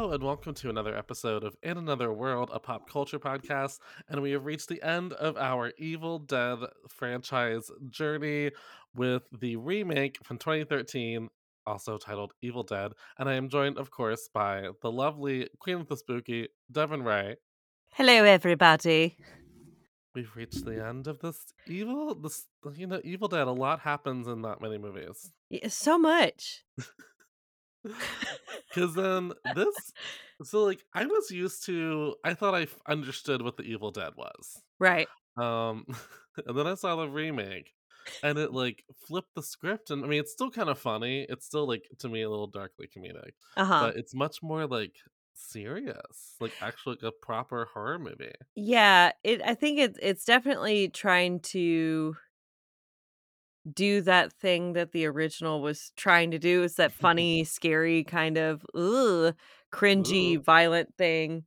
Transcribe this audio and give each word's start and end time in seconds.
Hello, 0.00 0.14
and 0.14 0.24
welcome 0.24 0.54
to 0.54 0.70
another 0.70 0.96
episode 0.96 1.44
of 1.44 1.54
In 1.62 1.76
Another 1.76 2.10
World, 2.10 2.48
a 2.54 2.58
pop 2.58 2.88
culture 2.88 3.18
podcast. 3.18 3.80
And 4.08 4.22
we 4.22 4.30
have 4.30 4.46
reached 4.46 4.70
the 4.70 4.82
end 4.82 5.12
of 5.12 5.36
our 5.36 5.74
Evil 5.76 6.18
Dead 6.18 6.56
franchise 6.88 7.70
journey 7.90 8.52
with 8.96 9.24
the 9.38 9.56
remake 9.56 10.16
from 10.24 10.38
2013, 10.38 11.28
also 11.66 11.98
titled 11.98 12.32
Evil 12.40 12.62
Dead. 12.62 12.92
And 13.18 13.28
I 13.28 13.34
am 13.34 13.50
joined, 13.50 13.76
of 13.76 13.90
course, 13.90 14.30
by 14.32 14.70
the 14.80 14.90
lovely 14.90 15.50
Queen 15.58 15.82
of 15.82 15.88
the 15.88 15.98
Spooky, 15.98 16.48
Devon 16.72 17.02
Ray. 17.02 17.36
Hello, 17.92 18.24
everybody. 18.24 19.18
We've 20.14 20.34
reached 20.34 20.64
the 20.64 20.82
end 20.82 21.08
of 21.08 21.18
this 21.18 21.52
evil, 21.66 22.14
this 22.14 22.46
you 22.74 22.86
know, 22.86 23.02
Evil 23.04 23.28
Dead. 23.28 23.46
A 23.46 23.52
lot 23.52 23.80
happens 23.80 24.26
in 24.28 24.40
that 24.42 24.62
many 24.62 24.78
movies. 24.78 25.30
Y- 25.50 25.60
So 25.68 25.98
much. 25.98 26.64
Because 28.68 28.94
then 28.94 29.32
this, 29.56 29.92
so 30.44 30.62
like 30.64 30.84
I 30.94 31.04
was 31.06 31.30
used 31.30 31.64
to, 31.66 32.14
I 32.24 32.34
thought 32.34 32.54
I 32.54 32.62
f- 32.62 32.78
understood 32.86 33.42
what 33.42 33.56
the 33.56 33.64
Evil 33.64 33.90
Dead 33.90 34.12
was. 34.16 34.62
Right. 34.78 35.08
Um, 35.36 35.86
and 36.46 36.56
then 36.56 36.66
I 36.68 36.74
saw 36.74 36.94
the 36.96 37.08
remake, 37.08 37.72
and 38.22 38.38
it 38.38 38.52
like 38.52 38.84
flipped 39.08 39.34
the 39.34 39.42
script, 39.42 39.90
and 39.90 40.04
I 40.04 40.08
mean 40.08 40.20
it's 40.20 40.32
still 40.32 40.50
kind 40.50 40.68
of 40.68 40.78
funny. 40.78 41.26
It's 41.28 41.46
still 41.46 41.66
like 41.66 41.84
to 41.98 42.08
me 42.08 42.22
a 42.22 42.30
little 42.30 42.46
darkly 42.46 42.86
comedic, 42.96 43.32
Uh 43.56 43.64
huh. 43.64 43.80
but 43.86 43.96
it's 43.96 44.14
much 44.14 44.38
more 44.42 44.66
like 44.68 44.94
serious, 45.34 46.36
like 46.40 46.52
actually 46.60 46.96
like 47.02 47.12
a 47.12 47.26
proper 47.26 47.66
horror 47.74 47.98
movie. 47.98 48.32
Yeah. 48.54 49.12
It. 49.24 49.42
I 49.44 49.54
think 49.54 49.78
it's 49.80 49.98
it's 50.00 50.24
definitely 50.24 50.88
trying 50.90 51.40
to 51.40 52.16
do 53.72 54.00
that 54.02 54.32
thing 54.32 54.72
that 54.74 54.92
the 54.92 55.06
original 55.06 55.60
was 55.60 55.92
trying 55.96 56.30
to 56.30 56.38
do. 56.38 56.62
It's 56.62 56.74
that 56.74 56.92
funny, 57.06 57.44
scary 57.44 58.04
kind 58.04 58.36
of 58.36 58.64
ugh, 58.74 59.34
cringy, 59.72 60.36
Ooh. 60.36 60.40
violent 60.40 60.96
thing. 60.96 61.44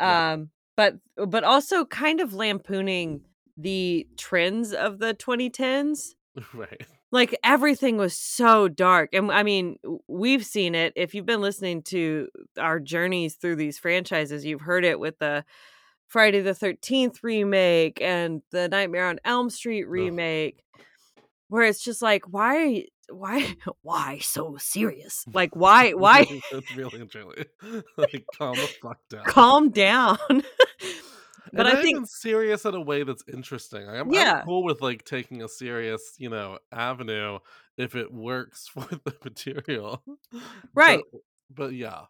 Yeah. 0.00 0.32
Um. 0.32 0.50
But 0.76 0.96
but 1.16 1.42
also 1.42 1.84
kind 1.84 2.20
of 2.20 2.34
lampooning 2.34 3.22
the 3.56 4.06
trends 4.16 4.72
of 4.72 5.00
the 5.00 5.14
2010s. 5.14 6.14
right. 6.54 6.86
like 7.10 7.36
everything 7.42 7.96
was 7.96 8.16
so 8.16 8.68
dark 8.68 9.10
and 9.12 9.32
i 9.32 9.42
mean 9.42 9.76
we've 10.06 10.44
seen 10.44 10.74
it 10.74 10.92
if 10.94 11.14
you've 11.14 11.26
been 11.26 11.40
listening 11.40 11.82
to 11.82 12.28
our 12.58 12.78
journeys 12.78 13.34
through 13.34 13.56
these 13.56 13.78
franchises 13.78 14.44
you've 14.44 14.60
heard 14.60 14.84
it 14.84 15.00
with 15.00 15.18
the 15.18 15.44
friday 16.06 16.40
the 16.40 16.52
13th 16.52 17.22
remake 17.22 18.00
and 18.00 18.42
the 18.52 18.68
nightmare 18.68 19.08
on 19.08 19.18
elm 19.24 19.50
street 19.50 19.88
remake 19.88 20.62
where 21.48 21.62
it's 21.64 21.82
just 21.82 22.02
like 22.02 22.24
why 22.30 22.84
why 23.10 23.54
why 23.82 24.18
so 24.18 24.56
serious 24.58 25.24
like 25.32 25.54
why 25.56 25.92
why 25.92 26.26
It's 26.52 26.76
really 26.76 27.06
truly 27.06 27.46
like 27.96 28.24
calm 28.36 28.54
the 28.56 28.68
fuck 28.82 28.98
down. 29.10 29.24
calm 29.24 29.70
down 29.70 30.18
but 30.28 31.66
and 31.66 31.68
i 31.68 31.80
think 31.82 32.06
serious 32.06 32.64
in 32.66 32.74
a 32.74 32.80
way 32.80 33.02
that's 33.04 33.24
interesting. 33.32 33.86
Like, 33.86 34.00
I'm, 34.00 34.12
Yeah. 34.12 34.40
I'm 34.40 34.44
cool 34.44 34.62
with 34.64 34.82
like 34.82 35.04
taking 35.04 35.42
a 35.42 35.48
serious, 35.48 36.02
you 36.18 36.28
know, 36.28 36.58
avenue 36.70 37.38
if 37.78 37.94
it 37.94 38.12
works 38.12 38.68
for 38.68 38.82
the 38.82 39.14
material. 39.24 40.02
Right. 40.74 41.00
But, 41.10 41.20
but 41.54 41.72
yeah, 41.72 42.02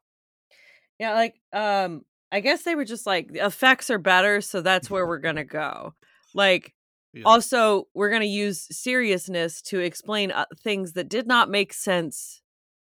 Yeah, 0.99 1.15
like 1.15 1.35
um 1.53 2.03
I 2.33 2.41
guess 2.41 2.63
they 2.65 2.75
were 2.75 2.85
just 2.85 3.07
like 3.07 3.33
the 3.33 3.47
effects 3.47 3.91
are 3.91 3.99
better, 3.99 4.41
so 4.41 4.61
that's 4.61 4.91
where 4.91 5.07
we're 5.07 5.19
gonna 5.21 5.45
go. 5.45 5.95
Like 6.35 6.75
yeah. 7.19 7.25
also 7.27 7.89
we're 7.95 8.11
gonna 8.11 8.25
use 8.25 8.67
seriousness 8.71 9.63
to 9.63 9.79
explain 9.81 10.31
uh, 10.33 10.47
things 10.63 10.93
that 10.95 11.09
did 11.09 11.27
not 11.27 11.49
make 11.51 11.73
sense 11.73 12.43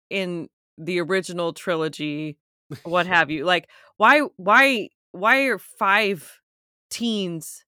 in 0.08 0.48
the 0.78 1.00
original 1.00 1.52
trilogy, 1.52 2.38
what 2.84 3.06
have 3.16 3.30
you. 3.30 3.44
Like 3.44 3.68
why 3.96 4.20
why 4.36 4.88
why 5.12 5.42
are 5.42 5.58
five 5.58 6.40
teens, 6.90 7.64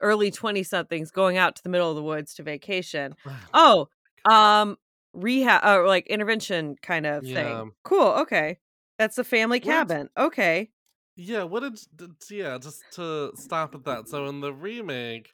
early 0.00 0.30
twenty 0.30 0.62
somethings 0.62 1.10
going 1.10 1.36
out 1.36 1.56
to 1.56 1.62
the 1.62 1.68
middle 1.68 1.90
of 1.90 1.96
the 1.96 2.02
woods 2.02 2.34
to 2.34 2.42
vacation? 2.42 3.14
Oh, 3.54 3.88
um 4.24 4.76
rehab 5.14 5.64
or 5.64 5.86
like 5.86 6.06
intervention 6.06 6.76
kind 6.82 7.06
of 7.06 7.24
Yeah. 7.24 7.34
thing. 7.34 7.70
Cool, 7.84 8.08
okay. 8.22 8.58
That's 8.98 9.18
a 9.18 9.24
family 9.24 9.60
cabin. 9.60 10.08
Okay. 10.16 10.70
yeah. 11.16 11.42
What 11.42 11.60
did, 11.60 11.78
did 11.96 12.10
yeah? 12.30 12.58
Just 12.58 12.82
to 12.92 13.32
stop 13.34 13.74
at 13.74 13.84
that. 13.84 14.08
So 14.08 14.26
in 14.26 14.40
the 14.40 14.52
remake, 14.52 15.32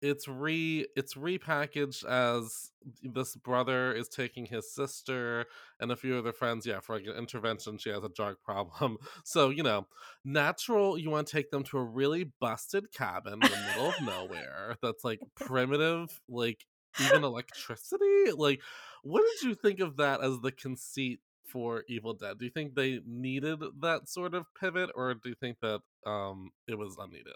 it's 0.00 0.28
re 0.28 0.86
it's 0.96 1.14
repackaged 1.14 2.04
as 2.04 2.70
this 3.02 3.34
brother 3.34 3.92
is 3.92 4.08
taking 4.08 4.46
his 4.46 4.72
sister 4.72 5.46
and 5.80 5.90
a 5.90 5.96
few 5.96 6.16
other 6.16 6.32
friends 6.32 6.64
yeah 6.64 6.80
for 6.80 6.96
like 6.96 7.06
an 7.06 7.16
intervention 7.16 7.76
she 7.78 7.90
has 7.90 8.04
a 8.04 8.08
drug 8.08 8.36
problem. 8.44 8.98
So 9.24 9.50
you 9.50 9.62
know 9.62 9.86
natural 10.24 10.98
you 10.98 11.10
want 11.10 11.26
to 11.26 11.32
take 11.32 11.50
them 11.50 11.64
to 11.64 11.78
a 11.78 11.84
really 11.84 12.30
busted 12.40 12.92
cabin 12.92 13.34
in 13.34 13.40
the 13.40 13.64
middle 13.68 13.88
of 13.88 14.00
nowhere 14.02 14.76
that's 14.82 15.04
like 15.04 15.20
primitive 15.34 16.20
like 16.28 16.64
even 17.00 17.24
electricity? 17.24 18.32
Like 18.34 18.60
what 19.02 19.22
did 19.22 19.48
you 19.48 19.54
think 19.54 19.80
of 19.80 19.96
that 19.96 20.22
as 20.22 20.40
the 20.40 20.52
conceit 20.52 21.20
for 21.44 21.84
evil 21.88 22.14
dead? 22.14 22.38
Do 22.38 22.44
you 22.44 22.50
think 22.50 22.74
they 22.74 23.00
needed 23.06 23.60
that 23.80 24.08
sort 24.08 24.34
of 24.34 24.44
pivot 24.58 24.90
or 24.94 25.14
do 25.14 25.28
you 25.30 25.34
think 25.34 25.58
that 25.60 25.80
um 26.06 26.50
it 26.66 26.78
was 26.78 26.96
unneeded? 26.98 27.32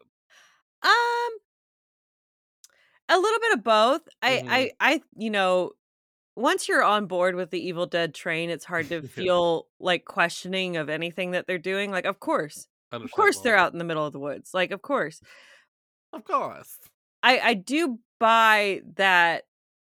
Um 0.83 1.39
a 3.09 3.19
little 3.19 3.41
bit 3.41 3.53
of 3.59 3.65
both. 3.65 4.03
I 4.23 4.43
Mhm. 4.43 4.49
I 4.49 4.73
I 4.81 5.03
you 5.17 5.31
know, 5.31 5.73
once 6.37 6.69
you're 6.69 6.85
on 6.85 7.07
board 7.07 7.37
with 7.37 7.51
the 7.51 7.61
Evil 7.67 7.87
Dead 7.87 8.15
train, 8.15 8.51
it's 8.51 8.65
hard 8.65 8.91
to 8.91 9.03
feel 9.05 9.69
like 9.81 10.05
questioning 10.07 10.77
of 10.79 10.89
anything 10.91 11.33
that 11.33 11.47
they're 11.47 11.59
doing. 11.59 11.91
Like 11.93 12.07
of 12.07 12.21
course. 12.21 12.69
Of 12.93 13.11
course 13.11 13.41
they're 13.41 13.57
out 13.57 13.73
in 13.73 13.79
the 13.79 13.85
middle 13.85 14.07
of 14.07 14.13
the 14.13 14.21
woods. 14.21 14.55
Like 14.55 14.71
of 14.73 14.83
course. 14.83 15.23
of 16.13 16.25
course 16.25 16.79
I 17.23 17.39
I 17.41 17.55
do 17.55 17.99
buy 18.19 18.83
that 18.97 19.45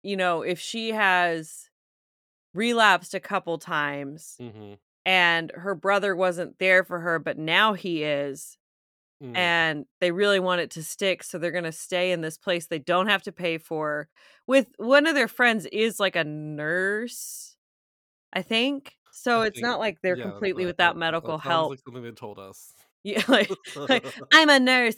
you 0.05 0.17
know, 0.17 0.43
if 0.43 0.61
she 0.61 0.91
has 0.93 1.71
relapsed 2.55 3.15
a 3.15 3.21
couple 3.21 3.59
times 3.59 4.41
hmm 4.41 4.75
and 5.07 5.53
her 5.57 5.75
brother 5.75 6.17
wasn't 6.17 6.59
there 6.59 6.85
for 6.85 7.01
her 7.01 7.19
but 7.19 7.39
now 7.39 7.75
he 7.75 8.05
is 8.05 8.59
Mm. 9.23 9.37
and 9.37 9.85
they 10.01 10.11
really 10.11 10.41
want 10.41 10.63
it 10.63 10.73
to 10.73 10.83
stick 10.83 11.23
so 11.23 11.39
they're 11.39 11.53
going 11.53 11.63
to 11.63 11.71
stay 11.71 12.11
in 12.11 12.23
this 12.23 12.37
place 12.37 12.67
they 12.67 12.81
don't 12.81 13.07
have 13.07 13.23
to 13.23 13.31
pay 13.31 13.57
for 13.57 14.09
with 14.49 14.67
one 14.79 15.07
of 15.07 15.15
their 15.15 15.29
friends 15.29 15.65
is 15.67 16.01
like 16.01 16.17
a 16.17 16.25
nurse 16.25 17.53
I 18.33 18.43
think. 18.43 18.97
So 19.13 19.43
I 19.43 19.47
it's 19.47 19.57
think 19.57 19.67
not 19.67 19.79
like 19.79 19.99
they're 20.03 20.17
yeah, 20.17 20.25
completely 20.25 20.65
that, 20.65 20.69
without 20.69 20.95
that, 20.95 20.99
medical 20.99 21.37
that 21.37 21.49
help. 21.49 21.71
like 21.71 21.81
something 21.85 22.03
they 22.03 22.11
told 22.13 22.39
us. 22.39 22.73
Yeah, 23.05 23.23
like, 23.29 23.51
like 23.77 24.07
I'm 24.33 24.49
a 24.49 24.59
nurse, 24.59 24.97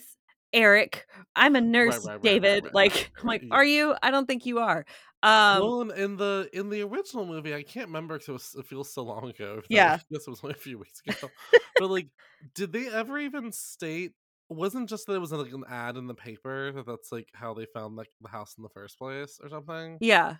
Eric. 0.53 1.05
I'm 1.35 1.55
a 1.55 1.61
nurse, 1.61 2.05
right, 2.05 2.13
right, 2.13 2.21
David. 2.21 2.65
right, 2.65 2.73
like 2.73 3.11
I'm 3.19 3.27
like, 3.27 3.43
are 3.51 3.65
you? 3.65 3.95
I 4.01 4.11
don't 4.11 4.25
think 4.25 4.45
you 4.45 4.59
are. 4.59 4.85
Um, 5.25 5.61
well, 5.61 5.81
in, 5.81 5.91
in 5.91 6.17
the 6.17 6.49
in 6.53 6.69
the 6.69 6.81
original 6.83 7.25
movie, 7.25 7.53
I 7.55 7.63
can't 7.63 7.87
remember 7.87 8.15
because 8.15 8.29
it, 8.29 8.33
was- 8.33 8.55
it 8.59 8.65
feels 8.67 8.93
so 8.93 9.03
long 9.03 9.29
ago. 9.29 9.61
Yeah. 9.69 9.93
I 9.93 10.13
guess 10.13 10.27
it 10.27 10.29
was 10.29 10.41
only 10.43 10.55
a 10.55 10.59
few 10.59 10.77
weeks 10.77 11.01
ago. 11.07 11.29
but 11.79 11.89
like, 11.89 12.07
did 12.53 12.71
they 12.73 12.87
ever 12.87 13.17
even 13.17 13.51
state? 13.51 14.11
Wasn't 14.49 14.87
just 14.89 15.07
that 15.07 15.13
it 15.15 15.19
was 15.19 15.31
like 15.31 15.51
an 15.51 15.63
ad 15.67 15.97
in 15.97 16.05
the 16.05 16.13
paper 16.13 16.71
that 16.71 16.85
that's 16.85 17.11
like 17.11 17.29
how 17.33 17.55
they 17.55 17.65
found 17.65 17.95
like 17.95 18.09
the 18.21 18.29
house 18.29 18.53
in 18.57 18.63
the 18.63 18.69
first 18.69 18.99
place 18.99 19.39
or 19.41 19.49
something. 19.49 19.97
yeah, 20.01 20.35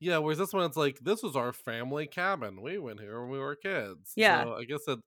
Yeah, 0.00 0.16
whereas 0.18 0.38
this 0.38 0.54
one, 0.54 0.64
it's 0.64 0.76
like 0.78 0.98
this 1.00 1.22
was 1.22 1.36
our 1.36 1.52
family 1.52 2.06
cabin. 2.06 2.62
We 2.62 2.78
went 2.78 3.00
here 3.00 3.20
when 3.20 3.28
we 3.30 3.38
were 3.38 3.54
kids. 3.54 4.12
Yeah. 4.16 4.44
so 4.44 4.54
I 4.54 4.64
guess 4.64 4.80
it 4.88 5.00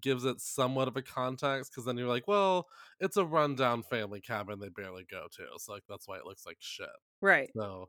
gives 0.00 0.24
it 0.24 0.40
somewhat 0.40 0.86
of 0.86 0.96
a 0.96 1.02
context 1.02 1.72
because 1.72 1.86
then 1.86 1.96
you're 1.96 2.06
like, 2.06 2.28
well, 2.28 2.68
it's 3.00 3.16
a 3.16 3.24
rundown 3.24 3.82
family 3.82 4.20
cabin 4.20 4.60
they 4.60 4.68
barely 4.68 5.04
go 5.10 5.26
to, 5.32 5.44
so 5.56 5.72
like 5.72 5.82
that's 5.88 6.06
why 6.06 6.18
it 6.18 6.24
looks 6.24 6.46
like 6.46 6.58
shit. 6.60 6.86
right. 7.20 7.50
So, 7.56 7.88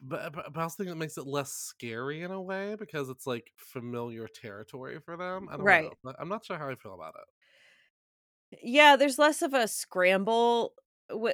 but, 0.00 0.32
but, 0.32 0.56
I 0.56 0.62
also 0.62 0.82
think 0.82 0.90
it 0.90 0.98
makes 0.98 1.16
it 1.16 1.26
less 1.26 1.52
scary 1.52 2.22
in 2.22 2.30
a 2.30 2.40
way 2.40 2.76
because 2.78 3.08
it's 3.08 3.26
like 3.26 3.50
familiar 3.56 4.28
territory 4.28 4.98
for 5.00 5.16
them. 5.16 5.48
I 5.50 5.56
don't 5.56 5.64
right. 5.64 5.90
know. 6.04 6.12
I'm 6.18 6.28
not 6.28 6.44
sure 6.44 6.58
how 6.58 6.68
I 6.68 6.74
feel 6.74 6.94
about 6.94 7.14
it. 7.14 8.58
Yeah, 8.62 8.96
there's 8.96 9.18
less 9.18 9.42
of 9.42 9.54
a 9.54 9.66
scramble. 9.66 10.74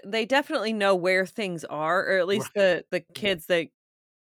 They 0.05 0.25
definitely 0.27 0.73
know 0.73 0.95
where 0.95 1.27
things 1.27 1.65
are, 1.65 2.01
or 2.01 2.19
at 2.19 2.27
least 2.27 2.51
the 2.55 2.85
the 2.91 3.01
kids 3.15 3.47
that 3.47 3.69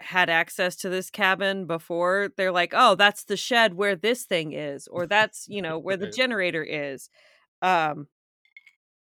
had 0.02 0.30
access 0.30 0.76
to 0.78 0.90
this 0.90 1.10
cabin 1.10 1.66
before. 1.66 2.30
They're 2.38 2.52
like, 2.52 2.74
oh, 2.76 2.96
that's 2.96 3.24
the 3.24 3.38
shed 3.38 3.74
where 3.74 3.96
this 3.96 4.24
thing 4.24 4.54
is, 4.54 4.88
or 4.88 5.08
that's 5.08 5.48
you 5.48 5.62
know 5.62 5.80
where 5.80 5.98
the 5.98 6.10
generator 6.10 6.64
is. 6.64 7.10
Um, 7.62 8.08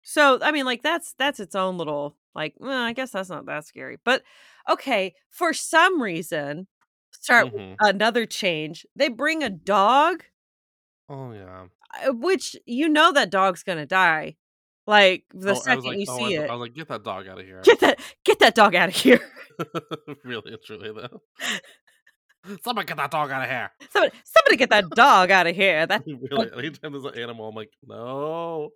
so 0.01 0.39
I 0.41 0.51
mean, 0.51 0.65
like 0.65 0.81
that's 0.81 1.13
that's 1.17 1.39
its 1.39 1.55
own 1.55 1.77
little 1.77 2.15
like. 2.35 2.53
Well, 2.57 2.83
I 2.83 2.93
guess 2.93 3.11
that's 3.11 3.29
not 3.29 3.45
that 3.47 3.65
scary, 3.65 3.97
but 4.03 4.23
okay. 4.69 5.13
For 5.29 5.53
some 5.53 6.01
reason, 6.01 6.67
start 7.11 7.47
Mhm. 7.53 7.75
another 7.79 8.25
change. 8.25 8.85
They 8.95 9.09
bring 9.09 9.43
a 9.43 9.49
dog 9.49 10.23
Oh 11.09 11.31
yeah. 11.31 11.65
uh, 12.07 12.13
which 12.13 12.55
you 12.65 12.87
know 12.89 13.11
that 13.13 13.31
dog's 13.31 13.63
gonna 13.63 13.85
die 13.87 14.35
like 14.85 15.23
the 15.33 15.51
oh, 15.51 15.55
second 15.55 15.83
like, 15.85 15.97
you 15.99 16.05
oh, 16.07 16.17
see 16.17 16.37
I, 16.37 16.43
it 16.43 16.49
I 16.49 16.53
was 16.53 16.61
like, 16.61 16.73
get 16.75 16.87
that 16.89 17.03
dog 17.03 17.27
out 17.27 17.39
of 17.39 17.45
here. 17.45 17.61
get 17.63 17.79
that 17.81 17.99
get 18.23 18.39
that 18.39 18.55
dog 18.55 18.75
out 18.75 18.89
of 18.89 18.95
here 18.95 19.19
really 20.23 20.55
truly 20.65 20.91
though. 20.91 21.21
Somebody 22.63 22.87
get 22.87 22.97
that 22.97 23.11
dog 23.11 23.31
out 23.31 23.43
of 23.43 23.49
here. 23.49 23.69
somebody, 23.91 24.13
somebody 24.23 24.55
get 24.55 24.69
that 24.69 24.89
dog 24.91 25.29
out 25.29 25.45
of 25.47 25.55
here 25.55 25.85
that 25.85 26.03
really, 26.31 26.49
anytime 26.57 26.93
there's 26.93 27.03
an 27.05 27.19
animal, 27.19 27.49
I'm 27.49 27.55
like, 27.55 27.69
no. 27.85 28.69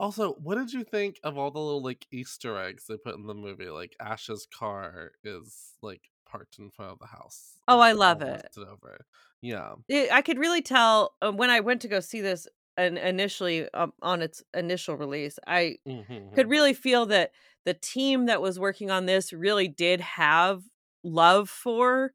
Also, 0.00 0.34
what 0.34 0.54
did 0.56 0.72
you 0.72 0.84
think 0.84 1.18
of 1.24 1.36
all 1.36 1.50
the 1.50 1.58
little 1.60 1.82
like 1.82 2.06
Easter 2.12 2.56
eggs 2.58 2.86
they 2.86 2.96
put 2.96 3.16
in 3.16 3.26
the 3.26 3.34
movie? 3.34 3.68
Like 3.70 3.96
Ash's 4.00 4.46
car 4.46 5.12
is 5.24 5.74
like 5.82 6.10
parked 6.26 6.58
in 6.58 6.70
front 6.70 6.92
of 6.92 6.98
the 7.00 7.06
house. 7.06 7.58
Oh, 7.68 7.78
I 7.80 7.92
love 7.92 8.20
all 8.20 8.22
it. 8.22 8.50
Over. 8.56 9.06
Yeah. 9.40 9.76
it, 9.88 10.10
i 10.12 10.22
could 10.22 10.38
really 10.38 10.62
tell 10.62 11.16
uh, 11.22 11.32
when 11.32 11.50
i 11.50 11.60
went 11.60 11.80
to 11.82 11.88
go 11.88 12.00
see 12.00 12.20
this 12.20 12.46
and 12.76 12.98
initially 12.98 13.68
um, 13.74 13.92
on 14.02 14.22
its 14.22 14.42
initial 14.54 14.96
release 14.96 15.38
i 15.46 15.76
Mhm, 15.84 16.28
could 16.34 16.48
really 16.50 16.74
feel 16.74 17.06
that 17.06 17.32
the 17.64 17.74
team 17.74 18.26
that 18.26 18.42
was 18.42 18.58
working 18.60 18.90
on 18.90 19.06
this 19.06 19.32
really 19.32 19.68
did 19.68 20.00
have 20.00 20.64
love 21.04 21.50
for 21.50 22.12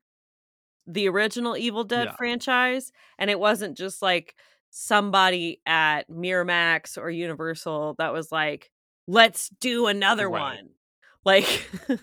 the 0.87 1.07
original 1.09 1.57
Evil 1.57 1.83
Dead 1.85 2.11
Yeah. 2.11 2.17
franchise 2.17 2.91
and 3.19 3.29
it 3.29 3.39
wasn't 3.39 3.77
just 3.77 4.01
like 4.01 4.35
somebody 4.73 5.61
at 5.65 6.09
Miramax 6.09 6.97
or 6.97 7.09
Universal 7.09 7.95
that 7.99 8.13
was 8.13 8.31
like 8.31 8.71
let's 9.07 9.49
do 9.49 9.87
another 9.87 10.29
Right. 10.29 10.59
one 10.59 10.69
like 11.25 11.69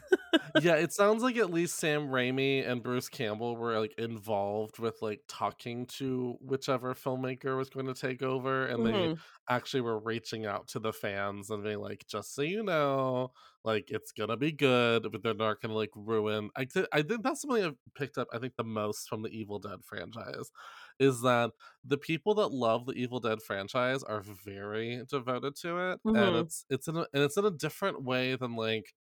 yeah, 0.57 0.75
it 0.77 0.93
sounds 0.93 1.23
like 1.23 1.37
at 1.37 1.51
least 1.51 1.77
Sam 1.79 2.09
Raimi 2.09 2.67
and 2.69 2.83
Bruce 2.83 3.09
Campbell 3.09 3.57
were 3.57 3.79
like 3.81 3.95
involved 3.99 4.79
with 4.79 5.01
like 5.03 5.23
talking 5.29 5.87
to 5.99 6.37
whichever 6.41 6.95
filmmaker 6.95 7.57
was 7.57 7.71
going 7.71 7.87
to 7.87 7.95
take 7.95 8.23
over, 8.23 8.67
and 8.67 8.85
they 8.85 9.11
Mhm. 9.11 9.21
actually 9.49 9.81
were 9.83 9.99
reaching 10.01 10.47
out 10.47 10.69
to 10.69 10.79
the 10.81 10.93
fans 10.93 11.51
and 11.51 11.63
being 11.65 11.79
like, 11.81 12.05
"Just 12.09 12.35
so 12.35 12.43
you 12.43 12.63
know, 12.63 13.33
like 13.65 13.91
it's 13.91 14.13
gonna 14.13 14.37
be 14.37 14.53
good, 14.53 15.11
but 15.13 15.23
they're 15.23 15.35
not 15.35 15.61
gonna 15.61 15.75
like 15.75 15.91
ruin." 15.95 16.51
I 16.57 16.65
th- 16.67 16.87
I 16.93 17.03
think 17.03 17.23
that's 17.23 17.43
something 17.43 17.65
I've 17.65 17.79
picked 17.95 18.19
up. 18.19 18.29
I 18.33 18.39
think 18.39 18.57
the 18.57 18.65
most 18.65 19.09
from 19.09 19.23
the 19.23 19.31
Evil 19.31 19.59
Dead 19.61 19.85
franchise 19.85 20.51
is 21.01 21.23
that 21.23 21.53
the 21.85 21.99
people 21.99 22.35
that 22.37 22.49
love 22.53 22.87
the 22.87 22.93
Evil 22.95 23.21
Dead 23.21 23.43
franchise 23.43 24.05
are 24.05 24.23
very 24.23 25.05
devoted 25.09 25.57
to 25.63 25.93
it, 25.93 26.01
and 26.15 26.37
Mhm. 26.37 26.47
it's 26.47 26.67
it's 26.71 26.89
in 26.89 26.97
a, 26.99 27.01
and 27.15 27.25
it's 27.25 27.39
in 27.39 27.47
a 27.47 27.51
different 27.53 28.05
way 28.05 28.37
than 28.37 28.57
like 28.57 28.95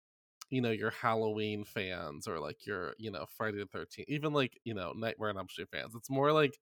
you 0.51 0.61
know 0.63 0.71
your 0.73 0.91
Halloween 0.91 1.65
fans 1.65 2.29
or 2.29 2.41
like 2.41 2.67
your 2.67 2.95
you 2.99 3.11
know 3.11 3.27
Friday 3.29 3.59
the 3.59 3.67
Thirteenth, 3.67 4.09
even 4.11 4.33
like 4.35 4.61
you 4.65 4.75
know 4.75 4.93
Nightmare 4.95 5.31
on 5.31 5.39
Elm 5.39 5.49
Street 5.51 5.69
fans. 5.73 5.95
It's 5.97 6.11
more 6.11 6.33
like 6.33 6.59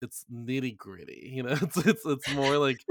it's 0.00 0.24
nitty 0.32 0.76
gritty. 0.76 1.30
You 1.34 1.44
know, 1.44 1.52
it's 1.62 1.76
it's 1.86 2.06
it's 2.06 2.28
more 2.28 2.58
like 2.58 2.86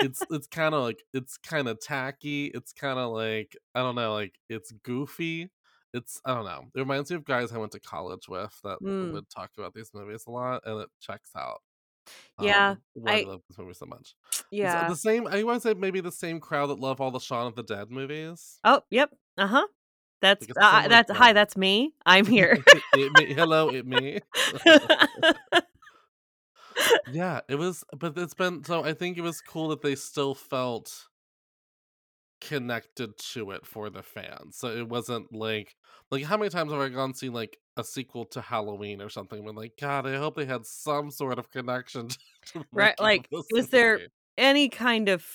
it's 0.00 0.24
it's 0.30 0.46
kind 0.46 0.74
of 0.74 0.82
like 0.82 1.02
it's 1.12 1.36
kind 1.38 1.68
of 1.68 1.80
tacky. 1.80 2.46
It's 2.48 2.72
kind 2.72 2.98
of 2.98 3.12
like 3.12 3.56
I 3.74 3.80
don't 3.82 3.94
know, 3.96 4.14
like 4.14 4.36
it's 4.48 4.72
goofy. 4.72 5.50
It's 5.94 6.20
I 6.24 6.34
don't 6.34 6.44
know. 6.44 6.64
It 6.74 6.78
reminds 6.80 7.10
me 7.10 7.16
of 7.16 7.24
guys 7.24 7.52
I 7.52 7.58
went 7.58 7.72
to 7.72 7.80
college 7.80 8.28
with 8.28 8.58
that 8.64 8.78
Mm. 8.82 9.12
would 9.12 9.30
talk 9.30 9.50
about 9.56 9.74
these 9.74 9.90
movies 9.94 10.24
a 10.26 10.30
lot, 10.30 10.62
and 10.66 10.80
it 10.82 10.88
checks 11.00 11.30
out. 11.36 11.62
Yeah, 12.40 12.70
um, 12.72 12.78
why 12.94 13.12
I, 13.12 13.16
I- 13.20 13.24
love 13.24 13.40
this 13.48 13.58
movie 13.58 13.74
so 13.74 13.86
much. 13.86 14.14
It's 14.42 14.48
yeah 14.50 14.88
the 14.88 14.96
same. 14.96 15.26
I 15.26 15.42
want 15.44 15.62
to 15.62 15.68
say 15.68 15.74
maybe 15.74 16.00
the 16.00 16.12
same 16.12 16.40
crowd 16.40 16.66
that 16.66 16.80
love 16.80 17.00
all 17.00 17.10
the 17.10 17.20
Shaun 17.20 17.46
of 17.46 17.54
the 17.54 17.62
Dead 17.62 17.90
movies. 17.90 18.58
oh 18.64 18.82
yep 18.90 19.10
uh-huh 19.38 19.66
that's 20.20 20.46
uh, 20.60 20.70
similar 20.70 20.88
that's 20.88 21.12
hi 21.12 21.32
that's 21.32 21.56
me 21.56 21.92
i'm 22.06 22.24
here 22.36 22.64
it 22.94 23.12
me, 23.12 23.34
hello, 23.34 23.68
it 23.68 23.86
me. 23.86 24.20
yeah, 27.12 27.40
it 27.48 27.56
was, 27.56 27.84
but 27.98 28.16
it's 28.18 28.34
been 28.34 28.64
so. 28.64 28.84
I 28.84 28.94
think 28.94 29.18
it 29.18 29.22
was 29.22 29.40
cool 29.40 29.68
that 29.68 29.82
they 29.82 29.94
still 29.94 30.34
felt 30.34 31.06
connected 32.48 33.16
to 33.32 33.50
it 33.52 33.66
for 33.66 33.90
the 33.90 34.02
fans. 34.02 34.56
So 34.56 34.68
it 34.68 34.88
wasn't 34.88 35.32
like 35.32 35.74
like 36.10 36.24
how 36.24 36.36
many 36.36 36.50
times 36.50 36.72
have 36.72 36.80
I 36.80 36.88
gone 36.88 37.06
and 37.06 37.16
seen 37.16 37.32
like 37.32 37.58
a 37.76 37.84
sequel 37.84 38.24
to 38.26 38.40
Halloween 38.40 39.00
or 39.02 39.08
something? 39.08 39.44
Been 39.44 39.54
like, 39.54 39.72
God, 39.80 40.06
I 40.06 40.16
hope 40.16 40.36
they 40.36 40.44
had 40.44 40.66
some 40.66 41.10
sort 41.10 41.38
of 41.38 41.50
connection. 41.50 42.08
Right, 42.72 42.98
like, 43.00 43.26
was 43.52 43.68
there- 43.70 44.00
any 44.36 44.68
kind 44.68 45.08
of 45.08 45.26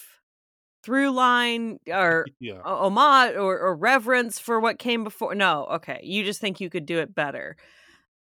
through 0.84 1.10
line 1.12 1.80
or 1.88 2.26
Yeah, 2.40 2.62
homage 2.64 3.36
or, 3.36 3.58
or 3.60 3.76
reverence 3.76 4.40
for 4.40 4.60
what 4.60 4.78
came 4.78 5.04
before 5.04 5.34
no 5.36 5.66
okay 5.72 6.02
you 6.04 6.24
just 6.24 6.40
think 6.40 6.62
you 6.62 6.70
could 6.70 6.86
do 6.86 7.00
it 7.00 7.16
better 7.16 7.56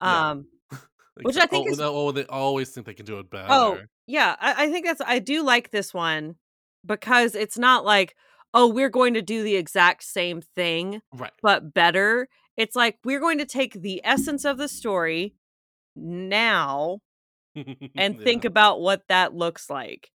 Yeah. 0.00 0.30
um 0.30 0.47
which 1.23 1.37
I 1.37 1.47
think 1.47 1.68
oh, 1.68 1.73
is- 1.73 1.80
oh, 1.80 2.12
they 2.12 2.25
always 2.26 2.71
think 2.71 2.87
they 2.87 2.95
can 2.95 3.07
do 3.07 3.18
it 3.18 3.30
better. 3.30 3.49
Oh, 3.50 3.78
yeah, 4.07 4.37
I, 4.40 4.64
I 4.64 4.71
think 4.71 4.87
that's 4.87 5.00
I 5.04 5.18
do 5.18 5.42
like 5.42 5.71
this 5.71 5.92
one 5.92 6.37
because 6.87 7.35
it's 7.35 7.59
not 7.59 7.85
like, 7.85 8.14
oh, 8.55 8.69
we're 8.69 8.88
going 8.88 9.14
to 9.14 9.23
do 9.23 9.43
the 9.43 9.57
exact 9.57 10.02
same 10.05 10.43
thing 10.55 11.00
right. 11.12 11.33
but 11.43 11.73
better. 11.75 12.28
It's 12.57 12.75
like 12.75 12.99
we're 13.05 13.21
going 13.21 13.38
to 13.38 13.47
take 13.47 13.75
the 13.75 14.00
essence 14.05 14.45
of 14.45 14.59
the 14.59 14.69
story 14.69 15.35
now 15.95 16.99
and 17.97 18.21
think 18.21 18.45
about 18.45 18.81
what 18.81 19.02
that 19.09 19.35
looks 19.35 19.71
like. 19.71 20.11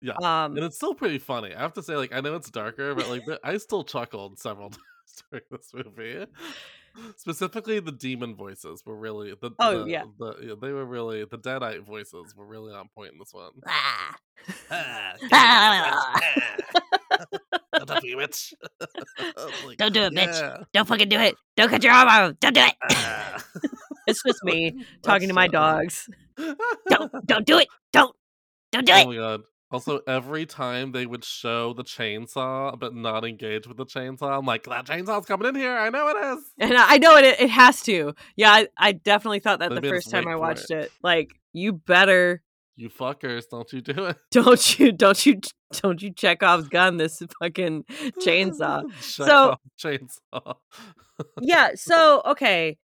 Yeah. 0.00 0.14
Um 0.20 0.56
and 0.56 0.64
it's 0.64 0.76
still 0.76 0.94
pretty 0.94 1.18
funny. 1.18 1.54
I 1.54 1.60
have 1.60 1.72
to 1.74 1.82
say, 1.82 1.96
like, 1.96 2.12
I 2.12 2.20
know 2.20 2.34
it's 2.34 2.50
darker, 2.50 2.94
but 2.94 3.08
like, 3.08 3.22
I 3.42 3.56
still 3.58 3.84
chuckled 3.84 4.38
several 4.38 4.70
times 4.70 5.22
during 5.30 5.44
this 5.50 5.70
movie. 5.72 6.26
Specifically, 7.16 7.80
the 7.80 7.90
demon 7.90 8.36
voices 8.36 8.82
were 8.86 8.96
really 8.96 9.34
the. 9.40 9.50
Oh, 9.58 9.84
the- 9.84 9.90
yeah. 9.90 10.04
the, 10.18 10.34
yeah, 10.42 10.54
they 10.60 10.72
were 10.72 10.84
really 10.84 11.24
the 11.24 11.38
Deadite 11.38 11.84
voices 11.84 12.34
were 12.36 12.46
really 12.46 12.72
on 12.72 12.88
point 12.94 13.12
in 13.12 13.18
this 13.18 13.32
one. 13.32 13.50
ah. 13.66 14.16
Ah, 14.70 16.20
Don't 17.86 17.94
touch 17.96 18.04
me, 18.04 18.14
witch. 18.14 18.54
Like, 19.66 19.76
Don't 19.78 19.92
do 19.92 20.02
it, 20.02 20.12
bitch. 20.12 20.64
Don't 20.72 20.86
fucking 20.88 21.08
do 21.08 21.18
it. 21.20 21.36
Don't 21.56 21.68
cut 21.68 21.82
your 21.82 21.92
arm 21.92 22.08
off. 22.08 22.34
Don't 22.40 22.54
do 22.54 22.60
it. 22.62 22.74
Ah. 22.90 23.44
It's 24.06 24.22
just 24.22 24.40
me 24.44 24.84
talking 25.02 25.28
to 25.28 25.34
my 25.34 25.48
dogs. 25.48 26.08
Don't 26.88 27.10
don't 27.26 27.46
do 27.46 27.58
it. 27.58 27.68
Don't 27.92 28.14
don't 28.70 28.86
do 28.86 28.92
Oh 28.92 28.98
it. 29.00 29.06
my 29.06 29.16
god. 29.16 29.42
Also, 29.70 30.00
every 30.06 30.44
time 30.46 30.92
they 30.92 31.06
would 31.06 31.24
show 31.24 31.72
the 31.72 31.82
chainsaw 31.82 32.78
but 32.78 32.94
not 32.94 33.24
engage 33.24 33.66
with 33.66 33.76
the 33.78 33.86
chainsaw, 33.86 34.38
I'm 34.38 34.44
like, 34.44 34.64
that 34.64 34.84
chainsaw's 34.86 35.26
coming 35.26 35.48
in 35.48 35.54
here. 35.54 35.74
I 35.76 35.88
know 35.90 36.06
it 36.08 36.36
is. 36.36 36.44
And 36.60 36.74
I 36.76 36.98
know 36.98 37.16
it 37.16 37.24
it 37.40 37.48
has 37.50 37.82
to. 37.84 38.14
Yeah, 38.36 38.50
I, 38.52 38.68
I 38.76 38.92
definitely 38.92 39.40
thought 39.40 39.60
that 39.60 39.74
the 39.74 39.80
first 39.88 40.10
time 40.10 40.28
I 40.28 40.36
watched 40.36 40.70
it. 40.70 40.84
it. 40.84 40.92
Like, 41.02 41.30
you 41.54 41.72
better 41.72 42.42
You 42.76 42.88
fuckers, 42.90 43.44
don't 43.50 43.72
you 43.72 43.80
do 43.80 44.06
it. 44.06 44.16
don't 44.32 44.78
you 44.78 44.90
don't 44.92 45.24
you 45.26 45.40
don't 45.80 46.02
you 46.02 46.12
Chekhov's 46.12 46.68
gun 46.68 46.96
this 46.96 47.22
fucking 47.40 47.84
chainsaw. 48.20 48.82
So- 49.00 49.56
chainsaw. 49.82 50.56
yeah, 51.40 51.70
so 51.76 52.22
okay. 52.26 52.78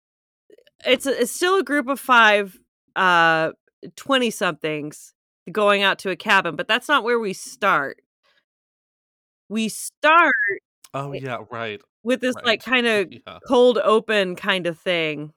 It's 0.85 1.07
a, 1.07 1.23
it's 1.23 1.33
still 1.33 1.59
a 1.59 1.63
group 1.65 1.89
of 1.89 1.99
5 2.01 2.59
uh 2.97 3.53
20 3.95 4.31
somethings 4.31 5.15
going 5.53 5.83
out 5.83 5.99
to 6.01 6.11
a 6.11 6.17
cabin, 6.17 6.57
but 6.57 6.67
that's 6.67 6.89
not 6.89 7.05
where 7.05 7.19
we 7.21 7.33
start. 7.33 7.99
We 9.49 9.69
start 9.69 10.35
Oh 10.93 11.13
yeah, 11.13 11.39
right. 11.51 11.81
with 12.03 12.21
this 12.21 12.35
like 12.45 12.63
kind 12.65 12.87
of 12.87 13.13
Yeah. 13.13 13.39
cold 13.47 13.79
open 13.79 14.35
kind 14.35 14.67
of 14.67 14.79
thing 14.79 15.33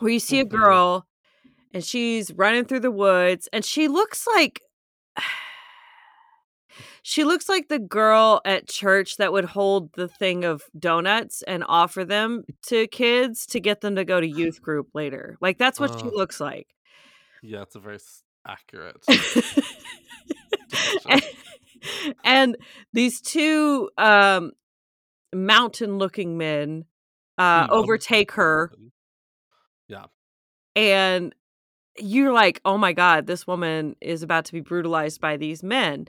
where 0.00 0.10
you 0.12 0.18
see 0.20 0.40
a 0.40 0.44
Mhm. 0.44 0.48
girl 0.50 1.06
and 1.74 1.84
she's 1.84 2.32
running 2.32 2.64
through 2.64 2.80
the 2.80 2.90
woods 2.90 3.48
and 3.52 3.64
she 3.64 3.88
looks 3.88 4.26
like 4.26 4.62
she 7.02 7.24
looks 7.24 7.48
like 7.48 7.68
the 7.68 7.78
girl 7.78 8.40
at 8.46 8.68
church 8.68 9.16
that 9.18 9.32
would 9.32 9.44
hold 9.44 9.92
the 9.94 10.08
thing 10.08 10.44
of 10.44 10.62
donuts 10.78 11.42
and 11.42 11.64
offer 11.68 12.04
them 12.04 12.44
to 12.66 12.86
kids 12.86 13.44
to 13.46 13.60
get 13.60 13.80
them 13.82 13.96
to 13.96 14.04
go 14.04 14.20
to 14.20 14.26
youth 14.26 14.62
group 14.62 14.88
later. 14.94 15.36
Like 15.40 15.58
that's 15.58 15.78
what 15.78 15.98
she 15.98 16.08
looks 16.08 16.40
like. 16.40 16.68
Yeah, 17.42 17.62
it's 17.62 17.74
a 17.74 17.80
very 17.80 17.98
accurate. 18.46 19.04
and, 21.08 21.22
and 22.24 22.56
these 22.92 23.20
two 23.20 23.90
um 23.98 24.52
mountain 25.34 25.98
looking 25.98 26.38
men 26.38 26.84
uh 27.36 27.66
Mm, 27.66 27.70
overtake 27.70 28.32
her 28.32 28.70
Yeah. 29.88 30.06
and 30.76 31.34
you're 31.98 32.32
like 32.32 32.60
oh 32.64 32.76
my 32.78 32.92
god 32.92 33.26
this 33.26 33.46
woman 33.46 33.94
is 34.00 34.22
about 34.22 34.44
to 34.44 34.52
be 34.52 34.60
brutalized 34.60 35.20
by 35.20 35.36
these 35.36 35.62
men 35.62 36.06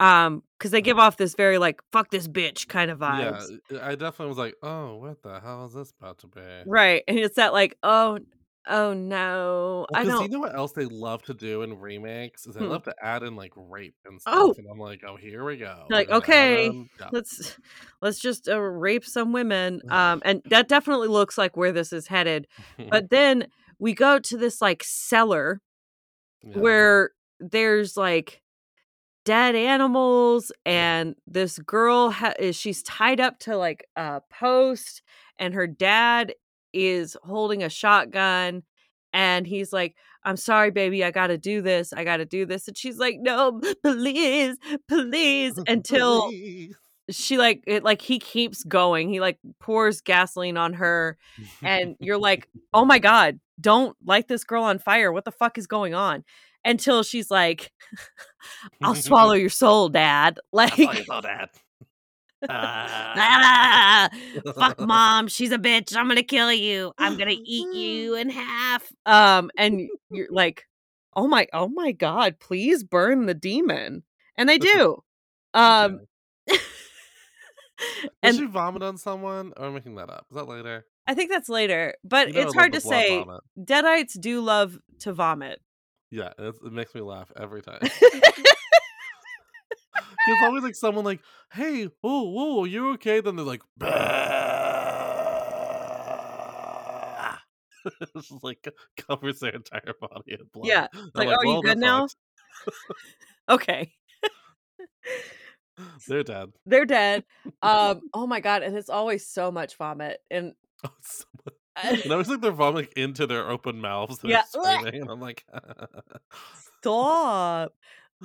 um 0.00 0.42
because 0.58 0.70
they 0.72 0.80
give 0.80 0.98
off 0.98 1.16
this 1.16 1.34
very 1.34 1.58
like 1.58 1.80
fuck 1.92 2.10
this 2.10 2.26
bitch 2.28 2.66
kind 2.68 2.90
of 2.90 2.98
vibe. 2.98 3.58
Yeah, 3.70 3.78
I 3.86 3.94
definitely 3.94 4.28
was 4.28 4.38
like, 4.38 4.54
oh, 4.62 4.96
what 4.96 5.22
the 5.22 5.38
hell 5.40 5.66
is 5.66 5.72
this 5.74 5.92
about 6.00 6.18
to 6.18 6.26
be? 6.26 6.40
right 6.66 7.02
and 7.08 7.18
it's 7.18 7.36
that 7.36 7.52
like 7.52 7.76
oh 7.82 8.18
oh 8.70 8.92
no 8.92 9.86
i 9.94 10.04
don't 10.04 10.24
you 10.24 10.28
know 10.28 10.40
what 10.40 10.54
else 10.54 10.72
they 10.72 10.84
love 10.84 11.22
to 11.22 11.32
do 11.32 11.62
in 11.62 11.78
remakes 11.80 12.46
is 12.46 12.54
they 12.54 12.60
Hmm. 12.64 12.70
love 12.70 12.82
to 12.82 12.94
add 13.02 13.22
in 13.22 13.34
like 13.34 13.52
rape 13.56 13.94
and 14.04 14.20
stuff, 14.20 14.34
Oh. 14.36 14.54
and 14.58 14.66
I'm 14.70 14.78
like, 14.78 15.02
oh, 15.06 15.16
here 15.16 15.42
we 15.44 15.56
go. 15.56 15.86
Like 15.88 16.08
We're 16.08 16.20
gonna 16.20 16.22
add 16.22 16.22
okay 16.22 16.66
yeah. 17.00 17.08
let's 17.10 17.56
let's 18.02 18.18
just 18.18 18.46
uh, 18.48 18.60
rape 18.60 19.04
some 19.06 19.32
women 19.32 19.80
um 19.90 20.20
and 20.24 20.42
that 20.50 20.68
definitely 20.68 21.08
looks 21.08 21.38
like 21.38 21.56
where 21.56 21.72
this 21.72 21.92
is 21.94 22.06
headed 22.08 22.46
but 22.90 23.08
then 23.10 23.46
we 23.78 23.94
go 23.94 24.18
to 24.18 24.36
this 24.36 24.60
like 24.60 24.82
cellar 24.84 25.60
Yeah. 26.42 26.58
where 26.58 27.10
there's 27.40 27.96
like 27.96 28.42
dead 29.24 29.54
animals 29.54 30.50
and 30.64 31.14
this 31.26 31.58
girl 31.58 32.10
ha- 32.10 32.34
is 32.38 32.56
she's 32.56 32.82
tied 32.82 33.20
up 33.20 33.38
to 33.40 33.56
like 33.56 33.86
a 33.96 34.20
post 34.30 35.02
and 35.38 35.52
her 35.54 35.66
dad 35.66 36.34
is 36.72 37.16
holding 37.24 37.62
a 37.62 37.68
shotgun 37.68 38.62
and 39.12 39.46
he's 39.46 39.72
like 39.72 39.94
i'm 40.24 40.36
sorry 40.36 40.70
baby 40.70 41.04
i 41.04 41.10
gotta 41.10 41.36
do 41.38 41.60
this 41.62 41.92
i 41.92 42.04
gotta 42.04 42.24
do 42.24 42.46
this 42.46 42.68
and 42.68 42.76
she's 42.76 42.98
like 42.98 43.16
no 43.20 43.60
please 43.84 44.56
please 44.88 45.54
until 45.68 46.28
Please. 46.28 46.74
She 47.10 47.38
like 47.38 47.62
it 47.66 47.82
like 47.84 48.02
he 48.02 48.18
keeps 48.18 48.64
going 48.64 49.08
he 49.08 49.20
like 49.20 49.38
pours 49.60 50.00
gasoline 50.00 50.56
on 50.56 50.74
her 50.74 51.16
and 51.62 51.96
you're 52.00 52.18
like 52.18 52.48
oh 52.74 52.84
my 52.84 52.98
god 52.98 53.40
don't 53.60 53.96
light 54.04 54.28
this 54.28 54.44
girl 54.44 54.64
on 54.64 54.78
fire 54.78 55.12
what 55.12 55.24
the 55.24 55.32
fuck 55.32 55.58
is 55.58 55.66
going 55.66 55.94
on? 55.94 56.24
Until 56.64 57.02
she's 57.02 57.30
like 57.30 57.72
i'll 58.82 58.94
swallow 58.94 59.34
your 59.34 59.50
soul 59.50 59.88
dad. 59.88 60.38
Like 60.52 60.76
That's 60.76 60.88
all 60.88 60.94
you 60.94 61.04
saw, 61.04 61.20
Dad. 61.20 61.48
"Ah, 62.48 64.08
fuck 64.54 64.78
mom 64.78 65.26
she's 65.26 65.50
a 65.50 65.58
bitch 65.58 65.96
i'm 65.96 66.06
gonna 66.06 66.22
kill 66.22 66.52
you 66.52 66.92
i'm 66.96 67.18
gonna 67.18 67.34
eat 67.36 67.74
you 67.74 68.14
in 68.14 68.30
half. 68.30 68.92
Um 69.06 69.50
and 69.58 69.88
you're 70.10 70.28
like 70.30 70.64
oh 71.16 71.26
my 71.26 71.48
oh 71.52 71.66
my 71.66 71.90
god 71.90 72.38
please 72.38 72.84
burn 72.84 73.26
the 73.26 73.34
demon. 73.34 74.04
And 74.36 74.48
they 74.48 74.58
do. 74.58 75.02
Um 75.52 76.00
Did 78.22 78.34
she 78.36 78.46
vomit 78.46 78.82
on 78.82 78.96
someone? 78.98 79.52
Oh, 79.56 79.62
or 79.64 79.66
am 79.66 79.72
I 79.72 79.74
making 79.76 79.96
that 79.96 80.10
up? 80.10 80.26
Is 80.30 80.36
that 80.36 80.48
later? 80.48 80.84
I 81.06 81.14
think 81.14 81.30
that's 81.30 81.48
later, 81.48 81.94
but 82.04 82.28
You 82.28 82.34
know 82.34 82.40
I 82.40 82.42
it's 82.44 82.48
love 82.48 82.54
hard 82.56 82.72
the 82.72 82.80
to 82.80 82.84
blood 82.84 82.94
say. 82.94 83.18
vomit. 83.24 83.40
Deadites 83.58 84.20
do 84.20 84.40
love 84.40 84.78
to 85.00 85.12
vomit. 85.12 85.60
Yeah, 86.10 86.32
it's, 86.38 86.58
it 86.62 86.72
makes 86.72 86.94
me 86.94 87.00
laugh 87.00 87.30
every 87.36 87.62
time. 87.62 87.80
It's 90.30 90.42
always 90.42 90.62
like 90.62 90.74
someone 90.74 91.04
like, 91.06 91.20
"Hey, 91.52 91.84
whoa, 92.02 92.22
whoa, 92.24 92.64
you 92.64 92.90
okay?" 92.92 93.20
Then 93.20 93.36
they're 93.36 93.46
like, 93.46 93.62
"Bah." 93.78 93.88
it's 98.00 98.12
just 98.12 98.44
like 98.44 98.68
covers 98.96 99.40
their 99.40 99.52
entire 99.54 99.94
body 100.00 100.32
in 100.32 100.40
blood. 100.52 100.66
Yeah, 100.68 100.86
I'm 100.92 101.10
like, 101.14 101.28
"Oh, 101.28 101.42
you 101.42 101.48
"Well, 101.48 101.62
good 101.62 101.78
now?" 101.78 102.08
okay, 103.48 103.94
They're 106.08 106.22
dead. 106.24 106.52
they're 106.66 106.84
dead. 106.86 107.24
Um, 107.62 108.02
oh 108.14 108.26
my 108.26 108.38
god, 108.40 108.62
and 108.62 108.76
it's 108.76 108.88
always 108.90 109.26
so 109.26 109.50
much 109.50 109.76
vomit. 109.76 110.20
And 110.30 110.54
Oh, 110.84 110.90
so 111.00 111.24
much. 111.44 111.54
And 112.04 112.12
I 112.12 112.16
was 112.16 112.28
like 112.28 112.40
they're 112.40 112.52
vomiting 112.52 112.92
into 112.96 113.26
their 113.26 113.48
open 113.50 113.80
mouths. 113.80 114.18
They're 114.18 114.32
Yeah. 114.32 114.42
screaming, 114.42 115.02
and 115.02 115.10
I'm 115.10 115.20
like, 115.20 115.44
stop, 116.80 117.72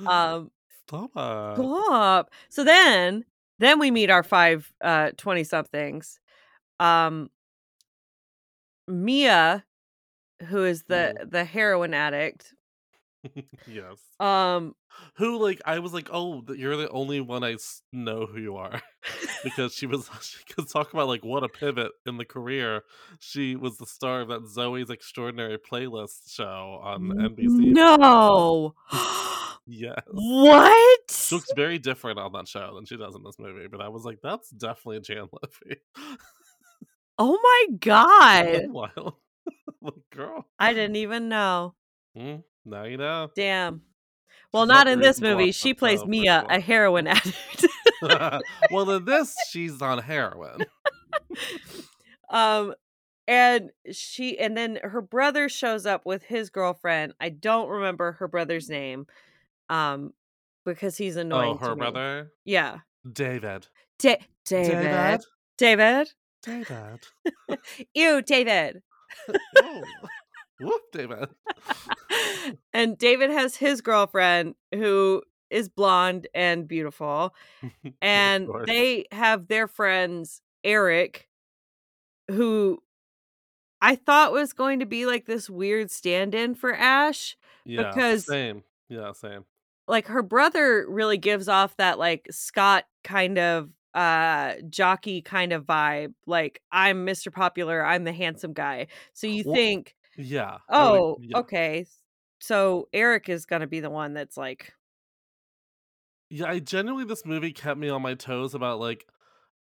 um, 0.06 0.50
"Stop 0.86 1.10
it!" 1.16 1.54
stop. 1.56 2.30
So 2.48 2.62
then, 2.64 3.24
then 3.58 3.78
we 3.78 3.90
meet 3.90 4.10
our 4.10 4.22
five 4.22 4.72
uh 4.80 5.10
twenty 5.16 5.44
somethings. 5.44 6.20
Um, 6.80 7.30
Mia, 8.86 9.64
who 10.48 10.64
is 10.64 10.84
the 10.84 11.14
the 11.28 11.44
heroin 11.44 11.94
addict. 11.94 12.54
yes. 13.66 13.98
Um, 14.20 14.74
Who 15.16 15.38
like 15.38 15.60
I 15.64 15.78
was 15.78 15.92
like, 15.92 16.08
oh, 16.12 16.42
you're 16.54 16.76
the 16.76 16.88
only 16.90 17.20
one 17.20 17.44
I 17.44 17.56
know 17.92 18.26
who 18.26 18.40
you 18.40 18.56
are 18.56 18.82
because 19.44 19.74
she 19.74 19.86
was 19.86 20.08
she 20.22 20.44
could 20.52 20.68
talk 20.68 20.92
about 20.92 21.08
like 21.08 21.24
what 21.24 21.44
a 21.44 21.48
pivot 21.48 21.92
in 22.06 22.16
the 22.16 22.24
career. 22.24 22.82
She 23.20 23.56
was 23.56 23.78
the 23.78 23.86
star 23.86 24.22
of 24.22 24.28
that 24.28 24.42
Zoey's 24.42 24.90
Extraordinary 24.90 25.58
Playlist 25.58 26.34
show 26.34 26.80
on 26.82 27.02
NBC. 27.08 27.72
no. 27.72 28.74
Yes. 29.66 30.02
what? 30.10 31.00
She 31.10 31.34
looks 31.34 31.50
very 31.56 31.78
different 31.78 32.18
on 32.18 32.32
that 32.32 32.46
show 32.46 32.74
than 32.74 32.84
she 32.84 32.98
does 32.98 33.14
in 33.14 33.22
this 33.22 33.38
movie, 33.38 33.66
but 33.66 33.80
I 33.80 33.88
was 33.88 34.04
like, 34.04 34.18
that's 34.22 34.50
definitely 34.50 35.00
Jane 35.00 35.26
Levy. 35.32 35.80
Oh 37.18 37.38
my 37.42 37.76
god. 37.78 38.66
wild. 38.68 39.14
like, 39.80 39.94
girl, 40.10 40.46
I 40.58 40.72
didn't 40.74 40.96
even 40.96 41.28
know. 41.28 41.74
hmm, 42.16 42.36
now 42.64 42.84
you 42.84 42.96
know. 42.96 43.30
Damn. 43.34 43.82
Well, 44.52 44.66
not 44.66 44.86
not 44.86 44.88
in 44.88 45.00
this 45.00 45.20
movie. 45.20 45.50
She 45.50 45.74
plays 45.74 46.04
Mia, 46.04 46.46
a 46.48 46.60
heroin 46.60 47.08
addict. 47.08 47.66
well, 48.70 48.90
in 48.90 49.04
this, 49.04 49.34
she's 49.50 49.82
on 49.82 49.98
heroin. 49.98 50.64
um 52.30 52.74
and 53.26 53.70
she 53.92 54.38
and 54.38 54.56
then 54.56 54.78
her 54.82 55.00
brother 55.00 55.48
shows 55.48 55.86
up 55.86 56.06
with 56.06 56.22
his 56.24 56.50
girlfriend. 56.50 57.14
I 57.20 57.30
don't 57.30 57.68
remember 57.68 58.12
her 58.12 58.28
brother's 58.28 58.68
name. 58.68 59.06
Um 59.68 60.12
because 60.64 60.96
he's 60.96 61.16
annoying. 61.16 61.58
oh, 61.60 61.66
her 61.66 61.76
brother, 61.76 62.32
Yeah. 62.44 62.78
David. 63.10 63.66
Da- 63.98 64.22
David. 64.46 65.20
David. 65.58 66.08
David. 66.42 67.00
Ew, 67.94 68.22
David. 68.22 68.82
oh. 69.62 69.82
Whoop, 70.60 70.82
David. 70.92 71.28
And 72.72 72.96
David 72.98 73.30
has 73.30 73.56
his 73.56 73.80
girlfriend 73.80 74.54
who 74.74 75.22
is 75.50 75.68
blonde 75.68 76.26
and 76.34 76.66
beautiful. 76.66 77.34
And 78.02 78.48
they 78.66 79.06
have 79.12 79.48
their 79.48 79.66
friends, 79.68 80.40
Eric, 80.64 81.28
who 82.30 82.82
I 83.80 83.96
thought 83.96 84.32
was 84.32 84.52
going 84.52 84.80
to 84.80 84.86
be 84.86 85.06
like 85.06 85.26
this 85.26 85.48
weird 85.50 85.90
stand 85.90 86.34
in 86.34 86.54
for 86.54 86.74
Ash. 86.74 87.36
yeah, 87.64 87.88
because- 87.88 88.26
same. 88.26 88.62
Yeah, 88.88 89.12
same. 89.12 89.44
Like 89.86 90.06
her 90.08 90.22
brother 90.22 90.86
really 90.88 91.18
gives 91.18 91.48
off 91.48 91.76
that 91.76 91.98
like 91.98 92.26
Scott 92.30 92.84
kind 93.02 93.38
of 93.38 93.70
uh 93.94 94.54
jockey 94.68 95.22
kind 95.22 95.52
of 95.52 95.62
vibe 95.64 96.14
like 96.26 96.60
i'm 96.72 97.06
mr 97.06 97.32
popular 97.32 97.84
i'm 97.86 98.02
the 98.02 98.12
handsome 98.12 98.52
guy 98.52 98.88
so 99.12 99.28
you 99.28 99.44
Well, 99.46 99.54
think 99.54 99.94
Yeah. 100.16 100.56
I 100.68 100.80
oh 100.80 101.18
yeah. 101.20 101.38
okay 101.38 101.86
so 102.44 102.88
eric 102.92 103.28
is 103.28 103.46
gonna 103.46 103.66
be 103.66 103.80
the 103.80 103.90
one 103.90 104.14
that's 104.14 104.36
like 104.36 104.74
Yeah, 106.30 106.46
I 106.50 106.58
genuinely 106.58 107.04
this 107.04 107.24
movie 107.24 107.52
kept 107.52 107.78
me 107.78 107.88
on 107.88 108.02
my 108.02 108.14
toes 108.14 108.54
about 108.54 108.80
like 108.80 109.08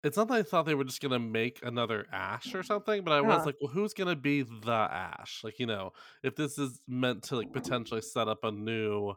it's 0.04 0.18
not 0.18 0.28
that 0.30 0.34
I 0.36 0.44
thought 0.44 0.64
they 0.66 0.76
were 0.76 0.84
just 0.84 1.02
gonna 1.02 1.20
make 1.20 1.64
another 1.64 2.08
Ash 2.12 2.56
or 2.56 2.64
something, 2.64 3.04
but 3.04 3.14
I 3.14 3.22
was 3.22 3.46
Uh. 3.46 3.48
like, 3.48 3.56
well, 3.62 3.72
who's 3.72 3.94
gonna 3.94 4.16
be 4.16 4.42
the 4.44 4.72
Ash? 4.72 5.44
Like, 5.44 5.60
you 5.60 5.68
know, 5.68 5.92
if 6.24 6.36
this 6.36 6.58
is 6.58 6.82
meant 6.88 7.24
to 7.26 7.38
like 7.38 7.52
potentially 7.52 8.02
set 8.02 8.28
up 8.28 8.44
a 8.44 8.52
new 8.52 9.16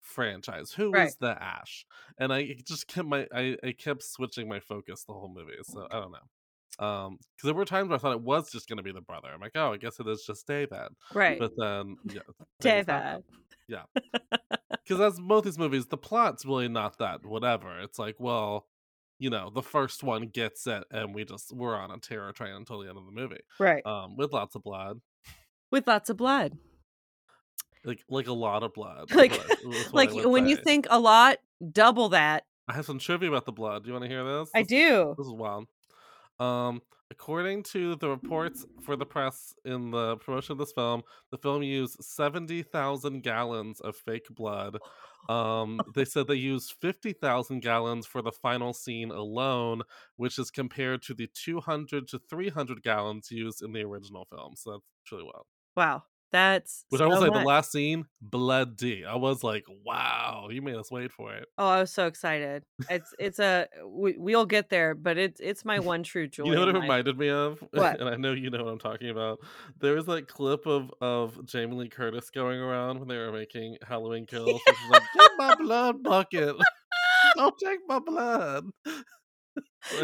franchise, 0.00 0.72
who 0.72 0.98
is 0.98 1.16
Right. 1.16 1.16
the 1.16 1.40
Ash? 1.42 1.86
And 2.18 2.32
I 2.32 2.56
just 2.66 2.88
kept 2.88 3.08
my 3.08 3.28
I, 3.34 3.56
I 3.64 3.72
kept 3.72 4.02
switching 4.04 4.48
my 4.48 4.60
focus 4.60 5.04
the 5.04 5.14
whole 5.14 5.32
movie. 5.32 5.56
So 5.64 5.88
I 5.90 6.00
don't 6.00 6.12
know. 6.12 6.28
Um, 6.78 7.18
because 7.36 7.46
there 7.48 7.54
were 7.54 7.64
times 7.64 7.88
where 7.88 7.96
I 7.96 7.98
thought 8.00 8.12
it 8.12 8.22
was 8.22 8.50
just 8.50 8.68
gonna 8.68 8.82
be 8.82 8.92
the 8.92 9.00
brother. 9.00 9.28
I'm 9.34 9.40
like, 9.40 9.52
oh, 9.54 9.72
I 9.72 9.76
guess 9.76 10.00
it 10.00 10.06
is 10.08 10.24
just 10.26 10.46
David. 10.46 10.88
Right. 11.12 11.38
But 11.38 11.52
then, 11.58 11.96
yeah, 12.04 12.20
maybe 12.64 12.78
it's 12.78 12.88
not 12.88 13.02
that. 13.02 13.22
David. 13.68 13.84
Because 14.84 15.00
as 15.14 15.20
both 15.20 15.44
these 15.44 15.58
movies, 15.58 15.86
the 15.86 15.96
plot's 15.96 16.44
really 16.44 16.68
not 16.68 16.98
that 16.98 17.24
whatever. 17.26 17.80
It's 17.80 17.98
like, 17.98 18.16
well, 18.18 18.66
you 19.18 19.28
know, 19.30 19.50
the 19.54 19.62
first 19.62 20.02
one 20.02 20.28
gets 20.28 20.66
it, 20.66 20.84
and 20.90 21.14
we 21.14 21.24
just 21.24 21.52
we're 21.54 21.76
on 21.76 21.90
a 21.90 21.98
terror 21.98 22.32
train 22.32 22.54
until 22.54 22.80
the 22.80 22.88
end 22.88 22.96
of 22.98 23.04
the 23.04 23.12
movie. 23.12 23.40
Right. 23.58 23.84
Um, 23.84 24.16
with 24.16 24.32
lots 24.32 24.54
of 24.54 24.62
blood, 24.62 25.00
With 25.70 25.86
lots 25.86 26.08
of 26.08 26.16
blood. 26.16 26.56
like 27.84 28.02
like 28.08 28.26
a 28.28 28.32
lot 28.32 28.62
of 28.62 28.72
blood. 28.74 29.10
Like 29.14 29.32
what 29.32 29.50
I- 29.50 29.54
is 29.70 29.92
what 29.92 30.08
I 30.08 30.12
like 30.14 30.24
when 30.26 30.48
you 30.48 30.56
think 30.56 30.86
a 30.90 30.98
lot, 30.98 31.36
double 31.72 32.08
that. 32.10 32.44
I 32.68 32.72
have 32.74 32.86
some 32.86 32.98
trivia 32.98 33.28
about 33.28 33.44
the 33.46 33.52
blood. 33.52 33.82
Do 33.82 33.88
you 33.88 33.92
want 33.94 34.04
to 34.04 34.08
hear 34.08 34.24
this? 34.24 34.48
I 34.54 34.60
This- 34.62 34.68
do. 34.68 35.14
This 35.18 35.26
is 35.26 35.32
wild. 35.32 35.66
Um, 36.40 36.80
according 37.10 37.62
to 37.64 37.96
the 37.96 38.08
reports 38.08 38.64
for 38.80 38.96
the 38.96 39.04
press 39.04 39.54
in 39.64 39.90
the 39.90 40.16
promotion 40.16 40.52
of 40.52 40.58
this 40.58 40.72
film, 40.72 41.02
the 41.30 41.38
film 41.38 41.62
used 41.62 42.02
seventy 42.02 42.62
thousand 42.62 43.22
gallons 43.22 43.80
of 43.80 43.94
fake 43.94 44.26
blood. 44.30 44.78
Um, 45.28 45.80
they 45.94 46.06
said 46.06 46.26
they 46.26 46.34
used 46.34 46.74
fifty 46.80 47.12
thousand 47.12 47.60
gallons 47.60 48.06
for 48.06 48.22
the 48.22 48.32
final 48.32 48.72
scene 48.72 49.10
alone, 49.10 49.82
which 50.16 50.38
is 50.38 50.50
compared 50.50 51.02
to 51.02 51.14
the 51.14 51.28
two 51.34 51.60
hundred 51.60 52.08
to 52.08 52.18
three 52.30 52.48
hundred 52.48 52.82
gallons 52.82 53.30
used 53.30 53.62
in 53.62 53.72
the 53.72 53.82
original 53.82 54.26
film. 54.30 54.54
So 54.56 54.72
that's 54.72 54.84
truly 55.04 55.24
well. 55.24 55.46
Wow. 55.76 56.04
That's 56.32 56.84
Which 56.90 57.00
I 57.00 57.06
will 57.06 57.16
so 57.16 57.22
say, 57.24 57.30
the 57.30 57.44
last 57.44 57.72
scene, 57.72 58.04
bloody. 58.22 59.04
I 59.04 59.16
was 59.16 59.42
like, 59.42 59.64
wow, 59.84 60.48
you 60.50 60.62
made 60.62 60.76
us 60.76 60.90
wait 60.90 61.10
for 61.10 61.34
it. 61.34 61.46
Oh, 61.58 61.66
I 61.66 61.80
was 61.80 61.90
so 61.92 62.06
excited. 62.06 62.62
It's 62.88 63.12
it's 63.18 63.38
a 63.40 63.66
we, 63.84 64.14
we'll 64.16 64.46
get 64.46 64.68
there, 64.68 64.94
but 64.94 65.18
it's 65.18 65.40
it's 65.40 65.64
my 65.64 65.80
one 65.80 66.02
true 66.04 66.28
joy. 66.28 66.44
You 66.50 66.52
know 66.54 66.60
what 66.60 66.68
it 66.68 66.74
life. 66.74 66.82
reminded 66.82 67.18
me 67.18 67.30
of? 67.30 67.58
What? 67.72 68.00
and 68.00 68.08
I 68.08 68.16
know 68.16 68.32
you 68.32 68.50
know 68.50 68.62
what 68.64 68.70
I'm 68.72 68.78
talking 68.78 69.10
about. 69.10 69.38
There 69.80 69.94
was 69.94 70.06
that 70.06 70.28
clip 70.28 70.66
of 70.66 70.92
of 71.00 71.44
Jamie 71.46 71.74
Lee 71.76 71.88
Curtis 71.88 72.30
going 72.30 72.60
around 72.60 73.00
when 73.00 73.08
they 73.08 73.16
were 73.16 73.32
making 73.32 73.78
Halloween 73.86 74.26
Kills. 74.30 74.60
and 74.66 74.76
she's 74.76 74.90
like, 74.90 75.02
"Get 75.16 75.30
my 75.36 75.54
blood 75.56 76.02
bucket! 76.02 76.54
Don't 77.36 77.54
take 77.58 77.80
my 77.88 77.98
blood." 77.98 78.66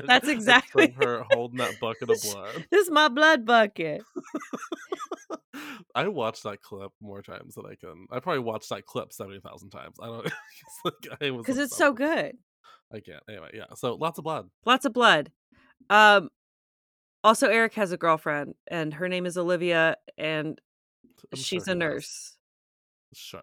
That's 0.07 0.29
exactly- 0.29 0.89
from 0.93 1.03
her 1.03 1.25
holding 1.31 1.59
that 1.59 1.79
bucket 1.81 2.11
of 2.11 2.21
blood. 2.23 2.67
This 2.71 2.87
is 2.87 2.91
my 2.91 3.09
blood 3.09 3.45
bucket. 3.45 4.03
I 5.95 6.09
watched 6.09 6.43
that 6.43 6.61
clip 6.63 6.93
more 7.01 7.23
times 7.23 7.55
than 7.55 7.65
I 7.67 7.75
can. 7.75 8.07
I 8.11 8.21
probably 8.21 8.41
watched 8.41 8.69
that 8.71 8.85
clip 8.85 9.13
seventy 9.13 9.41
thousand 9.41 9.71
times. 9.71 9.97
I 10.01 10.07
don't. 10.07 10.27
it's 10.27 10.35
like 10.85 11.19
I 11.21 11.31
was 11.31 11.47
Because 11.47 11.59
it's 11.59 11.77
so 11.77 11.93
good. 11.93 12.37
I 12.93 13.01
can't. 13.01 13.23
Anyway, 13.29 13.51
yeah. 13.55 13.65
So 13.75 13.95
lots 13.95 14.19
of 14.19 14.25
blood. 14.25 14.49
Lots 14.65 14.85
of 14.85 14.93
blood. 14.93 15.31
Um 15.89 16.29
also 17.25 17.49
Eric 17.49 17.75
has 17.75 17.93
a 17.93 17.97
girlfriend 17.97 18.55
and 18.69 18.95
her 18.95 19.09
name 19.09 19.27
is 19.27 19.37
Olivia 19.39 19.97
and 20.19 20.61
I'm 21.33 21.39
she's 21.39 21.65
sure 21.65 21.73
a 21.73 21.77
nurse. 21.77 22.37
Sure. 23.15 23.43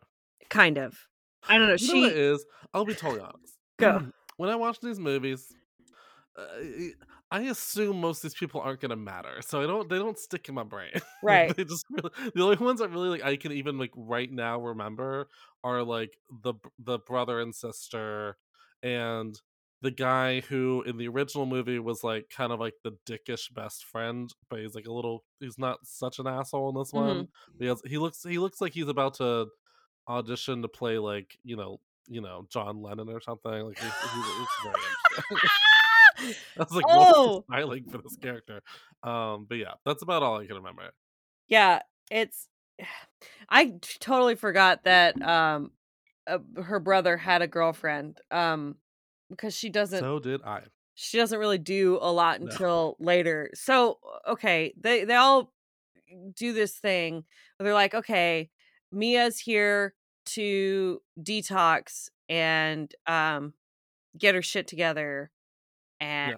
Kind 0.50 0.78
of. 0.78 0.96
I 1.48 1.58
don't 1.58 1.68
know. 1.68 1.76
You 1.80 2.04
know 2.04 2.10
She 2.10 2.16
is? 2.16 2.46
I'll 2.74 2.86
be 2.86 2.94
totally 2.94 3.22
honest. 3.22 3.58
Go. 3.78 4.08
When 4.38 4.50
I 4.50 4.56
watch 4.56 4.80
these 4.82 5.00
movies, 5.00 5.54
I 7.32 7.42
assume 7.42 8.00
most 8.02 8.18
of 8.18 8.24
these 8.32 8.38
people 8.38 8.62
aren't 8.62 8.80
gonna 8.82 8.96
matter, 8.96 9.42
so 9.42 9.62
I 9.62 9.68
don't. 9.68 9.90
They 9.90 9.98
don't 9.98 10.18
stick 10.18 10.50
in 10.50 10.56
my 10.56 10.64
brain. 10.64 10.92
Right. 11.24 11.56
they 11.56 11.64
just 11.64 11.86
really, 11.90 12.10
the 12.36 12.44
only 12.44 12.58
ones 12.58 12.80
that 12.80 12.90
really 12.90 13.10
like 13.10 13.24
I 13.24 13.38
can 13.38 13.52
even 13.54 13.78
like 13.78 13.92
right 13.96 14.32
now 14.32 14.60
remember 14.60 15.30
are 15.64 15.84
like 15.84 16.18
the 16.44 16.54
the 16.80 17.00
brother 17.00 17.40
and 17.40 17.54
sister, 17.56 18.38
and 18.82 19.40
the 19.82 19.92
guy 19.92 20.42
who 20.42 20.82
in 20.86 20.98
the 20.98 21.08
original 21.08 21.46
movie 21.46 21.80
was 21.80 22.04
like 22.04 22.30
kind 22.30 22.52
of 22.52 22.60
like 22.60 22.76
the 22.84 22.98
dickish 23.06 23.54
best 23.54 23.86
friend, 23.86 24.30
but 24.50 24.60
he's 24.60 24.76
like 24.76 24.86
a 24.88 24.92
little. 24.94 25.24
He's 25.40 25.58
not 25.58 25.80
such 25.84 26.20
an 26.20 26.28
asshole 26.28 26.70
in 26.70 26.76
this 26.82 26.92
Mhm. 26.92 27.02
one. 27.02 27.28
He 27.60 27.66
has, 27.68 27.82
he 27.86 27.98
looks 27.98 28.24
he 28.24 28.38
looks 28.38 28.60
like 28.62 28.74
he's 28.74 28.88
about 28.90 29.16
to 29.16 29.48
audition 30.08 30.62
to 30.62 30.68
play 30.68 30.98
like 30.98 31.38
you 31.44 31.56
know 31.56 31.80
you 32.08 32.22
know 32.22 32.46
John 32.52 32.82
Lennon 32.82 33.10
or 33.10 33.22
something. 33.22 33.52
Like 33.52 33.78
he's, 33.80 33.92
he's, 33.94 34.26
he's 34.26 34.48
very 34.64 34.76
interesting. 34.76 35.38
I 35.42 35.73
was 36.58 36.72
like, 36.72 36.86
Oh! 36.90 37.44
styling 37.50 37.86
for 37.90 37.98
this 38.00 38.16
character? 38.18 38.62
Um, 39.04 39.46
but 39.48 39.56
yeah, 39.56 39.74
that's 39.86 40.02
about 40.04 40.24
all 40.24 40.40
I 40.40 40.46
can 40.46 40.56
remember. 40.56 40.92
Yeah, 41.48 41.82
it's 42.12 42.48
I 43.50 43.74
totally 44.00 44.36
forgot 44.36 44.84
that 44.84 45.22
um 45.22 45.72
uh, 46.26 46.40
her 46.64 46.80
brother 46.80 47.18
had 47.18 47.42
a 47.42 47.48
girlfriend 47.48 48.20
um 48.32 48.76
because 49.30 49.56
she 49.56 49.70
doesn't 49.70 50.00
So 50.00 50.20
did 50.20 50.42
I. 50.44 50.62
she 50.96 51.18
doesn't 51.18 51.40
really 51.40 51.58
do 51.58 51.98
a 52.02 52.12
lot 52.12 52.40
No. 52.40 52.46
until 52.52 52.98
later. 53.00 53.50
So 53.56 54.00
okay, 54.28 54.74
they 54.80 55.06
they 55.06 55.16
all 55.16 55.52
do 56.36 56.54
this 56.54 56.78
thing. 56.78 57.24
Where 57.58 57.66
they're 57.66 57.74
like, 57.74 57.94
okay, 57.94 58.50
Mia's 58.92 59.40
here 59.40 59.96
to 60.28 61.02
detox 61.20 62.10
and 62.30 62.94
um 63.08 63.54
get 64.18 64.36
her 64.36 64.42
shit 64.42 64.68
together, 64.68 65.32
and 66.04 66.36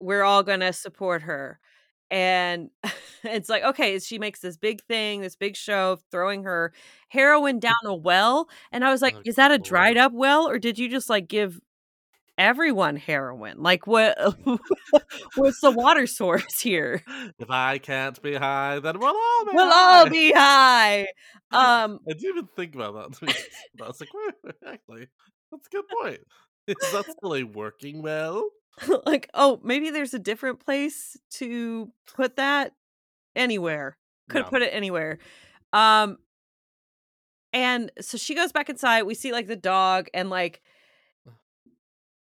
we're 0.00 0.22
all 0.22 0.42
gonna 0.42 0.72
support 0.72 1.22
her. 1.22 1.58
And 2.10 2.70
it's 3.24 3.48
like, 3.48 3.62
okay, 3.64 3.98
she 3.98 4.18
makes 4.18 4.40
this 4.40 4.56
big 4.56 4.82
thing, 4.84 5.20
this 5.20 5.36
big 5.36 5.56
show 5.56 5.92
of 5.92 6.02
throwing 6.10 6.44
her 6.44 6.72
heroin 7.08 7.58
down 7.58 7.74
a 7.84 7.94
well. 7.94 8.48
And 8.72 8.84
I 8.84 8.90
was 8.90 9.02
like, 9.02 9.16
is 9.24 9.36
that 9.36 9.50
a 9.50 9.58
dried 9.58 9.96
up 9.96 10.12
well, 10.12 10.48
or 10.48 10.58
did 10.58 10.78
you 10.78 10.88
just 10.88 11.08
like 11.08 11.28
give 11.28 11.60
everyone 12.36 12.96
heroin? 12.96 13.62
Like, 13.62 13.86
what? 13.86 14.16
what's 15.36 15.60
the 15.60 15.70
water 15.70 16.06
source 16.06 16.60
here? 16.60 17.02
If 17.38 17.50
I 17.50 17.78
can't 17.78 18.20
be 18.22 18.34
high, 18.34 18.80
then 18.80 18.98
we'll 18.98 19.08
all 19.16 19.44
be 19.44 19.50
We'll 19.54 19.70
high. 19.70 19.98
all 19.98 20.10
be 20.10 20.32
high. 20.32 21.06
Um, 21.52 22.00
I 22.08 22.14
didn't 22.14 22.24
even 22.30 22.48
think 22.56 22.74
about 22.74 23.12
that. 23.12 23.18
to 23.28 23.32
I 23.84 23.86
was 23.86 24.00
like, 24.00 24.08
wait, 24.12 24.54
actually, 24.66 25.06
that's 25.52 25.68
a 25.68 25.70
good 25.70 25.84
point. 26.02 26.18
Is 26.66 26.92
that 26.92 27.04
still 27.16 27.34
a 27.36 27.44
working 27.44 28.02
well? 28.02 28.48
like, 29.06 29.28
oh, 29.34 29.60
maybe 29.62 29.90
there's 29.90 30.14
a 30.14 30.18
different 30.18 30.60
place 30.64 31.16
to 31.32 31.90
put 32.06 32.36
that. 32.36 32.72
Anywhere. 33.36 33.96
Could 34.28 34.38
have 34.42 34.46
Yeah. 34.46 34.50
put 34.50 34.62
it 34.62 34.70
anywhere. 34.72 35.18
Um 35.72 36.18
and 37.52 37.90
so 38.00 38.16
she 38.18 38.34
goes 38.34 38.52
back 38.52 38.68
inside. 38.68 39.02
We 39.04 39.14
see 39.14 39.32
like 39.32 39.46
the 39.46 39.56
dog 39.56 40.08
and 40.14 40.30
like 40.30 40.60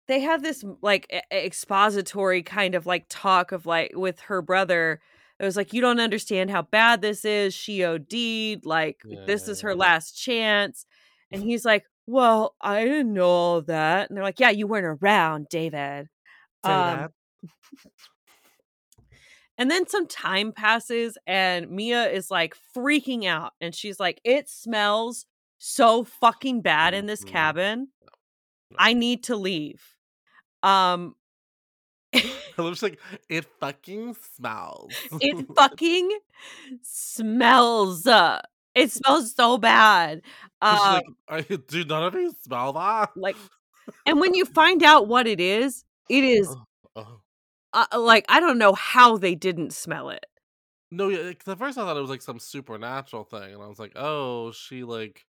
they 0.07 0.21
have 0.21 0.41
this 0.41 0.63
like 0.81 1.07
expository 1.31 2.41
kind 2.41 2.73
of 2.75 2.85
like 2.85 3.05
talk 3.09 3.51
of 3.51 3.65
like 3.65 3.91
with 3.95 4.19
her 4.21 4.41
brother. 4.41 4.99
It 5.39 5.45
was 5.45 5.55
like 5.55 5.71
you 5.73 5.81
don't 5.81 5.99
understand 5.99 6.49
how 6.49 6.63
bad 6.63 7.01
this 7.01 7.23
is. 7.25 7.53
She 7.53 7.83
OD'd. 7.83 8.65
Like 8.65 9.01
Yeah, 9.05 9.23
this 9.25 9.47
is 9.47 9.61
her 9.61 9.71
yeah. 9.71 9.75
last 9.75 10.13
chance. 10.13 10.85
And 11.31 11.43
he's 11.43 11.63
like, 11.63 11.85
"Well, 12.07 12.55
I 12.59 12.83
didn't 12.85 13.13
know 13.13 13.29
all 13.29 13.61
that." 13.63 14.09
And 14.09 14.17
they're 14.17 14.23
like, 14.23 14.39
"Yeah, 14.39 14.49
you 14.49 14.67
weren't 14.67 14.99
around, 15.01 15.47
David." 15.49 16.09
Say 16.65 16.71
Um, 16.71 16.97
that. 16.97 17.11
And 19.57 19.69
then 19.69 19.87
some 19.87 20.07
time 20.07 20.53
passes, 20.53 21.17
and 21.27 21.69
Mia 21.69 22.09
is 22.09 22.31
like 22.31 22.55
freaking 22.75 23.25
out, 23.25 23.53
and 23.59 23.75
she's 23.75 23.99
like, 23.99 24.21
"It 24.23 24.49
smells 24.49 25.25
so 25.57 26.05
fucking 26.05 26.61
bad 26.61 26.93
in 26.93 27.07
this 27.07 27.23
Mhm. 27.25 27.27
cabin. 27.27 27.87
I 28.77 28.93
need 28.93 29.23
to 29.25 29.35
leave." 29.35 29.83
Um, 30.63 31.15
I 32.57 32.61
was 32.61 32.81
like, 32.81 32.99
it 33.27 33.45
fucking 33.59 34.15
smells. 34.35 34.93
it 35.19 35.45
fucking 35.57 36.19
smells. 36.81 38.07
uh, 38.07 38.41
It 38.75 38.91
smells 38.91 39.35
so 39.35 39.57
bad. 39.57 40.21
Uh, 40.61 41.01
like, 41.29 41.67
do 41.67 41.83
none 41.83 42.03
of 42.03 42.13
you 42.15 42.33
smell 42.41 42.71
that? 42.73 43.09
like, 43.17 43.35
and 44.05 44.19
when 44.21 44.33
you 44.35 44.45
find 44.45 44.83
out 44.83 45.07
what 45.07 45.27
it 45.27 45.39
is, 45.41 45.83
it 46.09 46.23
is 46.23 46.47
Oh, 46.47 46.63
oh. 46.95 47.21
uh, 47.93 47.99
like 47.99 48.25
I 48.29 48.39
don't 48.39 48.57
know 48.57 48.73
how 48.73 49.17
they 49.17 49.35
didn't 49.35 49.73
smell 49.73 50.09
it. 50.09 50.25
No, 50.91 51.09
yeah, 51.09 51.29
at 51.29 51.43
first 51.43 51.77
I 51.77 51.81
thought 51.83 51.97
it 51.97 52.01
was 52.01 52.09
like 52.09 52.21
some 52.21 52.39
supernatural 52.39 53.23
thing, 53.23 53.53
and 53.53 53.61
I 53.61 53.67
was 53.67 53.79
like, 53.79 53.93
oh, 53.95 54.51
she 54.51 54.83
like 54.83 55.25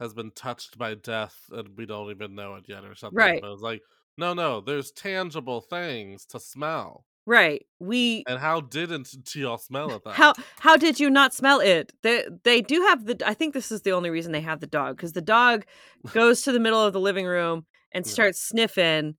has 0.00 0.12
been 0.12 0.30
touched 0.32 0.76
by 0.76 0.94
death, 0.94 1.34
and 1.50 1.70
we 1.76 1.86
don't 1.86 2.10
even 2.10 2.34
know 2.34 2.56
it 2.56 2.64
yet, 2.68 2.84
or 2.84 2.94
something. 2.94 3.16
Right. 3.16 3.40
But 3.40 3.50
was 3.50 3.62
like, 3.62 3.80
no, 4.18 4.34
no, 4.34 4.60
there's 4.60 4.90
tangible 4.92 5.62
things 5.62 6.26
to 6.26 6.40
smell, 6.40 7.06
Right? 7.26 7.66
We 7.80 8.22
and 8.28 8.38
how 8.38 8.60
didn't 8.60 9.08
y'all 9.34 9.58
smell 9.58 9.96
it? 9.96 10.02
How 10.06 10.32
how 10.60 10.76
did 10.76 11.00
you 11.00 11.10
not 11.10 11.34
smell 11.34 11.58
it? 11.60 11.92
They 12.02 12.24
they 12.44 12.62
do 12.62 12.82
have 12.82 13.04
the. 13.04 13.20
I 13.26 13.34
think 13.34 13.52
this 13.52 13.72
is 13.72 13.82
the 13.82 13.92
only 13.92 14.10
reason 14.10 14.30
they 14.30 14.40
have 14.42 14.60
the 14.60 14.68
dog 14.68 14.96
because 14.96 15.12
the 15.12 15.20
dog 15.20 15.64
goes 16.12 16.42
to 16.42 16.52
the 16.52 16.60
middle 16.60 16.80
of 16.80 16.92
the 16.92 17.00
living 17.00 17.26
room 17.26 17.66
and 17.92 18.06
Yeah. 18.06 18.12
starts 18.12 18.40
sniffing, 18.40 19.16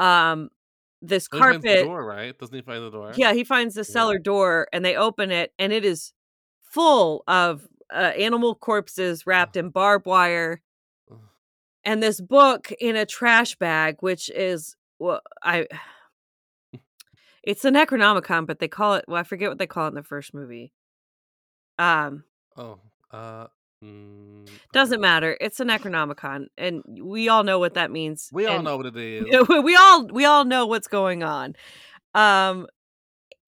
um, 0.00 0.50
this 1.02 1.28
He 1.32 1.38
finds 1.38 1.62
the 1.62 1.68
carpet. 1.68 1.84
door, 1.86 2.04
right? 2.04 2.36
Doesn't 2.38 2.54
he 2.54 2.62
find 2.62 2.82
the 2.82 2.90
door? 2.90 3.12
Yeah, 3.16 3.32
he 3.32 3.44
finds 3.44 3.74
the 3.74 3.84
cellar 3.84 4.18
door 4.18 4.68
and 4.72 4.84
they 4.84 4.96
open 4.96 5.30
it 5.30 5.52
and 5.58 5.72
it 5.72 5.84
is 5.84 6.12
full 6.60 7.22
of 7.28 7.66
uh, 7.92 8.12
animal 8.18 8.54
corpses 8.54 9.26
wrapped 9.26 9.56
in 9.56 9.70
barbed 9.70 10.06
wire 10.06 10.62
and 11.84 12.02
this 12.02 12.20
book 12.20 12.70
in 12.80 12.96
a 12.96 13.06
trash 13.06 13.56
bag, 13.56 13.96
which 14.00 14.30
is 14.30 14.76
well, 14.98 15.20
I. 15.42 15.66
It's 17.42 17.64
a 17.64 17.70
Necronomicon, 17.70 18.46
but 18.46 18.58
they 18.58 18.68
call 18.68 18.96
it. 18.96 19.06
Well, 19.08 19.16
I 19.16 19.22
forget 19.22 19.48
what 19.48 19.56
they 19.56 19.66
call 19.66 19.86
it 19.86 19.88
in 19.88 19.94
the 19.94 20.02
first 20.02 20.34
movie. 20.34 20.74
Um, 21.78 22.24
Oh, 22.54 22.78
uh, 23.10 23.46
doesn't 24.72 25.00
matter. 25.00 25.36
It's 25.40 25.60
a 25.60 25.64
Necronomicon, 25.64 26.46
and 26.56 26.82
we 27.00 27.28
all 27.28 27.44
know 27.44 27.58
what 27.58 27.74
that 27.74 27.90
means. 27.90 28.28
We 28.32 28.46
all 28.46 28.56
and- 28.56 28.64
know 28.64 28.76
what 28.76 28.86
it 28.86 28.96
is. 28.96 29.24
we 29.48 29.76
all 29.76 30.06
we 30.06 30.24
all 30.24 30.44
know 30.44 30.66
what's 30.66 30.88
going 30.88 31.22
on. 31.22 31.54
Um, 32.14 32.66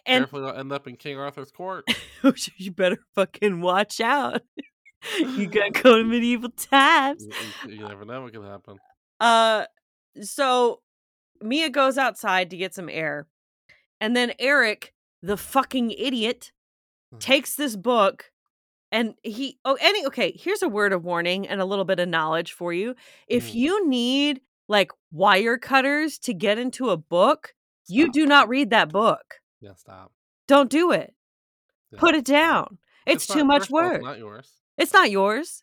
and 0.06 0.22
Careful, 0.22 0.40
you'll 0.40 0.56
end 0.58 0.72
up 0.72 0.86
in 0.88 0.96
King 0.96 1.18
Arthur's 1.18 1.52
court. 1.52 1.84
you 2.56 2.72
better 2.72 2.98
fucking 3.14 3.60
watch 3.60 4.00
out. 4.00 4.42
you 5.18 5.46
got 5.46 5.74
to 5.74 5.82
go 5.82 5.98
to 5.98 6.04
medieval 6.04 6.50
times. 6.50 7.24
you, 7.24 7.70
you- 7.70 7.76
you 7.80 7.88
never 7.88 8.04
know 8.04 8.22
what 8.22 8.32
can 8.32 8.44
happen. 8.44 8.78
Uh, 9.20 9.64
so 10.20 10.80
Mia 11.40 11.70
goes 11.70 11.96
outside 11.98 12.50
to 12.50 12.56
get 12.56 12.74
some 12.74 12.88
air, 12.88 13.26
and 14.00 14.16
then 14.16 14.32
Eric, 14.38 14.92
the 15.22 15.36
fucking 15.36 15.90
idiot, 15.92 16.52
Mhm. 17.14 17.20
takes 17.20 17.54
this 17.54 17.76
book. 17.76 18.30
And 18.92 19.14
he 19.22 19.58
oh 19.64 19.76
any 19.80 20.06
okay, 20.06 20.32
here's 20.38 20.62
a 20.62 20.68
word 20.68 20.92
of 20.92 21.02
warning 21.04 21.48
and 21.48 21.60
a 21.60 21.64
little 21.64 21.84
bit 21.86 21.98
of 21.98 22.08
knowledge 22.08 22.52
for 22.52 22.72
you. 22.72 22.94
If 23.26 23.48
Mm. 23.48 23.54
you 23.54 23.88
need 23.88 24.40
like 24.68 24.92
wire 25.10 25.58
cutters 25.58 26.18
to 26.20 26.34
get 26.34 26.58
into 26.58 26.90
a 26.90 26.96
book, 26.96 27.54
you 27.88 28.12
do 28.12 28.26
not 28.26 28.48
read 28.48 28.70
that 28.70 28.90
book. 28.90 29.40
Yeah, 29.60 29.74
stop. 29.74 30.12
Don't 30.46 30.70
do 30.70 30.92
it. 30.92 31.14
Yeah, 31.90 31.98
Put 31.98 32.14
it 32.14 32.24
down. 32.24 32.78
It's, 33.06 33.28
not- 33.28 33.38
too 33.38 33.44
much 33.44 33.62
it's 33.62 33.70
work. 33.70 34.02
Not 34.02 34.18
yours. 34.18 34.50
It's 34.78 34.92
not 34.92 35.10
yours. 35.10 35.62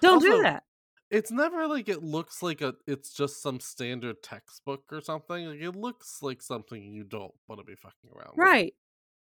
Don't 0.00 0.20
do 0.20 0.42
that. 0.42 0.64
It's 1.10 1.30
never 1.30 1.66
like 1.66 1.88
it 1.88 2.02
looks 2.02 2.42
like 2.42 2.60
a. 2.60 2.74
It's 2.86 3.12
just 3.12 3.42
some 3.42 3.60
standard 3.60 4.22
textbook 4.22 4.84
or 4.90 5.00
something. 5.00 5.46
Like 5.46 5.60
it 5.60 5.76
looks 5.76 6.18
like 6.22 6.40
something 6.42 6.82
you 6.82 7.04
don't 7.04 7.32
want 7.48 7.60
to 7.60 7.64
be 7.64 7.74
fucking 7.74 8.10
around. 8.16 8.30
with. 8.30 8.38
Right. 8.38 8.74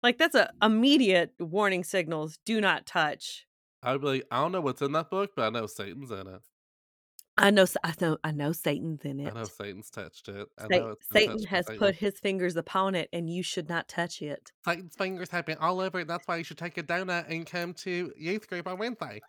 Like 0.06 0.20
that's 0.20 0.36
a 0.36 0.52
immediate 0.62 1.34
warning 1.39 1.84
signals. 1.84 2.38
Do 2.46 2.62
not 2.62 2.86
touch. 2.86 3.48
I'd 3.82 4.02
be 4.02 4.06
like, 4.06 4.28
I 4.30 4.39
don't 4.39 4.52
know 4.52 4.62
what's 4.62 4.84
in 4.84 4.91
that 4.91 5.10
book, 5.10 5.32
but 5.36 5.46
I 5.48 5.50
know 5.50 5.65
Satan's 5.65 6.12
in 6.12 6.28
it. 6.28 6.41
I 7.36 7.50
know. 7.50 7.65
I 7.84 7.94
know. 8.00 8.18
I 8.24 8.30
know 8.30 8.52
Satan's 8.52 9.04
in 9.04 9.20
it. 9.20 9.34
I 9.34 9.39
know 9.39 9.46
Satan's 9.46 9.89
touched 9.89 10.30
it. 10.30 10.48
I 10.60 10.62
Sa- 10.62 10.68
know 10.68 10.89
it's 10.91 11.08
Satan 11.12 11.38
touched 11.38 11.48
has 11.48 11.65
Satan. 11.65 11.80
put 11.80 11.96
his 11.96 12.20
fingers 12.20 12.56
upon 12.56 12.94
it, 12.94 13.10
and 13.12 13.32
you 13.32 13.41
should 13.41 13.68
not 13.68 13.88
touch 13.88 14.22
it. 14.22 14.52
Satan's 14.63 14.96
fingers 14.96 15.32
have 15.32 15.48
been 15.48 15.58
all 15.58 15.80
over 15.80 16.02
it. 16.02 16.08
That's 16.08 16.28
why 16.28 16.38
you 16.38 16.44
should 16.44 16.60
take 16.60 16.78
a 16.78 16.84
donut 16.84 17.28
and 17.28 17.44
come 17.48 17.74
to 17.74 18.13
youth 18.15 18.48
group 18.48 18.68
on 18.68 18.78
Wednesday. 18.78 19.22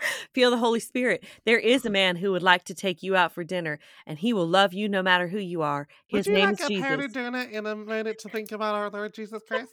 Feel 0.34 0.50
the 0.50 0.58
Holy 0.58 0.80
Spirit. 0.80 1.22
There 1.44 1.60
is 1.60 1.86
a 1.86 1.90
man 1.90 2.16
who 2.16 2.32
would 2.32 2.42
like 2.42 2.64
to 2.64 2.74
take 2.74 3.04
you 3.04 3.14
out 3.14 3.30
for 3.30 3.44
dinner, 3.44 3.78
and 4.04 4.18
he 4.18 4.32
will 4.32 4.48
love 4.48 4.74
you 4.74 4.88
no 4.88 5.00
matter 5.00 5.28
who 5.28 5.38
you 5.38 5.62
are. 5.62 5.86
His 6.08 6.26
Would 6.26 6.32
you 6.32 6.32
name 6.32 6.48
like 6.50 6.60
is 6.60 6.66
a 6.66 6.68
Jesus. 6.68 7.12
donut 7.12 7.52
in 7.52 7.66
a 7.66 7.76
minute 7.76 8.18
to 8.20 8.28
think 8.28 8.50
about 8.50 8.74
our 8.74 8.90
Lord 8.90 9.14
Jesus 9.14 9.42
Christ? 9.46 9.72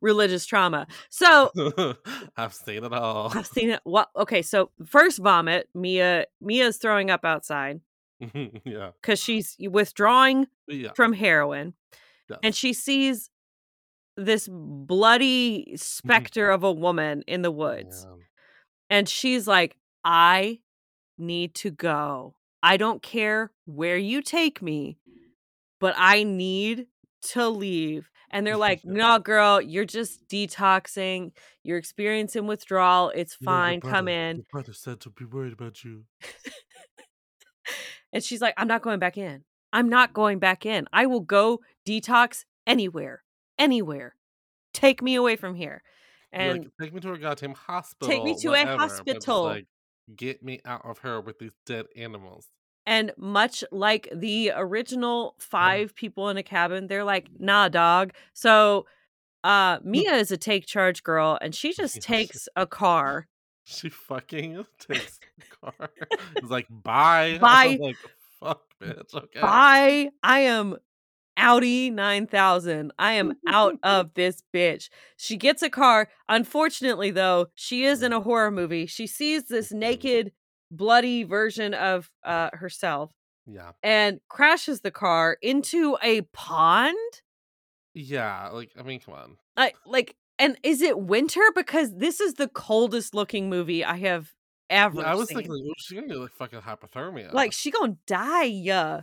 Religious 0.00 0.46
trauma. 0.46 0.86
So 1.10 1.50
I've 2.36 2.54
seen 2.54 2.84
it 2.84 2.92
all. 2.92 3.32
I've 3.34 3.46
seen 3.46 3.70
it. 3.70 3.80
Well, 3.84 4.06
okay. 4.16 4.42
So 4.42 4.70
first 4.86 5.18
vomit. 5.18 5.68
Mia. 5.74 6.26
Mia's 6.40 6.76
throwing 6.78 7.10
up 7.10 7.24
outside 7.24 7.80
yeah. 8.64 8.90
because 9.00 9.18
she's 9.20 9.56
withdrawing 9.60 10.46
Yeah. 10.68 10.92
from 10.94 11.12
heroin. 11.12 11.74
yes. 12.28 12.38
and 12.42 12.54
she 12.54 12.72
sees 12.72 13.30
this 14.16 14.48
bloody 14.50 15.72
specter 15.76 16.50
of 16.50 16.62
a 16.64 16.72
woman 16.72 17.22
in 17.26 17.42
the 17.42 17.50
woods 17.50 18.06
Yeah. 18.08 18.16
and 18.90 19.08
she's 19.08 19.46
like 19.46 19.76
i 20.04 20.58
need 21.16 21.54
to 21.54 21.70
go 21.70 22.34
i 22.62 22.76
don't 22.76 23.02
care 23.02 23.50
where 23.66 23.96
you 23.96 24.20
take 24.20 24.60
me 24.60 24.98
but 25.78 25.94
i 25.96 26.22
need 26.24 26.86
to 27.32 27.48
leave 27.48 28.10
and 28.30 28.46
they're 28.46 28.56
like 28.56 28.80
no 28.84 29.18
girl 29.18 29.60
you're 29.60 29.84
just 29.84 30.26
detoxing 30.28 31.32
you're 31.62 31.78
experiencing 31.78 32.46
withdrawal 32.46 33.10
it's 33.14 33.36
You 33.40 33.46
know, 33.46 33.52
your 33.52 33.58
fine 33.60 33.80
come 33.80 33.90
brother- 34.06 34.10
in 34.10 34.36
Your 34.36 34.46
brother 34.50 34.72
said 34.72 35.00
to 35.00 35.10
be 35.10 35.24
worried 35.24 35.52
about 35.52 35.82
you. 35.84 36.04
and 38.12 38.22
she's 38.22 38.40
like 38.40 38.54
i'm 38.56 38.68
not 38.68 38.82
going 38.82 38.98
back 38.98 39.16
in 39.18 39.44
i'm 39.72 39.88
not 39.88 40.12
going 40.12 40.38
back 40.38 40.66
in 40.66 40.86
i 40.92 41.06
will 41.06 41.20
go 41.20 41.60
detox 41.86 42.44
anywhere 42.66 43.22
anywhere 43.58 44.14
take 44.72 45.02
me 45.02 45.14
away 45.14 45.36
from 45.36 45.54
here 45.54 45.82
You're 46.32 46.42
and 46.42 46.58
like, 46.60 46.68
take 46.80 46.94
me 46.94 47.00
to 47.00 47.12
a 47.12 47.18
goddamn 47.18 47.54
hospital. 47.54 48.08
Take 48.08 48.22
me 48.24 48.34
to 48.40 48.48
a 48.48 48.50
whatever," 48.50 48.76
but 48.76 48.90
hospital. 48.90 49.42
like, 49.44 49.66
get 50.14 50.42
me 50.44 50.60
out 50.64 50.82
of 50.84 51.00
here 51.00 51.20
with 51.20 51.38
these 51.40 51.54
dead 51.66 51.86
animals. 51.96 52.46
And 52.86 53.12
much 53.16 53.62
like 53.70 54.08
the 54.14 54.52
original 54.56 55.34
five 55.38 55.94
people 55.94 56.28
in 56.28 56.36
a 56.36 56.42
cabin, 56.42 56.86
they're 56.86 57.04
like, 57.04 57.28
nah, 57.38 57.68
dog. 57.68 58.12
So 58.32 58.86
uh 59.42 59.78
Mia 59.82 60.14
is 60.14 60.30
a 60.30 60.36
take 60.36 60.66
charge 60.66 61.02
girl 61.02 61.38
and 61.40 61.54
she 61.54 61.72
just 61.74 62.00
takes 62.02 62.48
a 62.56 62.66
car. 62.66 63.26
She 63.64 63.88
fucking 63.88 64.64
takes 64.78 65.18
the 65.18 65.70
car. 65.70 65.90
It's 66.36 66.50
like 66.50 66.66
bye. 66.70 67.38
Bye. 67.40 67.78
Like 67.80 67.96
fuck, 68.40 68.62
bitch. 68.82 69.14
Okay. 69.14 69.40
Bye. 69.40 70.08
I 70.22 70.40
am 70.40 70.76
Audi 71.36 71.90
9000. 71.90 72.92
I 72.98 73.12
am 73.12 73.34
out 73.48 73.76
of 73.82 74.14
this 74.14 74.42
bitch. 74.54 74.88
She 75.16 75.36
gets 75.36 75.62
a 75.62 75.70
car. 75.70 76.08
Unfortunately, 76.28 77.10
though, 77.10 77.46
she 77.54 77.84
is 77.84 78.02
in 78.02 78.12
a 78.12 78.20
horror 78.20 78.50
movie. 78.50 78.86
She 78.86 79.06
sees 79.06 79.44
this 79.44 79.72
naked, 79.72 80.32
bloody 80.70 81.22
version 81.24 81.74
of 81.74 82.10
uh, 82.24 82.50
herself 82.52 83.10
Yeah. 83.46 83.72
and 83.82 84.20
crashes 84.28 84.80
the 84.80 84.90
car 84.90 85.36
into 85.42 85.96
a 86.02 86.22
pond. 86.32 86.96
Yeah. 87.94 88.48
Like 88.48 88.70
I 88.78 88.82
mean, 88.82 89.00
come 89.00 89.14
on. 89.14 89.36
I 89.56 89.72
like 89.86 90.16
and 90.38 90.56
is 90.62 90.80
it 90.80 90.98
winter 90.98 91.42
because 91.54 91.94
this 91.96 92.20
is 92.20 92.34
the 92.34 92.48
coldest 92.48 93.14
looking 93.14 93.50
movie 93.50 93.84
I 93.84 93.96
have 93.98 94.32
ever 94.70 95.00
Yeah, 95.00 95.12
I 95.12 95.14
was 95.16 95.28
seen. 95.28 95.38
thinking, 95.38 95.52
like, 95.52 95.74
she's 95.78 95.96
gonna 95.96 96.08
get 96.08 96.16
like 96.18 96.30
fucking 96.32 96.60
hypothermia. 96.60 97.32
like 97.32 97.52
she 97.52 97.70
gonna 97.70 97.96
die. 98.06 98.44
Yeah. 98.44 99.02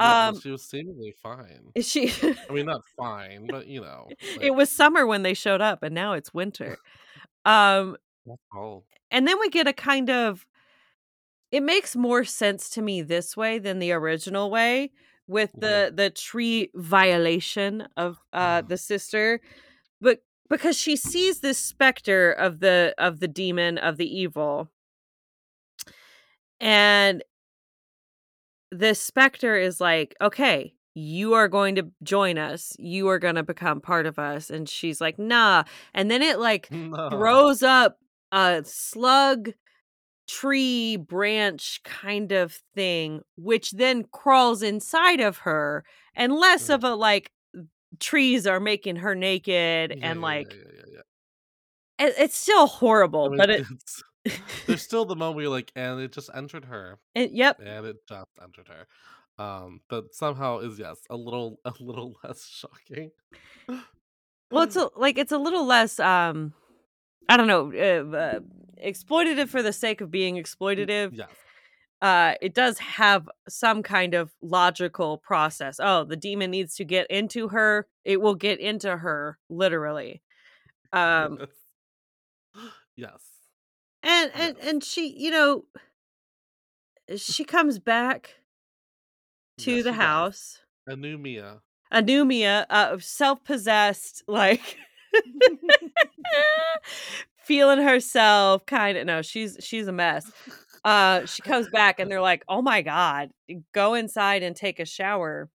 Yeah, 0.00 0.26
Um 0.28 0.40
she 0.40 0.50
was 0.50 0.64
seemingly 0.68 1.14
fine. 1.22 1.70
is 1.76 1.88
she 1.88 2.12
I 2.22 2.52
mean, 2.52 2.66
not 2.66 2.80
fine, 2.98 3.46
but 3.48 3.68
you 3.68 3.80
know, 3.80 4.08
it 4.40 4.50
was 4.54 4.68
summer 4.70 5.06
when 5.06 5.22
they 5.22 5.34
showed 5.34 5.60
up 5.60 5.82
and 5.84 5.94
now 5.94 6.14
it's 6.14 6.34
winter. 6.34 6.78
Um 7.46 7.96
that's 8.26 8.40
cold. 8.52 8.84
and 9.10 9.28
then 9.28 9.38
we 9.38 9.50
get 9.50 9.68
a 9.68 9.72
kind 9.74 10.08
of 10.10 10.46
it 11.54 11.62
makes 11.62 11.94
more 11.94 12.24
sense 12.24 12.68
to 12.70 12.82
me 12.82 13.00
this 13.00 13.36
way 13.36 13.60
than 13.60 13.78
the 13.78 13.92
original 13.92 14.50
way 14.50 14.90
with 15.28 15.52
the 15.52 15.92
the 15.94 16.10
tree 16.10 16.70
violation 16.74 17.86
of 17.96 18.18
uh 18.32 18.62
Mhm. 18.62 18.68
the 18.68 18.76
sister 18.76 19.40
but 20.00 20.20
because 20.50 20.76
she 20.78 20.96
sees 20.96 21.40
this 21.40 21.58
specter 21.58 22.32
of 22.32 22.60
the 22.60 22.94
of 22.98 23.20
the 23.20 23.28
demon 23.28 23.78
of 23.78 23.96
the 23.96 24.06
evil. 24.22 24.68
And 26.60 27.22
this 28.70 29.00
specter 29.00 29.56
is 29.56 29.80
like 29.80 30.14
okay 30.20 30.74
you 30.96 31.34
are 31.34 31.48
going 31.48 31.74
to 31.74 31.90
join 32.04 32.38
us. 32.38 32.76
You 32.78 33.08
are 33.08 33.18
going 33.18 33.34
to 33.34 33.42
become 33.42 33.80
part 33.80 34.06
of 34.06 34.16
us. 34.16 34.48
And 34.48 34.68
she's 34.68 35.00
like 35.00 35.18
nah. 35.18 35.64
And 35.92 36.08
then 36.10 36.22
it 36.22 36.38
like 36.38 36.70
No. 36.72 37.08
throws 37.10 37.62
up 37.64 37.98
a 38.30 38.62
slug 38.64 39.50
tree 40.26 40.96
branch 40.96 41.80
kind 41.84 42.32
of 42.32 42.52
thing 42.74 43.20
which 43.36 43.70
then 43.72 44.04
crawls 44.12 44.62
inside 44.62 45.20
of 45.20 45.38
her 45.38 45.84
and 46.14 46.32
less 46.32 46.68
Mm. 46.68 46.74
of 46.74 46.84
a 46.84 46.94
like 46.94 47.30
trees 48.00 48.46
are 48.46 48.60
making 48.60 48.96
her 48.96 49.14
naked 49.14 49.92
Yeah, 49.96 50.10
and 50.10 50.20
like 50.20 50.52
yeah, 50.54 50.82
yeah, 51.98 52.06
it- 52.06 52.14
it's 52.18 52.36
still 52.38 52.66
horrible 52.66 53.26
I 53.26 53.28
mean, 53.28 53.36
but 53.38 53.50
it 53.50 53.66
it's, 53.70 54.02
there's 54.66 54.82
still 54.82 55.04
the 55.04 55.14
moment 55.16 55.36
where 55.36 55.42
you're 55.44 55.52
like, 55.52 55.70
and 55.76 56.00
it 56.00 56.12
just 56.12 56.30
entered 56.34 56.64
her, 56.64 56.98
it- 57.14 57.32
yep 57.32 57.60
and 57.60 57.86
it 57.86 57.96
just 58.08 58.26
entered 58.42 58.68
her. 58.68 58.86
Um, 59.36 59.80
but 59.88 60.14
somehow 60.14 60.60
is 60.60 60.78
yes, 60.78 60.96
a 61.10 61.16
little, 61.16 61.58
a 61.64 61.72
little 61.80 62.16
less 62.24 62.46
shocking. 62.46 63.10
well 64.50 64.62
it's 64.64 64.76
a, 64.76 64.88
like 64.96 65.18
it's 65.18 65.32
a 65.32 65.38
little 65.38 65.66
less 65.66 65.98
um 66.00 66.52
i 67.28 67.36
don't 67.36 67.46
know 67.48 67.72
uh, 67.72 68.16
uh, 68.16 68.40
exploitative 68.84 69.48
for 69.48 69.62
the 69.62 69.72
sake 69.72 70.00
of 70.00 70.10
being 70.10 70.36
exploitative 70.36 71.10
Yeah. 71.12 71.26
uh 72.02 72.34
it 72.40 72.54
does 72.54 72.78
have 72.78 73.28
some 73.48 73.82
kind 73.82 74.14
of 74.14 74.32
logical 74.42 75.18
process 75.18 75.78
oh 75.82 76.04
the 76.04 76.16
demon 76.16 76.50
needs 76.50 76.74
to 76.76 76.84
get 76.84 77.06
into 77.08 77.48
her 77.48 77.86
it 78.04 78.20
will 78.20 78.34
get 78.34 78.60
into 78.60 78.96
her 78.96 79.38
literally 79.48 80.22
um 80.92 81.38
yes, 82.96 83.20
and 84.02 84.30
and 84.34 84.56
Yes. 84.58 84.66
and 84.68 84.84
she 84.84 85.08
you 85.16 85.30
know 85.30 85.64
she 87.16 87.44
comes 87.44 87.78
back 87.78 88.36
to 89.58 89.76
Yes, 89.76 89.84
the 89.84 89.90
does. 89.90 90.00
house 90.00 90.60
a 90.86 90.96
new 90.96 91.16
Mia. 91.18 91.60
Anumia, 91.92 92.66
uh, 92.70 92.96
self-possessed, 92.98 94.24
like 94.26 94.78
feeling 97.46 97.80
herself, 97.80 98.66
kind 98.66 98.96
of. 98.98 99.06
No, 99.06 99.22
she's 99.22 99.56
she's 99.60 99.86
a 99.86 99.92
mess. 99.92 100.30
Uh, 100.84 101.24
she 101.26 101.42
comes 101.44 101.68
back 101.68 101.98
and 102.00 102.10
they're 102.10 102.20
like, 102.20 102.44
"Oh 102.48 102.62
my 102.62 102.82
god, 102.82 103.30
go 103.72 103.94
inside 103.94 104.42
and 104.42 104.54
take 104.56 104.80
a 104.80 104.84
shower." 104.86 105.50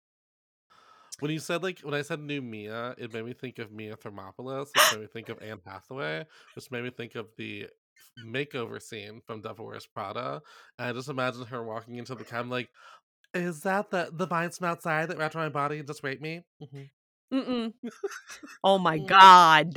When 1.21 1.31
you 1.31 1.39
said 1.39 1.63
like 1.63 1.81
when 1.81 1.95
I 1.95 2.03
said 2.03 2.21
new 2.21 2.43
Mia, 2.43 2.95
it 2.99 3.13
made 3.13 3.25
me 3.25 3.33
think 3.33 3.59
of 3.59 3.73
Mia 3.73 3.97
Thermopolis, 3.97 4.75
which 4.75 4.91
made 4.91 5.01
me 5.01 5.07
think 5.07 5.29
of 5.31 5.41
Anne 5.43 5.61
Hathaway, 5.65 6.27
which 6.55 6.71
made 6.71 6.85
me 6.85 6.91
think 6.91 7.15
of 7.15 7.31
the 7.37 7.69
makeover 8.19 8.81
scene 8.83 9.23
from 9.27 9.41
Devil 9.41 9.67
Wears 9.67 9.87
Prada. 9.87 10.43
And 10.79 10.89
I 10.89 10.93
just 10.93 11.09
imagine 11.09 11.47
her 11.47 11.65
walking 11.65 11.97
into 11.97 12.15
the 12.15 12.25
cabin 12.25 12.51
like, 12.51 12.71
"Is 13.35 13.63
that 13.63 13.91
the 13.91 14.11
the 14.13 14.27
vines 14.27 14.59
from 14.59 14.69
outside 14.69 15.09
that 15.09 15.19
wrapped 15.19 15.37
around 15.37 15.47
my 15.47 15.61
body 15.61 15.79
and 15.79 15.87
just 15.89 16.03
raped 16.03 16.23
me?" 16.23 16.43
Mhm. 16.63 16.91
Mm-mm. 17.33 17.73
Oh 18.65 18.79
my 18.79 18.99
god. 18.99 19.75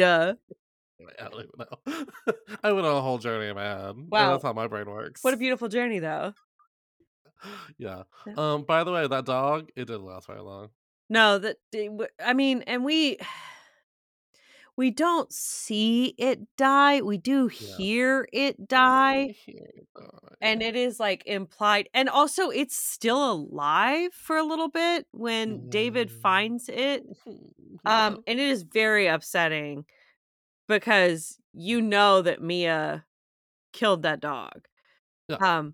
I 1.19 1.23
don't 1.29 1.33
even 1.45 1.49
know. 1.57 2.33
I 2.63 2.71
went 2.71 2.85
on 2.85 2.95
a 2.95 3.01
whole 3.01 3.17
journey 3.17 3.47
in 3.49 3.55
my 3.55 3.63
head. 3.63 3.95
Wow. 4.09 4.31
that's 4.31 4.43
how 4.43 4.53
my 4.53 4.67
brain 4.67 4.89
works. 4.89 5.23
What 5.23 5.33
a 5.33 5.37
beautiful 5.37 5.67
journey, 5.67 5.99
though. 5.99 6.33
yeah. 7.77 8.03
Um. 8.35 8.63
By 8.63 8.83
the 8.83 8.91
way, 8.91 9.07
that 9.07 9.25
dog, 9.25 9.69
it 9.75 9.85
didn't 9.85 10.05
last 10.05 10.27
very 10.27 10.41
long. 10.41 10.69
No, 11.09 11.37
that 11.39 11.57
I 12.23 12.33
mean, 12.33 12.63
and 12.63 12.83
we 12.83 13.17
we 14.75 14.91
don't 14.91 15.31
see 15.33 16.13
it 16.17 16.39
die. 16.57 17.01
We 17.01 17.17
do 17.17 17.49
Yeah. 17.51 17.75
hear 17.77 18.27
it 18.31 18.67
die, 18.67 19.35
Hear 19.45 19.69
it 19.75 19.87
die. 19.95 20.35
and 20.41 20.61
it 20.61 20.75
is 20.75 20.99
like 20.99 21.23
implied. 21.25 21.89
And 21.93 22.09
also, 22.09 22.49
it's 22.49 22.75
still 22.77 23.31
alive 23.31 24.13
for 24.13 24.37
a 24.37 24.43
little 24.43 24.69
bit 24.69 25.07
when 25.11 25.69
David 25.69 26.09
Mhm. 26.09 26.21
finds 26.21 26.69
it. 26.69 27.03
Um, 27.85 28.23
and 28.27 28.39
it 28.39 28.49
is 28.49 28.63
very 28.63 29.07
upsetting 29.07 29.85
because 30.69 31.37
you 31.51 31.81
know 31.81 32.21
that 32.21 32.41
Mia 32.41 33.03
killed 33.73 34.03
that 34.03 34.21
dog. 34.21 34.67
Yeah. 35.27 35.35
Um, 35.37 35.73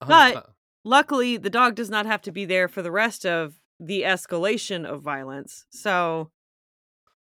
but- 0.00 0.54
luckily, 0.84 1.36
the 1.36 1.50
dog 1.50 1.74
does 1.74 1.90
not 1.90 2.06
have 2.06 2.22
to 2.22 2.32
be 2.32 2.46
there 2.46 2.68
for 2.68 2.80
the 2.80 2.92
rest 2.92 3.26
of 3.26 3.54
the 3.78 4.02
escalation 4.02 4.86
of 4.86 5.02
violence. 5.02 5.66
So 5.70 6.30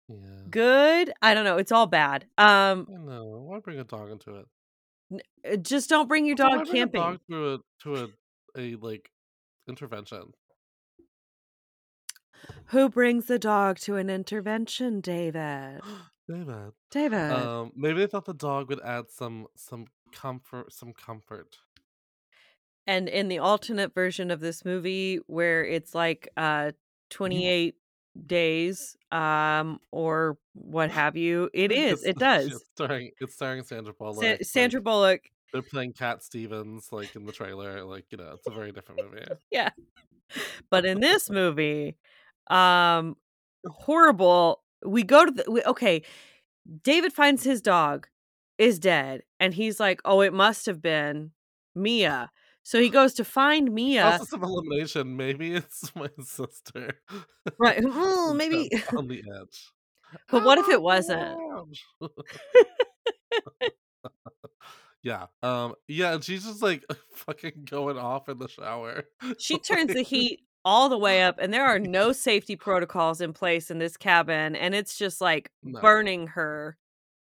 yeah. 0.08 0.16
good. 0.50 1.12
I 1.22 1.34
don't 1.34 1.44
know. 1.44 1.56
It's 1.56 1.72
all 1.72 1.86
bad. 1.86 2.26
Um, 2.38 2.86
know. 2.88 3.24
Why 3.24 3.58
bring 3.58 3.80
a 3.80 3.84
dog 3.84 4.10
into 4.10 4.36
it? 4.36 4.46
uh, 5.50 5.56
just 5.56 5.88
don't 5.88 6.08
bring 6.08 6.26
your 6.26 6.36
dog 6.36 6.66
bring 6.66 6.68
a 6.68 6.72
camping. 6.72 7.00
dog 7.00 7.20
to 7.30 7.54
a 7.54 7.58
to 7.82 7.96
a 7.96 8.08
a 8.56 8.76
like 8.76 9.10
intervention. 9.68 10.32
Who 12.66 12.88
brings 12.88 13.26
the 13.26 13.38
dog 13.38 13.78
to 13.80 13.96
an 13.96 14.10
intervention, 14.10 15.00
David? 15.00 15.80
David. 16.30 16.72
David. 16.90 17.32
Um, 17.32 17.72
maybe 17.74 17.98
they 18.00 18.06
thought 18.06 18.24
the 18.24 18.34
dog 18.34 18.68
would 18.68 18.80
add 18.80 19.10
some 19.10 19.46
some 19.56 19.86
comfort, 20.12 20.72
some 20.72 20.92
comfort. 20.92 21.56
and 22.86 23.08
in 23.08 23.28
the 23.28 23.38
alternate 23.38 23.94
version 23.94 24.30
of 24.30 24.40
this 24.40 24.64
movie 24.64 25.18
where 25.26 25.64
it's 25.64 25.94
like 25.94 26.28
uh 26.36 26.72
28 27.10 27.74
days 28.26 28.96
um 29.12 29.78
or 29.92 30.38
what 30.54 30.90
have 31.00 31.16
you 31.16 31.48
it 31.52 31.70
is 31.72 32.02
it 32.04 32.18
does 32.28 32.46
It's 32.46 32.64
starring 32.74 33.10
it's 33.20 33.34
starring 33.34 33.62
Sandra 33.62 33.92
Bullock. 33.92 34.24
Sa- 34.24 34.44
sandra 34.44 34.80
bullock 34.80 35.20
they're 35.52 35.62
playing 35.62 35.92
Cat 35.92 36.22
Stevens 36.22 36.88
like 36.92 37.16
in 37.16 37.26
the 37.26 37.32
trailer. 37.32 37.84
Like 37.84 38.06
you 38.10 38.18
know, 38.18 38.32
it's 38.34 38.46
a 38.46 38.52
very 38.52 38.72
different 38.72 39.02
movie. 39.04 39.26
yeah 39.50 39.70
but 40.70 40.84
in 40.84 41.00
this 41.00 41.28
movie 41.28 41.96
um 42.48 43.16
horrible 43.66 44.62
we 44.84 45.02
go 45.02 45.24
to 45.24 45.30
the 45.30 45.44
we, 45.50 45.62
okay 45.64 46.02
david 46.82 47.12
finds 47.12 47.42
his 47.44 47.60
dog 47.60 48.06
is 48.58 48.78
dead 48.78 49.22
and 49.38 49.54
he's 49.54 49.80
like 49.80 50.00
oh 50.04 50.20
it 50.20 50.32
must 50.32 50.66
have 50.66 50.80
been 50.82 51.30
mia 51.74 52.30
so 52.62 52.80
he 52.80 52.88
goes 52.90 53.14
to 53.14 53.24
find 53.24 53.72
mia 53.72 54.04
Also, 54.04 54.24
some 54.24 54.44
elimination. 54.44 55.16
Maybe 55.16 55.54
it's 55.54 55.92
my 55.96 56.08
sister. 56.22 57.00
right 57.58 57.78
mm, 57.78 58.36
maybe 58.36 58.70
on 58.96 59.08
the 59.08 59.22
edge. 59.40 59.72
But 60.30 60.44
what 60.44 60.58
if 60.58 60.68
it 60.68 60.82
wasn't? 60.82 61.38
yeah. 65.02 65.26
Um. 65.42 65.74
Yeah. 65.88 66.14
and 66.14 66.24
She's 66.24 66.44
just 66.44 66.62
like 66.62 66.84
fucking 67.14 67.66
going 67.68 67.98
off 67.98 68.28
in 68.28 68.38
the 68.38 68.48
shower. 68.48 69.04
she 69.38 69.58
turns 69.58 69.94
the 69.94 70.02
heat 70.02 70.40
all 70.64 70.88
the 70.88 70.98
way 70.98 71.22
up 71.22 71.38
and 71.40 71.52
there 71.52 71.64
are 71.64 71.78
no 71.98 72.12
safety 72.12 72.56
protocols 72.56 73.20
in 73.20 73.32
place 73.32 73.70
in 73.70 73.78
this 73.78 73.96
cabin 73.96 74.54
and 74.56 74.74
it's 74.74 74.96
just 74.96 75.20
like 75.20 75.50
No. 75.62 75.80
burning 75.80 76.26
her 76.28 76.76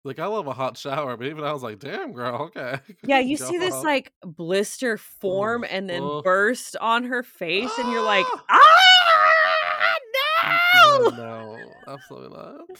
Like 0.04 0.18
I 0.18 0.26
love 0.26 0.46
a 0.46 0.52
hot 0.52 0.76
shower, 0.76 1.16
but 1.16 1.26
even 1.26 1.44
I 1.44 1.52
was 1.52 1.62
like, 1.62 1.80
"Damn, 1.80 2.12
girl, 2.12 2.42
okay." 2.44 2.78
yeah 3.04 3.18
you 3.18 3.36
see 3.36 3.58
this 3.58 3.74
like 3.84 4.12
blister 4.22 4.96
form 4.96 5.64
Ugh, 5.64 5.70
and 5.72 5.90
then 5.90 6.02
ugh. 6.02 6.24
burst 6.24 6.76
on 6.80 7.04
her 7.04 7.22
face 7.22 7.70
and 7.78 7.92
you're 7.92 8.04
like 8.04 8.26
Ah! 8.48 8.60
Mm, 10.44 11.16
no 11.16 11.16
no, 11.16 11.72
absolutely 11.88 12.36
not. 12.36 12.60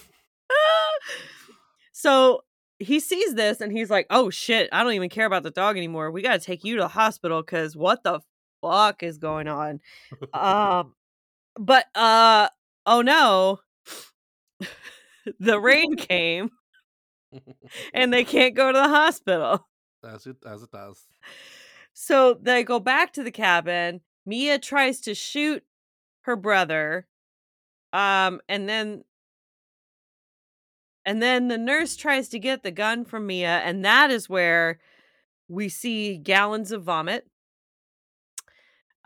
so 1.92 2.42
he 2.78 3.00
sees 3.00 3.34
this 3.34 3.60
and 3.60 3.72
he's 3.72 3.90
like 3.90 4.06
oh 4.10 4.30
shit 4.30 4.68
i 4.72 4.82
don't 4.82 4.92
even 4.92 5.08
care 5.08 5.26
about 5.26 5.42
the 5.42 5.50
dog 5.50 5.76
anymore 5.76 6.10
we 6.10 6.22
gotta 6.22 6.38
take 6.38 6.64
you 6.64 6.76
to 6.76 6.82
the 6.82 6.88
hospital 6.88 7.42
because 7.42 7.76
what 7.76 8.02
the 8.04 8.20
fuck 8.60 9.02
is 9.02 9.18
going 9.18 9.48
on. 9.48 9.80
Um 10.32 10.94
but 11.58 11.86
uh 11.94 12.48
oh 12.86 13.02
no. 13.02 13.60
The 15.40 15.60
rain 15.60 15.96
came 15.96 16.50
and 17.94 18.12
they 18.12 18.24
can't 18.24 18.54
go 18.54 18.72
to 18.72 18.78
the 18.78 18.88
hospital. 18.88 19.68
As 20.02 20.26
it 20.26 20.36
as 20.46 20.62
it 20.62 20.70
does. 20.70 21.06
so 21.92 22.34
they 22.40 22.64
go 22.64 22.80
back 22.80 23.12
to 23.14 23.22
the 23.22 23.30
cabin. 23.30 24.00
Mia 24.24 24.58
tries 24.58 25.00
to 25.02 25.14
shoot 25.14 25.62
her 26.22 26.36
brother 26.36 27.06
um 27.92 28.40
and 28.48 28.68
then 28.68 29.02
and 31.04 31.22
then 31.22 31.48
the 31.48 31.56
nurse 31.56 31.96
tries 31.96 32.28
to 32.28 32.38
get 32.38 32.62
the 32.62 32.70
gun 32.70 33.04
from 33.04 33.26
mia 33.26 33.58
and 33.64 33.84
that 33.84 34.10
is 34.10 34.28
where 34.28 34.78
we 35.48 35.68
see 35.68 36.18
gallons 36.18 36.70
of 36.70 36.82
vomit 36.82 37.26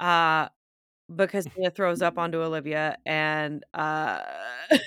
uh 0.02 0.48
because 1.14 1.46
mia 1.56 1.70
throws 1.70 2.02
up 2.02 2.18
onto 2.18 2.42
olivia 2.42 2.96
and 3.06 3.64
uh 3.74 4.20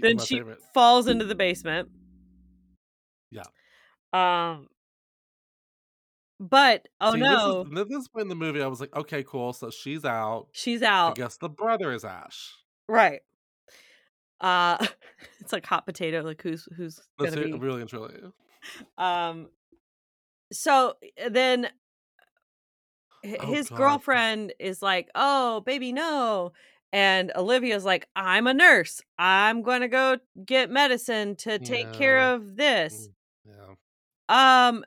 then 0.00 0.16
my 0.16 0.24
she 0.24 0.36
favorite. 0.36 0.60
falls 0.72 1.08
into 1.08 1.24
the 1.24 1.34
basement 1.34 1.88
Yeah. 3.30 3.42
um 4.12 4.68
but 6.40 6.88
oh 7.00 7.12
See, 7.12 7.20
no 7.20 7.64
This, 7.64 7.80
is, 7.82 7.88
this 7.88 8.08
point 8.08 8.22
in 8.24 8.28
the 8.28 8.34
movie, 8.34 8.60
I 8.60 8.66
was 8.66 8.80
like, 8.80 8.94
okay, 8.94 9.22
cool. 9.22 9.52
So 9.52 9.70
she's 9.70 10.04
out. 10.04 10.48
she's 10.52 10.82
out. 10.82 11.12
I 11.12 11.14
guess 11.14 11.36
the 11.36 11.48
brother 11.48 11.92
is 11.92 12.04
Ash. 12.04 12.52
Right. 12.88 13.20
Uh 14.40 14.84
it's 15.40 15.52
like 15.52 15.64
hot 15.64 15.86
potato, 15.86 16.22
like 16.22 16.42
who's 16.42 16.68
who's 16.76 17.00
That's 17.18 17.34
gonna 17.34 17.46
it, 17.46 17.52
be 17.52 17.58
really 17.58 17.80
and 17.82 17.88
truly. 17.88 18.14
um 18.98 19.48
so 20.52 20.94
uh, 21.24 21.28
then 21.30 21.68
Oh, 23.24 23.46
his 23.46 23.68
God. 23.68 23.76
girlfriend 23.76 24.52
is 24.58 24.82
like, 24.82 25.08
"Oh, 25.14 25.60
baby, 25.60 25.92
no." 25.92 26.52
And 26.92 27.32
Olivia's 27.34 27.84
like, 27.84 28.08
"I'm 28.14 28.46
a 28.46 28.54
nurse. 28.54 29.00
I'm 29.18 29.62
going 29.62 29.80
to 29.80 29.88
go 29.88 30.18
get 30.44 30.70
medicine 30.70 31.36
to 31.36 31.58
take 31.58 31.92
care 31.92 32.20
of 32.34 32.56
this." 32.56 33.08
Yeah. 33.46 34.68
Um 34.68 34.84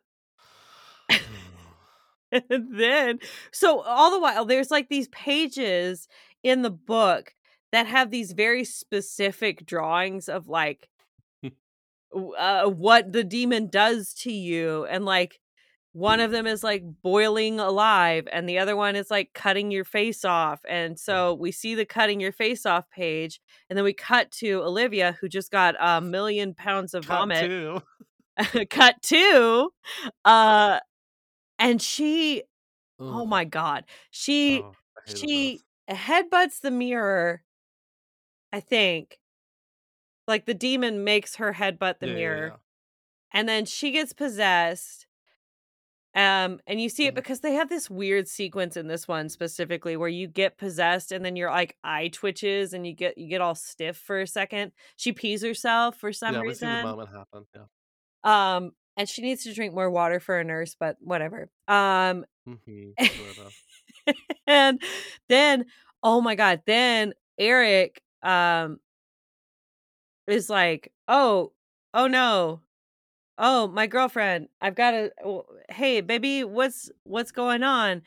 and 2.31 2.67
then 2.77 3.19
so 3.51 3.81
all 3.81 4.11
the 4.11 4.19
while 4.19 4.45
there's 4.45 4.71
like 4.71 4.89
these 4.89 5.07
pages 5.09 6.07
in 6.43 6.61
the 6.61 6.71
book 6.71 7.33
that 7.71 7.87
have 7.87 8.11
these 8.11 8.33
very 8.33 8.63
specific 8.63 9.65
drawings 9.65 10.29
of 10.29 10.47
like 10.47 10.89
uh, 12.37 12.65
what 12.65 13.11
the 13.11 13.23
demon 13.23 13.67
does 13.67 14.13
to 14.13 14.31
you 14.31 14.85
and 14.85 15.05
like 15.05 15.39
one 15.97 16.19
of 16.19 16.29
them 16.31 16.45
is 16.45 16.63
like 16.63 16.83
boiling 17.01 17.59
alive 17.59 18.27
and 18.31 18.47
the 18.47 18.59
other 18.59 18.75
one 18.75 18.95
is 18.95 19.09
like 19.09 19.31
cutting 19.33 19.71
your 19.71 19.83
face 19.85 20.23
off 20.23 20.59
and 20.69 20.99
so 20.99 21.33
we 21.33 21.51
see 21.51 21.73
the 21.75 21.85
cutting 21.85 22.19
your 22.19 22.31
face 22.31 22.65
off 22.65 22.89
page 22.91 23.41
and 23.69 23.77
then 23.77 23.83
we 23.83 23.93
cut 23.93 24.29
to 24.31 24.61
olivia 24.63 25.17
who 25.19 25.27
just 25.27 25.51
got 25.51 25.75
a 25.79 26.01
million 26.01 26.53
pounds 26.53 26.93
of 26.93 27.05
vomit. 27.05 27.37
Cut 27.39 27.49
vomit 27.49 27.83
two. 28.39 28.65
cut 28.69 29.01
to 29.01 29.71
uh 30.25 30.79
and 31.59 31.81
she 31.81 32.43
oh 32.99 33.25
my 33.25 33.45
god 33.45 33.85
she 34.11 34.63
Oh, 34.63 34.75
she 35.05 35.61
headbutts 35.89 36.61
the 36.61 36.71
mirror 36.71 37.43
i 38.51 38.59
think 38.59 39.19
like 40.27 40.45
the 40.45 40.53
demon 40.53 41.03
makes 41.03 41.35
her 41.35 41.53
headbutt 41.53 41.99
the 41.99 42.07
Yeah, 42.07 42.11
yeah, 42.11 42.15
mirror 42.15 42.47
yeah. 42.47 42.57
and 43.33 43.49
then 43.49 43.65
she 43.65 43.91
gets 43.91 44.13
possessed 44.13 45.06
um 46.17 46.59
and 46.67 46.81
you 46.81 46.89
see 46.89 47.05
it 47.05 47.13
Mhm. 47.13 47.15
because 47.15 47.39
they 47.41 47.53
have 47.53 47.69
this 47.69 47.89
weird 47.89 48.27
sequence 48.27 48.75
in 48.75 48.87
this 48.87 49.07
one 49.07 49.29
specifically 49.29 49.95
where 49.95 50.09
you 50.09 50.27
get 50.27 50.57
possessed 50.57 51.11
and 51.13 51.23
then 51.23 51.35
your 51.37 51.49
like 51.51 51.77
eye 51.83 52.09
twitches 52.09 52.73
and 52.73 52.85
you 52.85 52.93
get 52.93 53.17
you 53.17 53.29
get 53.29 53.39
all 53.39 53.55
stiff 53.55 53.95
for 53.97 54.19
a 54.19 54.27
second 54.27 54.71
she 54.97 55.11
pees 55.13 55.41
herself 55.43 55.95
for 55.97 56.11
some 56.11 56.33
yeah, 56.33 56.41
we 56.41 56.53
see 56.53 56.65
the 56.65 56.71
reason 56.71 56.83
moment 56.85 57.09
happen. 57.15 57.45
Yeah. 57.55 58.55
um 58.57 58.71
and 58.97 59.07
she 59.07 59.21
needs 59.21 59.43
to 59.43 59.53
drink 59.53 59.73
more 59.75 59.89
water 59.91 60.19
for 60.19 60.39
a 60.39 60.43
nurse 60.43 60.75
but 60.77 60.97
whatever 60.99 61.49
um 61.69 62.25
Mm-hmm. 62.47 62.91
and 64.47 64.81
then 65.29 65.65
oh 66.01 66.21
my 66.21 66.35
god 66.35 66.61
then 66.65 67.13
eric 67.37 68.01
um 68.23 68.79
is 70.27 70.49
like 70.49 70.91
oh 71.07 71.51
oh 71.93 72.07
no 72.07 72.61
oh 73.37 73.67
my 73.67 73.87
girlfriend 73.87 74.47
i've 74.61 74.75
got 74.75 74.93
a 74.93 75.11
hey 75.69 76.01
baby 76.01 76.43
what's 76.43 76.89
what's 77.03 77.31
going 77.31 77.63
on 77.63 78.01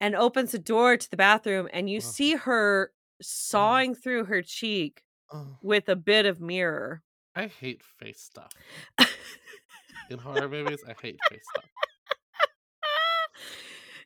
and 0.00 0.14
opens 0.16 0.52
the 0.52 0.58
door 0.58 0.96
to 0.96 1.10
the 1.10 1.16
bathroom 1.16 1.68
and 1.72 1.88
you 1.88 1.98
Ugh. 1.98 2.02
see 2.02 2.34
her 2.34 2.86
mm-hmm. 2.86 3.22
sawing 3.22 3.94
through 3.94 4.24
her 4.24 4.42
cheek 4.42 5.02
Oh, 5.34 5.56
with 5.62 5.88
a 5.88 5.96
bit 5.96 6.26
of 6.26 6.40
mirror 6.42 7.02
I 7.34 7.46
hate 7.46 7.82
face 7.82 8.20
stuff. 8.20 8.50
In 10.10 10.18
horror 10.18 10.46
movies, 10.50 10.80
I 10.86 10.92
hate 11.00 11.18
face 11.30 11.40
stuff. 11.50 11.64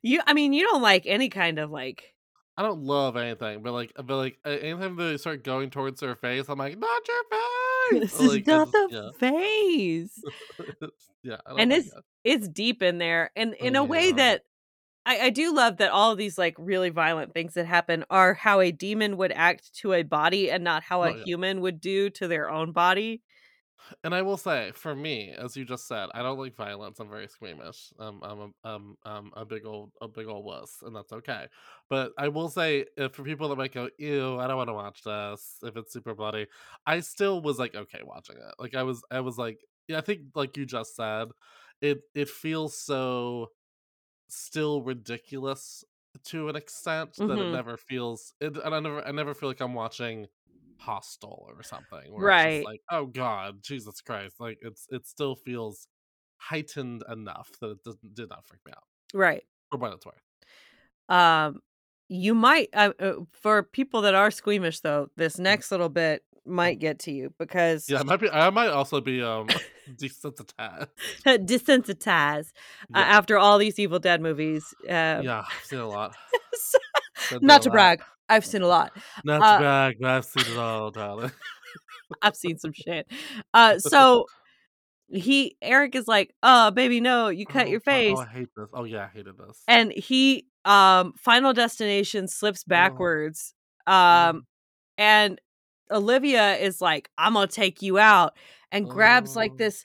you 0.02 0.20
i 0.26 0.32
mean 0.34 0.52
you 0.52 0.62
don't 0.62 0.82
like 0.82 1.02
any 1.06 1.28
kind 1.28 1.58
of 1.58 1.70
like 1.70 2.14
I 2.58 2.62
don't 2.62 2.84
love 2.84 3.16
anything, 3.16 3.62
but 3.62 3.72
like, 3.72 3.92
but 3.96 4.16
like, 4.16 4.38
anytime 4.44 4.96
they 4.96 5.16
start 5.18 5.44
going 5.44 5.70
towards 5.70 6.00
her 6.00 6.14
face, 6.14 6.48
I'm 6.48 6.58
like, 6.58 6.78
not 6.78 7.02
your 7.06 8.00
face. 8.00 8.18
this 8.18 8.20
Or, 8.20 8.36
is 8.36 8.46
not 8.46 8.72
just- 8.72 8.90
the 8.92 9.12
face 9.18 10.22
yeah, 10.58 10.88
yeah. 11.22 11.36
I 11.46 11.50
don't 11.50 11.60
and 11.60 11.72
it's 11.72 11.88
it. 11.88 12.04
it's 12.24 12.48
deep 12.48 12.82
in 12.82 12.98
there 12.98 13.30
and 13.36 13.54
oh, 13.60 13.64
in 13.64 13.76
Oh, 13.76 13.82
a 13.82 13.84
way 13.84 14.10
that 14.12 14.42
I, 15.04 15.20
I 15.26 15.30
do 15.30 15.54
love 15.54 15.76
that 15.76 15.90
all 15.92 16.10
of 16.12 16.18
these 16.18 16.36
like 16.38 16.54
really 16.58 16.88
violent 16.90 17.32
things 17.32 17.54
that 17.54 17.66
happen 17.66 18.04
are 18.10 18.34
how 18.34 18.60
a 18.60 18.72
demon 18.72 19.16
would 19.18 19.32
act 19.32 19.72
to 19.76 19.92
a 19.92 20.02
body 20.02 20.50
and 20.50 20.64
not 20.64 20.82
how 20.82 21.02
a 21.04 21.12
Oh, 21.12 21.16
yeah. 21.16 21.24
human 21.24 21.60
would 21.60 21.80
do 21.80 22.10
to 22.10 22.26
their 22.26 22.50
own 22.50 22.72
body. 22.72 23.22
And 24.04 24.14
I 24.14 24.22
will 24.22 24.36
say, 24.36 24.72
for 24.72 24.94
me, 24.94 25.30
as 25.30 25.56
you 25.56 25.64
just 25.64 25.86
said, 25.86 26.08
I 26.14 26.22
don't 26.22 26.38
like 26.38 26.54
violence. 26.54 26.98
I'm 27.00 27.08
very 27.10 27.28
squeamish. 27.28 27.92
Um, 27.98 28.20
I'm 28.22 28.40
a 28.64 28.68
um, 28.68 28.96
um 29.04 29.32
a 29.36 29.44
big 29.44 29.64
old 29.66 29.92
a 30.00 30.08
big 30.08 30.26
old 30.26 30.44
wuss, 30.44 30.82
and 30.82 30.94
that's 30.94 31.12
okay. 31.12 31.48
But 31.88 32.12
I 32.18 32.28
will 32.28 32.48
say, 32.48 32.86
if 32.96 33.14
for 33.14 33.22
people 33.24 33.48
that 33.48 33.56
might 33.56 33.72
go, 33.72 33.90
"Ew, 33.98 34.38
I 34.38 34.46
don't 34.46 34.56
want 34.56 34.68
to 34.68 34.74
watch 34.74 35.02
this," 35.02 35.58
if 35.62 35.76
it's 35.76 35.92
super 35.92 36.14
bloody, 36.14 36.46
I 36.86 37.00
still 37.00 37.42
was 37.42 37.58
like 37.58 37.74
okay 37.74 38.00
watching 38.04 38.36
it. 38.38 38.54
Like 38.58 38.74
I 38.74 38.82
was, 38.82 39.02
I 39.10 39.20
was 39.20 39.38
like, 39.38 39.64
yeah, 39.88 39.98
I 39.98 40.00
think 40.02 40.34
like 40.34 40.56
you 40.56 40.66
just 40.66 40.94
said, 40.96 41.28
it 41.80 42.00
it 42.14 42.28
feels 42.28 42.78
so 42.78 43.52
still 44.28 44.82
ridiculous 44.82 45.84
to 46.24 46.48
an 46.48 46.56
extent 46.56 47.20
that 47.26 47.40
it 47.40 47.48
Mhm. 47.48 47.48
never 47.48 47.76
feels. 47.76 48.32
It, 48.40 48.56
and 48.56 48.74
I 48.74 48.80
never, 48.80 49.06
I 49.06 49.12
never 49.12 49.34
feel 49.34 49.48
like 49.48 49.60
I'm 49.60 49.74
watching 49.74 50.26
Hostel 50.78 51.46
or 51.48 51.62
something 51.62 52.12
Right. 52.12 52.64
like 52.64 52.80
oh 52.90 53.06
god 53.06 53.62
jesus 53.62 54.00
christ 54.00 54.36
like 54.38 54.58
it's 54.62 54.86
it 54.90 55.06
still 55.06 55.34
feels 55.36 55.88
heightened 56.38 57.02
enough 57.10 57.50
that 57.60 57.70
it 57.70 57.82
doesn't 57.84 58.14
did 58.14 58.28
not 58.28 58.46
freak 58.46 58.60
me 58.66 58.72
out. 58.76 58.84
Right. 59.14 59.44
for 59.70 59.78
what 59.78 59.92
it's 59.94 60.06
worth. 60.06 60.22
Um 61.08 61.60
you 62.08 62.34
might 62.34 62.68
uh, 62.72 62.92
uh, 63.00 63.12
for 63.32 63.62
people 63.64 64.02
that 64.02 64.14
are 64.14 64.30
squeamish 64.30 64.80
though, 64.80 65.08
this 65.16 65.38
next 65.38 65.70
little 65.72 65.88
bit 65.88 66.22
might 66.44 66.78
get 66.78 67.00
to 67.00 67.10
you 67.10 67.32
because 67.40 67.88
yeah 67.90 67.98
i 67.98 68.02
might 68.04 68.20
be 68.20 68.30
i 68.30 68.48
might 68.50 68.68
also 68.68 69.00
be 69.00 69.20
um 69.20 69.48
desensitized. 69.96 70.86
desensitized 71.26 72.52
uh, 72.94 72.98
after 72.98 73.36
all 73.36 73.58
these 73.58 73.78
Evil 73.80 73.98
Dead 73.98 74.20
movies. 74.20 74.72
Um, 74.84 75.22
yeah 75.24 75.40
i've 75.48 75.64
seen 75.64 75.80
a 75.80 75.88
lot. 75.88 76.14
through 77.16 77.40
not 77.42 77.62
to 77.62 77.70
brag, 77.70 78.02
I've 78.28 78.44
seen 78.44 78.62
a 78.62 78.66
lot. 78.66 78.92
not 79.24 79.62
uh, 79.62 79.92
i've 80.04 80.24
seen 80.24 80.44
it 80.52 80.58
all 80.58 80.90
darling 80.90 81.30
I've 82.22 82.36
seen 82.36 82.56
some 82.58 82.72
shit. 82.72 83.06
Uh, 83.52 83.78
so 83.80 84.26
he 85.08 85.56
Eric 85.60 85.94
is 85.96 86.06
like, 86.06 86.32
"Oh, 86.42 86.70
baby, 86.70 87.00
no, 87.00 87.28
you 87.28 87.46
cut 87.46 87.66
Oh, 87.66 87.70
your 87.70 87.80
face," 87.80 88.16
oh 88.16 88.20
i 88.22 88.26
hate 88.26 88.48
this 88.56 88.68
oh 88.72 88.84
yeah 88.84 89.04
i 89.04 89.16
hated 89.16 89.36
this 89.38 89.62
and 89.68 89.92
he 89.92 90.46
um 90.64 91.14
Final 91.18 91.52
Destination 91.52 92.28
slips 92.28 92.64
backwards. 92.64 93.54
Oh. 93.86 93.92
Um, 93.92 94.46
and 94.98 95.40
Olivia 95.90 96.56
is 96.56 96.80
like, 96.80 97.08
"I'm 97.18 97.34
gonna 97.34 97.46
take 97.46 97.82
you 97.82 97.98
out," 97.98 98.36
and 98.72 98.88
grabs 98.88 99.36
like 99.36 99.52
Oh. 99.54 99.56
this. 99.58 99.84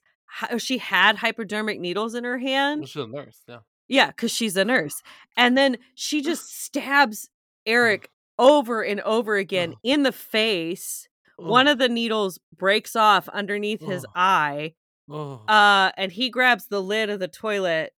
She 0.59 0.77
had 0.77 1.17
hypodermic 1.17 1.79
needles 1.79 2.15
in 2.15 2.23
her 2.23 2.37
hand. 2.37 2.81
well, 2.81 2.87
she's 2.87 3.03
a 3.03 3.07
nurse 3.07 3.41
yeah 3.49 3.57
Yeah, 3.89 4.07
because 4.07 4.31
she's 4.31 4.55
a 4.55 4.63
nurse. 4.63 5.03
And 5.35 5.57
then 5.57 5.77
she 5.93 6.21
just 6.29 6.63
stabs 6.63 7.29
Eric 7.65 8.09
over 8.39 8.81
and 8.83 9.01
over 9.01 9.35
again 9.35 9.71
Ugh. 9.73 9.79
in 9.83 10.03
the 10.03 10.11
face. 10.11 11.07
One 11.37 11.67
of 11.67 11.79
the 11.79 11.89
needles 11.89 12.39
breaks 12.55 12.95
off 12.95 13.27
underneath 13.29 13.81
his 13.81 14.05
eye. 14.15 14.73
oh 15.09 15.41
Uh, 15.47 15.91
and 15.97 16.11
he 16.11 16.29
grabs 16.29 16.67
the 16.67 16.81
lid 16.83 17.09
of 17.09 17.19
the 17.19 17.27
toilet 17.27 17.93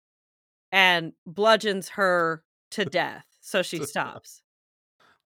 and 0.72 1.14
bludgeons 1.26 1.90
her 1.90 2.44
to 2.72 2.86
death. 2.86 3.26
So 3.40 3.64
she 3.64 3.78
To 3.78 3.84
death. 3.84 3.90
stops. 3.90 4.42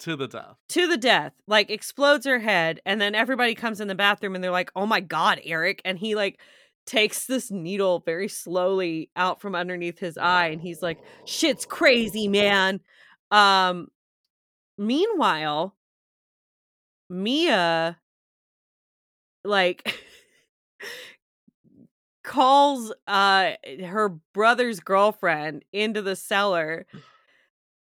to 0.01 0.17
the 0.17 0.27
death 0.27 0.57
To 0.71 0.87
the 0.89 0.97
death, 0.97 1.33
like 1.47 1.71
explodes 1.71 2.27
her 2.27 2.39
head, 2.41 2.81
and 2.85 3.01
then 3.01 3.15
everybody 3.15 3.55
comes 3.55 3.81
in 3.81 3.87
the 3.89 3.95
bathroom 3.95 4.35
and 4.35 4.43
they're 4.43 4.51
like, 4.51 4.73
"Oh 4.75 4.87
my 4.87 5.01
god, 5.01 5.41
Eric!" 5.45 5.81
And 5.85 5.97
he 5.99 6.15
like 6.17 6.41
takes 6.87 7.27
this 7.27 7.51
needle 7.51 8.03
very 8.05 8.27
slowly 8.27 9.11
out 9.15 9.41
from 9.41 9.55
underneath 9.55 9.99
his 10.01 10.19
eye, 10.19 10.49
and 10.49 10.61
he's 10.61 10.83
like, 10.83 10.99
"Shit's 11.27 11.65
crazy, 11.67 12.27
man." 12.29 12.81
Um, 13.31 13.89
meanwhile, 14.81 15.77
Mia 17.09 17.99
like 19.45 19.95
calls 22.23 22.93
uh 23.07 23.53
her 23.85 24.09
brother's 24.35 24.81
girlfriend 24.81 25.65
into 25.73 26.03
the 26.03 26.15
cellar 26.15 26.87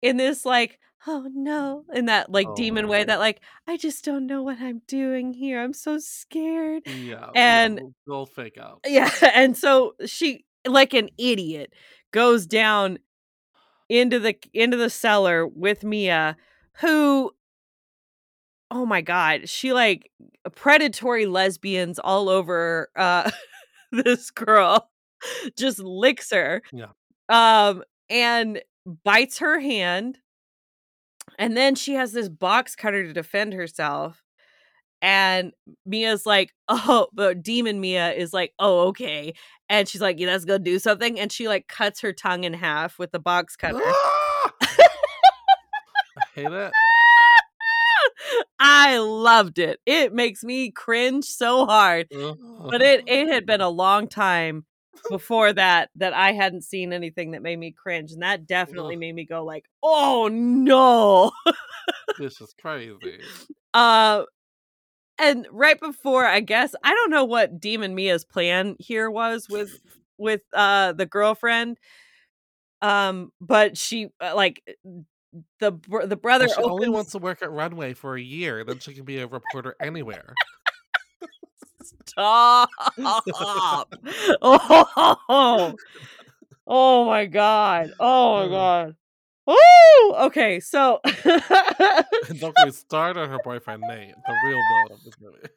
in 0.01 0.17
this 0.17 0.45
like 0.45 0.79
oh 1.07 1.27
no 1.33 1.83
in 1.93 2.05
that 2.05 2.31
like 2.31 2.47
demon 2.55 2.87
way 2.87 3.01
Oh. 3.01 3.05
that 3.05 3.19
like 3.19 3.41
i 3.67 3.75
just 3.75 4.05
don't 4.05 4.27
know 4.27 4.43
what 4.43 4.59
i'm 4.59 4.81
doing 4.87 5.33
here. 5.33 5.59
I'm 5.61 5.73
so 5.73 5.97
scared. 5.97 6.83
Yeah 6.85 7.29
And- 7.35 7.79
we'll, 7.81 7.93
we'll 8.07 8.25
fake 8.27 8.57
out. 8.57 8.81
Yeah 8.85 9.09
and 9.33 9.57
so 9.57 9.93
she 10.05 10.45
like 10.67 10.93
an 10.93 11.09
idiot 11.17 11.73
goes 12.11 12.45
down 12.45 12.99
into 13.89 14.19
the 14.19 14.35
into 14.53 14.77
the 14.77 14.89
cellar 14.89 15.47
with 15.47 15.83
mia 15.83 16.37
who 16.81 17.31
oh 18.71 18.85
my 18.85 19.01
god 19.01 19.49
she 19.49 19.73
like 19.73 20.11
predatory 20.55 21.25
lesbians 21.25 21.99
all 21.99 22.29
over 22.29 22.89
uh 22.95 23.29
this 23.91 24.31
girl 24.31 24.89
just 25.57 25.79
licks 25.79 26.31
her 26.31 26.61
Yeah. 26.71 26.87
um 27.29 27.83
and 28.09 28.61
bites 29.03 29.39
her 29.39 29.59
hand 29.59 30.19
and 31.37 31.55
then 31.55 31.75
she 31.75 31.93
has 31.93 32.11
this 32.11 32.29
box 32.29 32.75
cutter 32.75 33.03
to 33.05 33.13
defend 33.13 33.53
herself 33.53 34.23
and 35.01 35.53
Mia's 35.85 36.25
like, 36.25 36.53
oh, 36.67 37.07
but 37.13 37.41
demon 37.41 37.79
Mia 37.79 38.11
is 38.11 38.33
like, 38.33 38.53
oh, 38.59 38.87
okay. 38.89 39.33
And 39.69 39.87
she's 39.87 40.01
like, 40.01 40.19
yeah, 40.19 40.25
that's 40.27 40.43
gonna 40.43 40.59
do 40.59 40.77
something. 40.77 41.17
And 41.17 41.31
she 41.31 41.47
like 41.47 41.67
cuts 41.69 42.01
her 42.01 42.11
tongue 42.11 42.43
in 42.43 42.53
half 42.53 42.99
with 42.99 43.11
the 43.13 43.19
box 43.19 43.55
cutter. 43.55 43.79
Ah! 46.47 46.71
I. 46.71 46.71
I 48.59 48.97
loved 48.97 49.59
it. 49.59 49.79
It 49.85 50.13
makes 50.13 50.43
me 50.43 50.71
cringe 50.71 51.25
so 51.25 51.65
hard. 51.65 52.07
But 52.09 52.81
it 52.81 53.03
it 53.07 53.27
had 53.27 53.45
been 53.45 53.61
a 53.61 53.69
long 53.69 54.07
time 54.07 54.65
before 55.09 55.53
that 55.53 55.89
that 55.95 56.13
I 56.13 56.33
hadn't 56.33 56.63
seen 56.63 56.91
anything 56.91 57.31
that 57.31 57.41
made 57.41 57.59
me 57.59 57.71
cringe. 57.71 58.11
And 58.11 58.21
that 58.21 58.45
definitely 58.47 58.95
made 58.95 59.15
me 59.15 59.25
go 59.25 59.43
like, 59.43 59.65
oh 59.83 60.29
no. 60.31 61.31
this 62.17 62.41
is 62.41 62.53
crazy. 62.59 63.19
Uh 63.71 64.23
and 65.19 65.45
right 65.51 65.79
before 65.79 66.25
I 66.25 66.39
guess 66.39 66.73
I 66.83 66.95
don't 66.95 67.11
know 67.11 67.23
what 67.25 67.59
Demon 67.59 67.93
Mia's 67.93 68.25
plan 68.25 68.75
here 68.79 69.11
was 69.11 69.47
with 69.47 69.79
with 70.17 70.41
uh 70.55 70.93
the 70.93 71.05
girlfriend. 71.05 71.77
Um 72.81 73.31
but 73.39 73.77
she 73.77 74.07
uh, 74.19 74.33
like 74.35 74.63
the 75.59 75.71
br- 75.71 76.05
the 76.05 76.15
brother 76.15 76.47
Well, 76.47 76.55
she 76.55 76.63
only 76.63 76.89
wants 76.89 77.11
to 77.11 77.19
work 77.19 77.41
at 77.41 77.51
Runway 77.51 77.93
for 77.93 78.15
a 78.15 78.21
year, 78.21 78.63
then 78.63 78.79
she 78.79 78.93
can 78.93 79.05
be 79.05 79.19
a 79.19 79.27
reporter 79.27 79.75
anywhere. 79.81 80.33
Stop. 82.07 82.69
oh, 84.41 85.75
oh 86.67 87.05
my 87.05 87.25
god. 87.25 87.93
Oh 87.99 88.45
my 88.45 88.51
god. 88.51 88.95
oh 89.47 90.15
Okay, 90.21 90.59
so 90.59 90.99
don't 91.23 92.55
get 92.55 92.65
me 92.65 92.71
started 92.71 93.21
on 93.21 93.29
her 93.29 93.39
boyfriend 93.43 93.83
Nate, 93.87 94.13
the 94.27 94.35
real 94.45 94.59
villain 94.71 94.91
of 94.91 95.03
this 95.03 95.13
movie. 95.21 95.47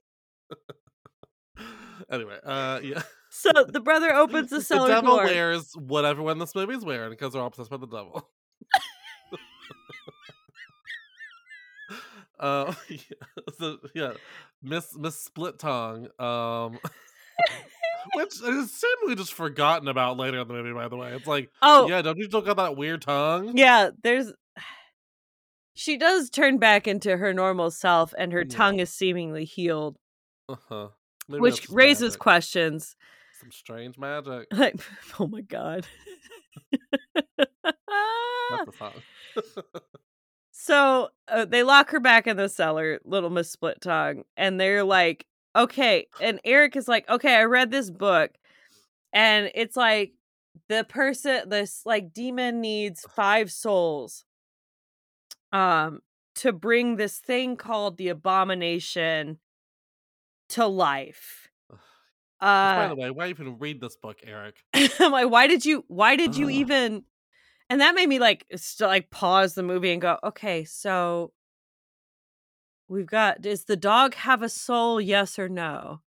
anyway, 2.10 2.38
uh, 2.44 2.80
yeah, 2.82 3.02
so 3.30 3.50
the 3.66 3.80
brother 3.80 4.14
opens 4.14 4.50
the 4.50 4.60
cellar. 4.60 4.88
the 4.88 4.94
devil 4.94 5.16
door. 5.16 5.24
wears 5.24 5.72
what 5.76 6.04
everyone 6.04 6.32
in 6.32 6.38
this 6.38 6.54
movie 6.54 6.74
is 6.74 6.84
wearing 6.84 7.10
because 7.10 7.32
they're 7.32 7.42
obsessed 7.42 7.70
by 7.70 7.78
the 7.78 7.86
devil. 7.86 8.28
Uh, 12.38 12.72
yeah, 12.88 12.98
so, 13.58 13.78
yeah, 13.94 14.12
Miss 14.62 14.96
Miss 14.96 15.16
Split 15.16 15.58
Tongue, 15.58 16.08
um, 16.18 16.78
which 18.14 18.34
is 18.42 18.72
seemingly 18.72 19.14
just 19.16 19.32
forgotten 19.34 19.88
about 19.88 20.16
later 20.16 20.40
in 20.40 20.48
the 20.48 20.54
movie. 20.54 20.72
By 20.72 20.88
the 20.88 20.96
way, 20.96 21.12
it's 21.14 21.26
like, 21.26 21.50
Oh, 21.60 21.88
yeah, 21.88 22.02
don't 22.02 22.16
you 22.18 22.24
still 22.24 22.40
got 22.40 22.56
that 22.56 22.76
weird 22.76 23.02
tongue? 23.02 23.56
yeah, 23.56 23.90
there's 24.02 24.32
she 25.74 25.96
does 25.96 26.30
turn 26.30 26.58
back 26.58 26.88
into 26.88 27.16
her 27.16 27.32
normal 27.32 27.70
self, 27.70 28.12
and 28.18 28.32
her 28.32 28.40
Yeah. 28.42 28.56
tongue 28.56 28.80
is 28.80 28.92
seemingly 28.92 29.44
healed, 29.44 29.96
Uh-huh. 30.48 30.88
Maybe 31.28 31.40
which 31.40 31.68
raises 31.70 32.12
magic. 32.14 32.18
questions. 32.20 32.96
Some 33.40 33.52
strange 33.52 33.96
magic. 33.98 34.48
Like, 34.52 34.80
oh 35.20 35.28
my 35.28 35.42
god. 35.42 35.86
Song. 38.78 38.92
So 40.54 41.08
uh, 41.28 41.46
they 41.46 41.62
lock 41.62 41.90
her 41.90 41.98
back 41.98 42.26
in 42.26 42.36
the 42.36 42.48
cellar, 42.48 43.00
little 43.04 43.30
Miss 43.30 43.50
Split 43.50 43.80
Tongue, 43.80 44.24
and 44.36 44.60
they're 44.60 44.84
like, 44.84 45.26
okay. 45.56 46.06
And 46.20 46.40
Eric 46.44 46.76
is 46.76 46.86
like, 46.86 47.08
okay, 47.08 47.34
I 47.34 47.44
read 47.44 47.70
this 47.70 47.90
book, 47.90 48.30
and 49.14 49.50
it's 49.54 49.76
like 49.76 50.12
the 50.68 50.84
person, 50.84 51.48
this 51.48 51.82
like 51.86 52.12
demon 52.12 52.60
needs 52.60 53.04
five 53.16 53.50
souls, 53.50 54.24
um, 55.52 56.00
to 56.36 56.52
bring 56.52 56.96
this 56.96 57.18
thing 57.18 57.56
called 57.56 57.96
the 57.96 58.08
abomination 58.08 59.38
to 60.50 60.66
life. 60.66 61.48
Which, 61.70 61.78
by 62.38 62.84
Uh, 62.84 62.88
the 62.88 62.96
way, 62.96 63.10
why 63.10 63.28
even 63.28 63.58
read 63.58 63.80
this 63.80 63.96
book, 63.96 64.18
Eric? 64.24 64.56
I'm 64.74 65.12
like, 65.12 65.30
why 65.30 65.46
did 65.46 65.64
you? 65.64 65.84
Why 65.88 66.16
did 66.16 66.36
you 66.36 66.50
even? 66.50 67.04
And 67.72 67.80
that 67.80 67.94
made 67.94 68.06
me 68.06 68.18
like 68.18 68.44
st- 68.54 68.86
like 68.86 69.08
pause 69.08 69.54
the 69.54 69.62
movie 69.62 69.92
and 69.92 70.02
go, 70.02 70.18
okay, 70.22 70.62
so 70.62 71.32
we've 72.86 73.06
got 73.06 73.40
does 73.40 73.64
the 73.64 73.78
dog 73.78 74.12
have 74.14 74.42
a 74.42 74.50
soul? 74.50 75.00
Yes 75.00 75.38
or 75.38 75.48
no? 75.48 76.02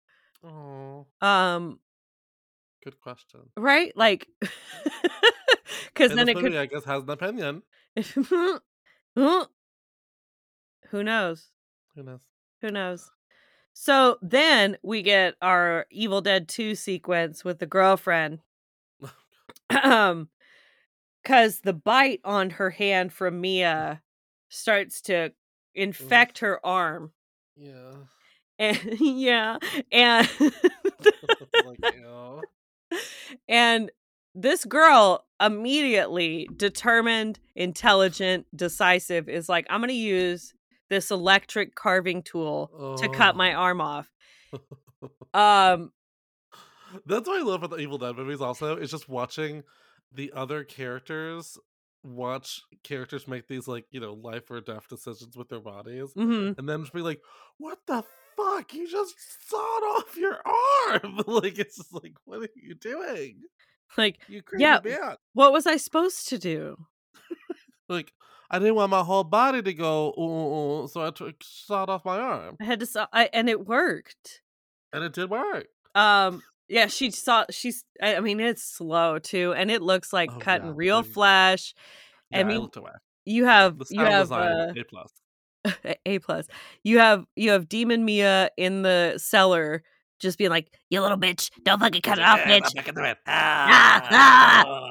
Oh, 0.44 1.06
Um, 1.22 1.80
good 2.84 3.00
question. 3.00 3.48
right? 3.56 3.96
Like, 3.96 4.28
because 5.86 6.12
then 6.12 6.28
it 6.28 6.36
movie, 6.36 6.58
I 6.58 6.66
guess, 6.66 6.84
has 6.84 7.02
an 7.02 7.08
opinion. 7.08 7.62
Who 9.16 9.48
knows? 10.92 11.48
Who 11.94 12.02
knows? 12.02 12.20
Who 12.60 12.70
knows? 12.72 13.10
So 13.72 14.18
then 14.20 14.76
we 14.82 15.00
get 15.00 15.36
our 15.40 15.86
Evil 15.90 16.20
Dead 16.20 16.46
2 16.46 16.74
sequence 16.74 17.42
with 17.42 17.58
the 17.58 17.66
girlfriend. 17.66 18.40
um 19.82 20.28
cuz 21.24 21.60
the 21.60 21.72
bite 21.72 22.20
on 22.24 22.50
her 22.50 22.70
hand 22.70 23.12
from 23.12 23.40
Mia 23.40 24.02
starts 24.48 25.00
to 25.02 25.32
infect 25.74 26.38
her 26.40 26.64
arm. 26.64 27.12
Yeah. 27.56 27.92
And 28.56 28.78
yeah, 29.00 29.58
and 29.90 30.30
like, 31.64 31.80
and 33.48 33.90
this 34.36 34.64
girl 34.64 35.26
immediately 35.40 36.48
determined, 36.54 37.40
intelligent, 37.56 38.46
decisive 38.54 39.28
is 39.28 39.48
like 39.48 39.66
I'm 39.68 39.80
going 39.80 39.88
to 39.88 39.94
use 39.94 40.54
this 40.88 41.10
electric 41.10 41.74
carving 41.74 42.22
tool 42.22 42.96
to 43.00 43.08
cut 43.08 43.34
my 43.34 43.54
Oh. 43.54 43.58
arm 43.58 43.80
off. 43.80 44.08
Um 45.32 45.92
That's 47.06 47.26
what 47.26 47.40
I 47.40 47.42
love 47.42 47.64
about 47.64 47.76
the 47.76 47.82
Evil 47.82 47.98
Dead 47.98 48.14
movies. 48.16 48.40
Also, 48.40 48.76
is 48.76 48.88
just 48.92 49.08
watching 49.08 49.64
the 50.12 50.32
other 50.34 50.64
characters 50.64 51.58
watch 52.02 52.60
characters 52.82 53.26
make 53.26 53.48
these 53.48 53.66
like 53.66 53.86
you 53.90 53.98
know 54.00 54.12
life 54.12 54.50
or 54.50 54.60
death 54.60 54.88
decisions 54.88 55.36
with 55.36 55.48
their 55.48 55.60
bodies, 55.60 56.12
mhm. 56.16 56.58
and 56.58 56.68
then 56.68 56.82
just 56.82 56.92
be 56.92 57.00
like, 57.00 57.20
"What 57.58 57.78
the 57.86 58.04
fuck? 58.36 58.74
You 58.74 58.86
just 58.88 59.14
sawed 59.48 59.58
off 59.96 60.16
your 60.16 60.38
arm!" 60.44 61.20
like 61.26 61.58
it's 61.58 61.76
just 61.76 61.94
like, 61.94 62.14
"What 62.24 62.40
are 62.42 62.48
you 62.54 62.74
doing? 62.74 63.42
like 63.96 64.18
You 64.28 64.42
Yeah. 64.58 64.80
man!" 64.84 65.16
what 65.34 65.52
was 65.52 65.66
I 65.66 65.76
supposed 65.76 66.28
to 66.28 66.38
do? 66.38 66.76
Like 67.88 68.12
I 68.50 68.58
didn't 68.58 68.76
want 68.76 68.90
my 68.90 69.02
whole 69.02 69.24
body 69.24 69.60
to 69.62 69.74
go, 69.74 70.14
ooh, 70.18 70.22
ooh, 70.22 70.82
ooh, 70.84 70.88
so 70.88 71.04
I 71.06 71.10
took 71.10 71.36
sawed 71.42 71.90
off 71.90 72.04
my 72.04 72.18
arm, 72.18 72.56
I 72.60 72.64
had 72.64 72.80
to 72.80 72.86
saw 72.86 73.06
I, 73.12 73.28
and 73.32 73.48
it 73.48 73.66
worked. 73.66 74.42
and 74.92 75.02
it 75.04 75.12
did 75.12 75.28
work. 75.30 75.66
Um 75.94 76.42
yeah, 76.68 76.86
she 76.86 77.10
saw 77.10 77.44
she's 77.50 77.84
I 78.02 78.16
I 78.16 78.20
mean 78.20 78.40
it's 78.40 78.62
slow 78.64 79.18
too 79.18 79.52
and 79.56 79.70
it 79.70 79.82
looks 79.82 80.12
like 80.12 80.30
Oh, 80.32 80.38
cutting 80.38 80.68
yeah, 80.68 80.72
real 80.76 81.02
flesh. 81.02 81.74
Yeah, 82.30 82.38
I 82.38 82.40
I 82.40 82.44
mean 82.44 82.68
away. 82.76 82.90
you 83.24 83.44
have 83.44 83.76
you 83.90 84.00
have 84.00 84.32
uh, 84.32 84.72
A 84.76 84.84
plus. 84.84 85.10
A 86.06 86.18
plus. 86.18 86.46
You 86.82 86.98
have 86.98 87.24
you 87.36 87.50
have 87.50 87.68
Demon 87.68 88.04
Mia 88.04 88.50
in 88.56 88.82
the 88.82 89.14
cellar 89.18 89.82
just 90.20 90.38
being 90.38 90.50
like, 90.50 90.70
"You 90.90 91.00
little 91.00 91.18
bitch, 91.18 91.50
don't 91.64 91.80
fucking 91.80 92.00
cut 92.02 92.18
it 92.18 92.24
off, 92.24 92.38
Yeah, 92.38 92.60
bitch." 92.60 92.88
into 92.88 93.04
it. 93.10 93.18
Ah, 93.26 94.08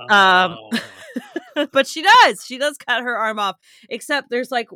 Ah, 0.09 0.45
Um, 0.45 1.67
but 1.71 1.87
she 1.87 2.01
does. 2.03 2.43
She 2.45 2.57
does 2.57 2.77
cut 2.77 3.03
her 3.03 3.17
arm 3.17 3.39
off. 3.39 3.55
Except 3.89 4.29
there's 4.29 4.51
like 4.51 4.67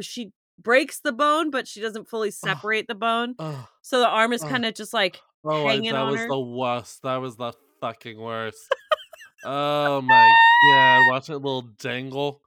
she 0.00 0.30
breaks 0.58 1.00
the 1.00 1.12
bone, 1.12 1.50
but 1.50 1.66
she 1.68 1.80
doesn't 1.80 2.08
fully 2.08 2.30
separate 2.30 2.86
the 2.88 2.94
bone. 2.94 3.34
oh, 3.38 3.68
So 3.82 4.00
the 4.00 4.08
arm 4.08 4.32
is 4.32 4.42
Oh. 4.44 4.48
kind 4.48 4.64
of 4.66 4.74
just 4.74 4.92
like 4.92 5.20
oh, 5.44 5.66
I- 5.66 5.72
hanging 5.72 5.92
that 5.92 6.00
on 6.02 6.10
was 6.12 6.20
her. 6.20 6.28
the 6.28 6.40
worst. 6.40 7.02
That 7.02 7.16
was 7.16 7.36
the 7.36 7.52
fucking 7.80 8.18
worst. 8.20 8.58
oh 9.44 10.00
my 10.02 10.34
god! 10.70 11.02
Watching 11.10 11.34
a 11.34 11.38
little 11.38 11.62
dangle, 11.80 12.40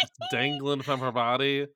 just 0.00 0.14
dangling 0.30 0.82
from 0.82 1.00
her 1.00 1.12
body, 1.12 1.66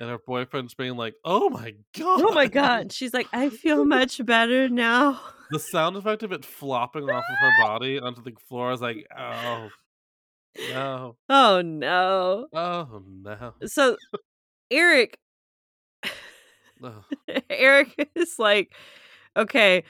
and 0.00 0.08
her 0.08 0.18
boyfriend's 0.18 0.74
being 0.74 0.96
like, 0.96 1.14
"Oh 1.24 1.48
my 1.50 1.72
god! 1.96 2.22
Oh 2.22 2.32
my 2.32 2.46
god. 2.46 2.92
She's 2.92 3.12
like, 3.14 3.26
I 3.32 3.48
feel 3.50 3.84
much 3.84 4.24
better 4.24 4.68
now. 4.68 5.20
The 5.50 5.58
sound 5.58 5.96
effect 5.96 6.22
of 6.22 6.30
it 6.32 6.44
flopping 6.44 7.04
off 7.08 7.24
of 7.28 7.36
her 7.40 7.50
body 7.66 7.98
onto 7.98 8.22
the 8.22 8.32
floor 8.48 8.70
is 8.72 8.80
like, 8.82 9.06
oh 9.16 9.70
no, 10.70 11.16
Oh 11.30 11.62
no. 11.62 12.46
oh 12.52 13.02
no. 13.24 13.54
So 13.66 13.96
Eric 14.70 15.18
Eric 17.50 18.10
is 18.14 18.38
like, 18.38 18.72
okay, 19.38 19.84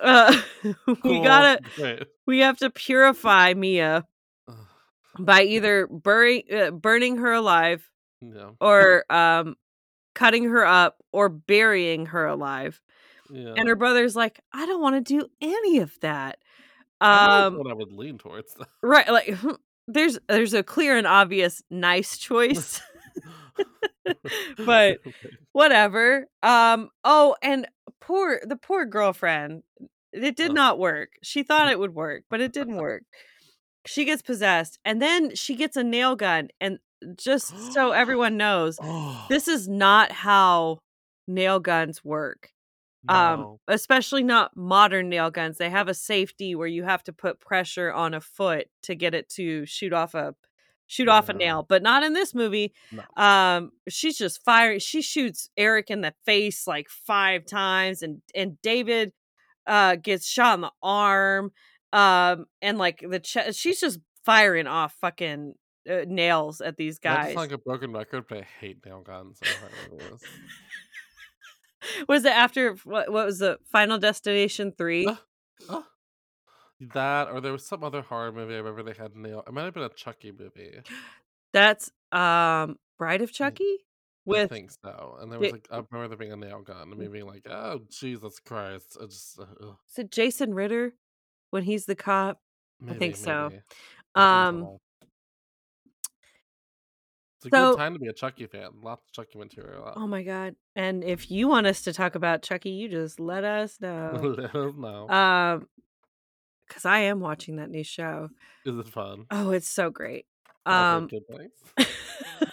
uh, 0.00 0.40
we 0.86 0.94
Cool, 0.96 1.22
gotta, 1.24 1.60
great. 1.76 2.04
we 2.26 2.38
have 2.40 2.58
to 2.58 2.70
purify 2.70 3.54
Mia 3.54 4.06
by 5.18 5.42
either 5.42 5.86
bury, 5.88 6.50
uh, 6.50 6.70
burning 6.70 7.16
her 7.18 7.32
alive 7.32 7.88
Yeah, 8.20 8.50
or 8.60 9.04
um, 9.10 9.56
cutting 10.14 10.44
her 10.44 10.64
up 10.64 10.96
or 11.12 11.28
burying 11.28 12.06
her 12.06 12.26
alive. 12.26 12.80
yeah. 13.30 13.54
And 13.56 13.68
her 13.68 13.76
brother's 13.76 14.14
like, 14.16 14.40
I 14.52 14.66
don't 14.66 14.80
want 14.80 15.04
to 15.04 15.18
do 15.18 15.26
any 15.40 15.78
of 15.80 15.98
that. 16.00 16.38
Um, 17.00 17.56
what 17.56 17.70
I 17.70 17.74
would 17.74 17.92
lean 17.92 18.18
towards. 18.18 18.54
though. 18.54 18.64
right, 18.82 19.08
like 19.08 19.34
there's 19.88 20.18
there's 20.28 20.52
a 20.54 20.62
clear 20.62 20.96
and 20.98 21.06
obvious 21.06 21.62
nice 21.70 22.16
choice. 22.28 22.80
but 24.64 24.98
whatever. 25.52 26.26
Um. 26.42 26.90
Oh, 27.04 27.36
and 27.42 27.66
poor 28.00 28.40
the 28.46 28.56
poor 28.56 28.84
girlfriend. 28.84 29.62
It 30.12 30.36
did 30.36 30.52
not 30.52 30.78
work. 30.78 31.10
She 31.22 31.42
thought 31.42 31.70
it 31.70 31.78
would 31.78 31.94
work, 31.94 32.24
but 32.28 32.40
it 32.40 32.52
didn't 32.52 32.76
work. 32.82 33.04
She 33.86 34.04
gets 34.04 34.22
possessed, 34.22 34.78
and 34.84 35.00
then 35.00 35.34
she 35.34 35.54
gets 35.54 35.76
a 35.76 35.84
nail 35.84 36.16
gun. 36.16 36.48
And 36.60 36.78
just 37.16 37.72
so 37.72 37.90
everyone 37.92 38.36
knows, 38.36 38.78
oh, 38.82 39.26
this 39.28 39.48
is 39.48 39.68
not 39.68 40.12
how 40.12 40.80
nail 41.26 41.60
guns 41.60 42.04
work. 42.04 42.50
Um, 43.08 43.56
especially 43.66 44.22
not 44.22 44.54
modern 44.54 45.08
nail 45.08 45.30
guns. 45.30 45.56
They 45.56 45.70
have 45.70 45.88
a 45.88 45.94
safety 45.94 46.54
where 46.54 46.68
you 46.68 46.84
have 46.84 47.02
to 47.04 47.14
put 47.14 47.40
pressure 47.40 47.90
on 47.90 48.12
a 48.12 48.20
foot 48.20 48.66
to 48.82 48.94
get 48.94 49.14
it 49.14 49.28
to 49.30 49.64
shoot 49.64 49.94
off 49.94 50.14
a 50.14 50.34
shoot 50.90 51.08
off 51.08 51.28
a 51.28 51.32
nail, 51.32 51.64
but 51.68 51.84
not 51.84 52.02
in 52.02 52.14
this 52.14 52.34
movie. 52.34 52.72
No. 52.90 53.22
Um, 53.22 53.70
she's 53.88 54.18
just 54.18 54.42
firing. 54.44 54.80
She 54.80 55.02
shoots 55.02 55.48
Eric 55.56 55.88
in 55.88 56.00
the 56.00 56.12
face 56.26 56.66
like 56.66 56.88
five 56.88 57.46
times, 57.46 58.02
and 58.02 58.20
and 58.34 58.60
David 58.60 59.12
uh 59.66 59.94
gets 59.96 60.26
shot 60.26 60.54
in 60.56 60.62
the 60.62 60.72
arm. 60.82 61.52
Um, 61.92 62.46
and 62.60 62.76
like 62.76 62.98
the 63.00 63.52
she's 63.52 63.80
just 63.80 64.00
firing 64.24 64.66
off 64.66 64.94
fucking 65.00 65.54
uh, 65.88 66.04
nails 66.08 66.60
at 66.60 66.76
these 66.76 66.98
guys. 66.98 67.26
sound 67.26 67.36
like 67.36 67.52
a 67.52 67.58
broken 67.58 67.92
record, 67.92 68.24
but 68.28 68.38
I 68.38 68.46
hate 68.60 68.84
nail 68.84 69.00
guns. 69.00 69.38
I 69.42 69.46
don't 69.60 69.98
know 69.98 70.04
what 70.04 70.12
it 70.12 70.14
is. 70.14 70.22
was 72.08 72.24
it 72.24 72.32
after 72.32 72.74
what? 72.84 73.12
What 73.12 73.26
was 73.26 73.38
the 73.38 73.58
Final 73.70 73.98
Destination 73.98 74.72
three? 74.76 75.06
Uh, 75.06 75.16
Oh. 75.68 75.84
That 76.94 77.28
or 77.28 77.40
there 77.40 77.52
was 77.52 77.66
some 77.66 77.84
other 77.84 78.00
horror 78.02 78.32
movie 78.32 78.54
I 78.54 78.58
remember 78.58 78.82
they 78.82 79.00
had 79.00 79.14
nail. 79.14 79.42
It 79.46 79.52
might 79.52 79.64
have 79.64 79.74
been 79.74 79.82
a 79.82 79.88
Chucky 79.90 80.32
movie. 80.32 80.80
That's 81.52 81.90
um 82.12 82.78
Bride 82.98 83.22
of 83.22 83.32
Chucky 83.32 83.64
I 83.64 83.84
with 84.24 84.50
think 84.50 84.70
so. 84.70 85.16
And 85.20 85.30
there 85.30 85.38
was 85.38 85.52
like 85.52 85.68
I 85.70 85.76
remember 85.90 86.08
there 86.08 86.16
being 86.16 86.32
a 86.32 86.36
nail 86.36 86.62
gun 86.62 86.90
and 86.90 86.96
me 86.98 87.08
being 87.08 87.26
like, 87.26 87.46
oh 87.50 87.80
Jesus 87.90 88.38
Christ! 88.38 88.96
I 89.00 89.06
just 89.06 89.38
uh, 89.38 89.44
ugh. 89.62 89.76
is 89.90 89.98
it 89.98 90.10
Jason 90.10 90.54
Ritter 90.54 90.94
when 91.50 91.64
he's 91.64 91.86
the 91.86 91.94
cop? 91.96 92.40
maybe, 92.80 92.98
think 92.98 93.16
so. 93.16 93.48
maybe. 93.50 93.62
Um. 94.14 94.78
It's 97.38 97.46
a 97.46 97.56
so- 97.56 97.70
good 97.70 97.78
time 97.78 97.94
to 97.94 97.98
be 97.98 98.08
a 98.08 98.12
Chucky 98.12 98.46
fan. 98.46 98.68
Lots 98.82 99.02
of 99.06 99.12
Chucky 99.12 99.38
material. 99.38 99.92
Oh 99.96 100.06
my 100.06 100.22
god! 100.22 100.56
And 100.76 101.02
if 101.02 101.30
you 101.30 101.48
want 101.48 101.66
us 101.66 101.82
to 101.82 101.92
talk 101.92 102.14
about 102.14 102.42
Chucky, 102.42 102.70
you 102.70 102.88
just 102.88 103.18
let 103.18 103.44
us 103.44 103.78
know. 103.80 104.34
Let 104.38 104.54
us 104.54 104.74
know. 104.76 105.08
um, 105.08 105.66
because 106.70 106.84
I 106.84 107.00
am 107.00 107.18
watching 107.18 107.56
that 107.56 107.68
new 107.68 107.82
show. 107.82 108.30
Is 108.64 108.78
it 108.78 108.88
fun? 108.88 109.26
Oh, 109.30 109.50
it's 109.50 109.68
so 109.68 109.90
great. 109.90 110.24
Um. 110.64 111.10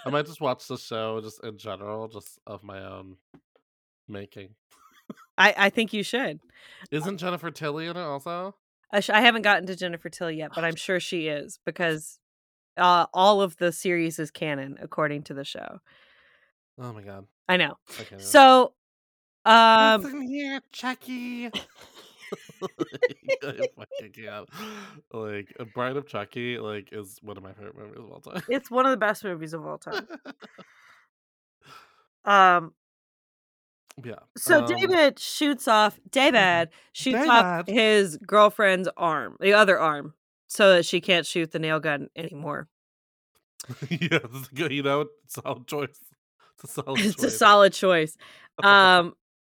I 0.05 0.09
might 0.09 0.25
just 0.25 0.41
watch 0.41 0.67
the 0.67 0.77
show 0.77 1.21
just 1.21 1.43
in 1.43 1.57
general, 1.57 2.07
just 2.07 2.39
of 2.47 2.63
my 2.63 2.83
own 2.83 3.17
making. 4.07 4.55
I 5.37 5.53
I 5.57 5.69
think 5.69 5.93
you 5.93 6.03
should. 6.03 6.39
Isn't 6.91 7.17
Jennifer 7.17 7.51
Tilly 7.51 7.85
in 7.85 7.95
it 7.95 8.01
also? 8.01 8.55
I, 8.91 9.01
sh- 9.01 9.09
I 9.09 9.21
haven't 9.21 9.41
gotten 9.43 9.67
to 9.67 9.75
Jennifer 9.75 10.09
Tilly 10.09 10.37
yet, 10.37 10.51
but 10.55 10.63
I'm 10.63 10.75
sure 10.77 10.99
she 10.99 11.27
is 11.27 11.59
because 11.65 12.19
uh, 12.75 13.05
all 13.13 13.41
of 13.41 13.57
the 13.57 13.71
series 13.71 14.17
is 14.17 14.31
canon 14.31 14.77
according 14.81 15.23
to 15.23 15.33
the 15.33 15.43
show. 15.43 15.79
Oh 16.79 16.93
my 16.93 17.01
god. 17.01 17.27
I 17.49 17.57
know. 17.57 17.75
Okay. 18.01 18.17
So, 18.19 18.73
um, 19.45 20.01
Listen 20.01 20.21
here, 20.21 20.61
Chucky. 20.71 21.51
Can't. 24.13 24.49
Like 25.11 25.57
Bride 25.73 25.97
of 25.97 26.07
Chucky, 26.07 26.57
like 26.57 26.89
is 26.91 27.19
one 27.21 27.37
of 27.37 27.43
my 27.43 27.53
favorite 27.53 27.77
movies 27.77 27.97
of 27.97 28.11
all 28.11 28.19
time. 28.21 28.41
it's 28.49 28.71
one 28.71 28.85
of 28.85 28.91
the 28.91 28.97
best 28.97 29.23
movies 29.23 29.53
of 29.53 29.65
all 29.65 29.77
time. 29.77 30.07
Um, 32.25 32.73
yeah. 34.03 34.15
so 34.35 34.59
um, 34.59 34.65
David 34.65 35.17
shoots 35.17 35.65
off. 35.65 35.97
David 36.11 36.71
shoots 36.91 37.25
off 37.25 37.67
his 37.67 38.17
girlfriend's 38.17 38.89
arm, 38.97 39.37
the 39.39 39.53
other 39.53 39.79
arm, 39.79 40.13
so 40.47 40.73
that 40.73 40.85
she 40.85 40.99
can't 40.99 41.25
shoot 41.25 41.51
the 41.51 41.59
nail 41.59 41.79
gun 41.79 42.09
anymore. 42.17 42.67
yeah, 43.89 44.19
good. 44.53 44.73
You 44.73 44.83
know, 44.83 45.05
solid 45.27 45.67
choice. 45.67 45.99
It's 46.55 46.63
a 46.65 46.81
solid 46.81 46.97
choice. 46.97 47.13
it's 47.13 47.23
a 47.23 47.31
solid 47.31 47.71
choice. 47.71 48.17
Um, 48.61 49.13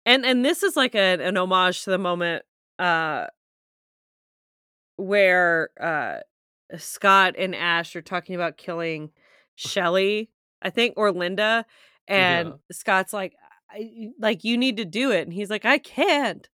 and 0.05 0.25
and 0.25 0.43
this 0.43 0.63
is 0.63 0.75
like 0.75 0.95
a, 0.95 1.17
an 1.21 1.37
homage 1.37 1.83
to 1.83 1.91
the 1.91 1.97
moment 1.97 2.43
uh 2.79 3.27
where 4.97 5.69
uh 5.79 6.19
Scott 6.77 7.35
and 7.37 7.55
Ash 7.55 7.95
are 7.95 8.01
talking 8.01 8.35
about 8.35 8.57
killing 8.57 9.11
Shelly, 9.55 10.29
I 10.61 10.69
think, 10.69 10.95
or 10.97 11.11
Linda, 11.11 11.65
and 12.07 12.53
Yeah. 12.53 12.57
Scott's 12.71 13.13
like, 13.13 13.35
I, 13.71 14.09
like 14.19 14.43
you 14.43 14.57
need 14.57 14.77
to 14.77 14.85
do 14.85 15.11
it, 15.11 15.23
and 15.23 15.33
he's 15.33 15.49
like, 15.49 15.65
I 15.65 15.79
can't. 15.79 16.47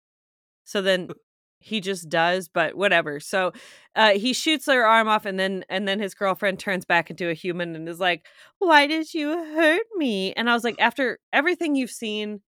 So 0.65 0.81
then 0.81 1.09
he 1.59 1.81
just 1.81 2.09
does, 2.09 2.49
but 2.49 2.75
whatever. 2.75 3.19
So 3.19 3.53
uh, 3.95 4.11
he 4.13 4.33
shoots 4.33 4.67
her 4.67 4.85
arm 4.85 5.07
off, 5.09 5.25
and 5.25 5.39
then 5.39 5.65
and 5.69 5.87
then 5.87 5.99
his 5.99 6.15
girlfriend 6.15 6.59
turns 6.59 6.85
back 6.85 7.09
into 7.11 7.29
a 7.29 7.33
human 7.35 7.75
and 7.75 7.89
is 7.89 7.99
like, 7.99 8.27
"Why 8.59 8.87
did 8.87 9.13
you 9.13 9.31
hurt 9.31 9.87
me?" 9.97 10.33
And 10.35 10.49
I 10.49 10.53
was 10.55 10.63
like, 10.65 10.77
after 10.79 11.19
everything 11.33 11.75
you've 11.75 11.91
seen, 11.91 12.41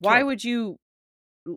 why 0.00 0.22
would 0.22 0.44
you 0.44 0.78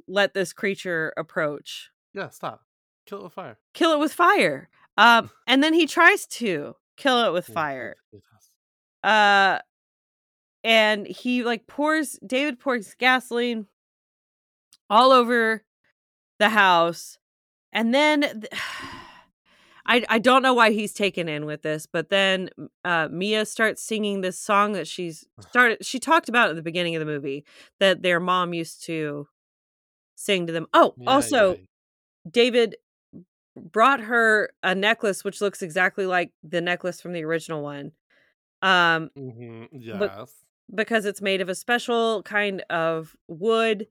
let 0.07 0.33
this 0.33 0.53
creature 0.53 1.13
approach? 1.17 1.89
Yeah, 2.13 2.29
stop. 2.29 2.61
Kill 3.05 3.19
it 3.19 3.23
with 3.25 3.33
fire. 3.33 3.57
Kill 3.73 3.91
it 3.93 3.99
with 3.99 4.13
fire. 4.13 4.69
Um, 4.97 5.29
and 5.47 5.63
then 5.63 5.73
he 5.73 5.87
tries 5.87 6.25
to 6.27 6.75
kill 6.97 7.25
it 7.25 7.31
with 7.33 7.47
fire. 7.47 7.95
it- 8.11 8.17
it 8.17 8.23
does. 9.03 9.09
Uh, 9.11 9.59
and 10.63 11.07
he 11.07 11.43
like 11.43 11.65
pours 11.67 12.19
David 12.25 12.59
pours 12.59 12.93
gasoline 12.93 13.67
all 14.89 15.11
over 15.11 15.63
the 16.39 16.49
house, 16.49 17.17
and 17.73 17.93
then 17.93 18.21
th- 18.21 18.47
I 19.85 20.05
I 20.07 20.19
don't 20.19 20.43
know 20.43 20.53
why 20.53 20.69
he's 20.71 20.93
taken 20.93 21.27
in 21.27 21.45
with 21.47 21.63
this, 21.63 21.87
but 21.87 22.09
then 22.09 22.49
uh, 22.85 23.07
Mia 23.11 23.45
starts 23.45 23.81
singing 23.81 24.21
this 24.21 24.37
song 24.37 24.73
that 24.73 24.87
she's 24.87 25.25
started. 25.49 25.83
She 25.83 25.99
talked 25.99 26.29
about 26.29 26.49
at 26.51 26.55
the 26.55 26.61
beginning 26.61 26.95
of 26.95 26.99
the 26.99 27.05
movie 27.07 27.43
that 27.79 28.03
their 28.03 28.19
mom 28.19 28.53
used 28.53 28.83
to 28.85 29.27
sing 30.21 30.47
to 30.47 30.53
them. 30.53 30.67
Oh, 30.73 30.93
Yeah, 30.97 31.09
also 31.09 31.51
yeah. 31.53 31.61
David 32.29 32.75
brought 33.57 33.99
her 34.01 34.51
a 34.63 34.73
necklace 34.75 35.23
which 35.23 35.41
looks 35.41 35.61
exactly 35.61 36.05
like 36.05 36.31
the 36.43 36.61
necklace 36.61 37.01
from 37.01 37.13
the 37.13 37.23
original 37.23 37.61
one. 37.63 37.91
Um, 38.61 39.09
Mhm, 39.17 39.99
but- 39.99 40.11
Yes. 40.17 40.33
because 40.73 41.05
it's 41.05 41.21
made 41.21 41.41
of 41.41 41.49
a 41.49 41.55
special 41.55 42.21
kind 42.23 42.61
of 42.69 43.15
wood 43.27 43.87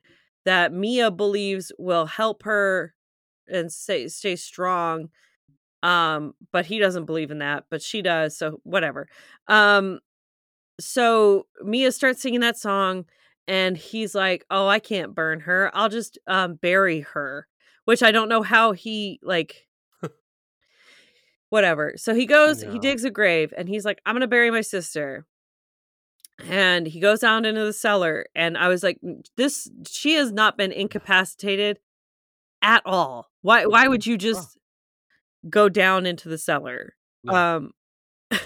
that 0.46 0.72
Mia 0.72 1.10
believes 1.10 1.72
will 1.78 2.06
help 2.06 2.44
her 2.44 2.94
and 3.48 3.70
stay 3.72 4.08
stay 4.08 4.36
strong. 4.36 5.10
Um, 5.82 6.34
but 6.52 6.66
he 6.66 6.78
doesn't 6.78 7.06
believe 7.06 7.30
in 7.30 7.38
that, 7.38 7.64
but 7.70 7.82
she 7.82 8.00
does, 8.02 8.36
so 8.36 8.60
whatever. 8.64 9.08
Um, 9.48 10.00
so 10.78 11.46
Mia 11.62 11.90
starts 11.92 12.20
singing 12.22 12.40
that 12.40 12.56
song 12.58 13.06
and 13.48 13.76
he's 13.76 14.14
like, 14.14 14.44
"Oh, 14.50 14.66
I 14.68 14.78
can't 14.78 15.14
burn 15.14 15.40
her. 15.40 15.70
I'll 15.74 15.88
just 15.88 16.18
um 16.26 16.54
bury 16.54 17.00
her." 17.00 17.46
Which 17.84 18.02
I 18.02 18.12
don't 18.12 18.28
know 18.28 18.42
how 18.42 18.72
he 18.72 19.18
like 19.22 19.66
whatever. 21.50 21.94
So 21.96 22.14
he 22.14 22.26
goes, 22.26 22.62
he 22.62 22.78
digs 22.78 23.04
a 23.04 23.10
grave 23.10 23.52
and 23.56 23.68
he's 23.68 23.84
like, 23.84 24.00
"I'm 24.06 24.14
going 24.14 24.20
to 24.20 24.28
bury 24.28 24.50
my 24.50 24.60
sister." 24.60 25.26
and 26.48 26.86
he 26.86 27.00
goes 27.00 27.20
down 27.20 27.44
into 27.44 27.62
the 27.62 27.72
cellar 27.72 28.24
and 28.34 28.56
i 28.56 28.66
was 28.66 28.82
like 28.82 28.98
this 29.36 29.70
she 29.86 30.14
has 30.14 30.32
not 30.32 30.56
been 30.56 30.72
incapacitated 30.72 31.78
at 32.62 32.80
all 32.86 33.30
why 33.42 33.66
why 33.66 33.86
would 33.86 34.06
you 34.06 34.16
just 34.16 34.56
go 35.50 35.68
down 35.68 36.06
into 36.06 36.30
the 36.30 36.38
cellar 36.38 36.94
Yeah. 37.24 37.56
um 37.56 37.72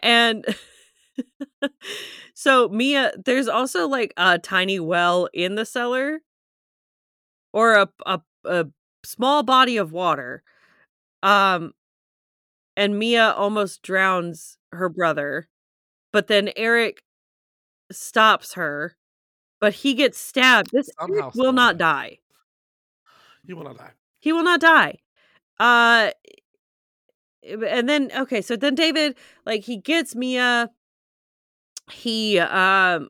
and 0.00 0.44
so 2.34 2.68
mia 2.68 3.12
there's 3.24 3.48
also 3.48 3.86
like 3.88 4.12
a 4.16 4.38
tiny 4.38 4.80
well 4.80 5.28
in 5.32 5.54
the 5.54 5.64
cellar 5.64 6.20
or 7.52 7.74
a 7.74 7.88
a, 8.04 8.20
a 8.44 8.66
small 9.04 9.42
body 9.42 9.76
of 9.76 9.92
water 9.92 10.42
um 11.22 11.72
and 12.76 12.98
mia 12.98 13.30
almost 13.32 13.82
drowns 13.82 14.58
her 14.72 14.88
brother 14.88 15.48
but 16.12 16.26
then 16.26 16.50
eric 16.56 17.02
stops 17.90 18.54
her 18.54 18.96
but 19.60 19.72
he 19.72 19.94
gets 19.94 20.18
stabbed. 20.18 20.70
This 20.72 20.90
Somehow 21.00 21.22
Eric 21.24 21.34
will 21.34 21.52
not 21.52 21.78
die. 21.78 22.18
He 23.46 23.54
will 23.54 23.64
not 23.64 23.78
die. 23.78 23.90
he 24.20 24.32
will 24.32 24.42
not 24.42 24.60
die. 24.60 24.98
Uh 25.58 26.10
and 27.42 27.88
then 27.88 28.10
okay 28.16 28.42
so 28.42 28.56
then 28.56 28.74
david 28.74 29.16
like 29.44 29.62
he 29.62 29.76
gets 29.76 30.16
mia 30.16 30.68
he 31.90 32.38
um 32.38 33.08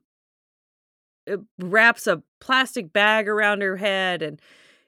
uh, 1.31 1.37
wraps 1.59 2.07
a 2.07 2.23
plastic 2.41 2.93
bag 2.93 3.29
around 3.29 3.61
her 3.63 3.77
head 3.77 4.23
and 4.23 4.41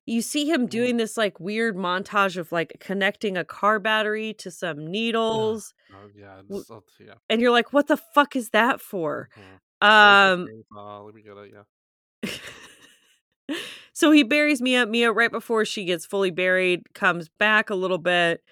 you 0.07 0.22
see 0.22 0.49
him 0.49 0.66
Mm. 0.66 0.70
doing 0.70 0.97
this 0.97 1.16
like 1.16 1.39
weird 1.41 1.76
montage 1.76 2.36
of 2.36 2.53
like 2.53 2.76
connecting 2.80 3.36
a 3.36 3.45
car 3.45 3.78
battery 3.78 4.34
to 4.34 4.51
some 4.51 4.86
needles 4.86 5.74
Oh 5.93 6.09
yeah. 6.14 6.36
W- 6.36 6.61
Just, 6.61 6.70
oh, 6.70 6.82
yeah. 7.01 7.14
and 7.28 7.41
you're 7.41 7.51
like 7.51 7.72
what 7.72 7.89
the 7.89 7.97
fuck 7.97 8.36
is 8.36 8.51
that 8.51 8.80
for 8.80 9.28
Mhm. 9.36 9.86
Um 9.86 10.49
chainsaw? 10.72 11.05
Let 11.07 11.14
me 11.14 11.22
get 11.22 11.36
it. 11.36 11.53
Yeah. 11.55 13.57
so 13.93 14.11
he 14.11 14.22
buries 14.22 14.61
Mia. 14.61 14.86
Mia, 14.86 15.12
right 15.12 15.30
before 15.30 15.64
she 15.64 15.84
gets 15.84 16.07
fully 16.07 16.30
buried, 16.30 16.93
comes 16.95 17.28
back 17.28 17.70
a 17.70 17.74
little 17.74 17.99
bit. 17.99 18.43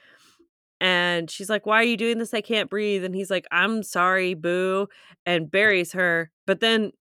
And 0.80 1.30
she's 1.30 1.48
like, 1.48 1.66
Why 1.66 1.76
are 1.76 1.84
you 1.84 1.96
doing 1.96 2.18
this? 2.18 2.34
I 2.34 2.40
can't 2.40 2.70
breathe. 2.70 3.04
And 3.04 3.14
he's 3.14 3.30
like, 3.30 3.46
I'm 3.50 3.82
sorry, 3.82 4.34
boo. 4.34 4.88
And 5.24 5.50
buries 5.50 5.92
her, 5.92 6.30
but 6.46 6.60
then 6.60 6.92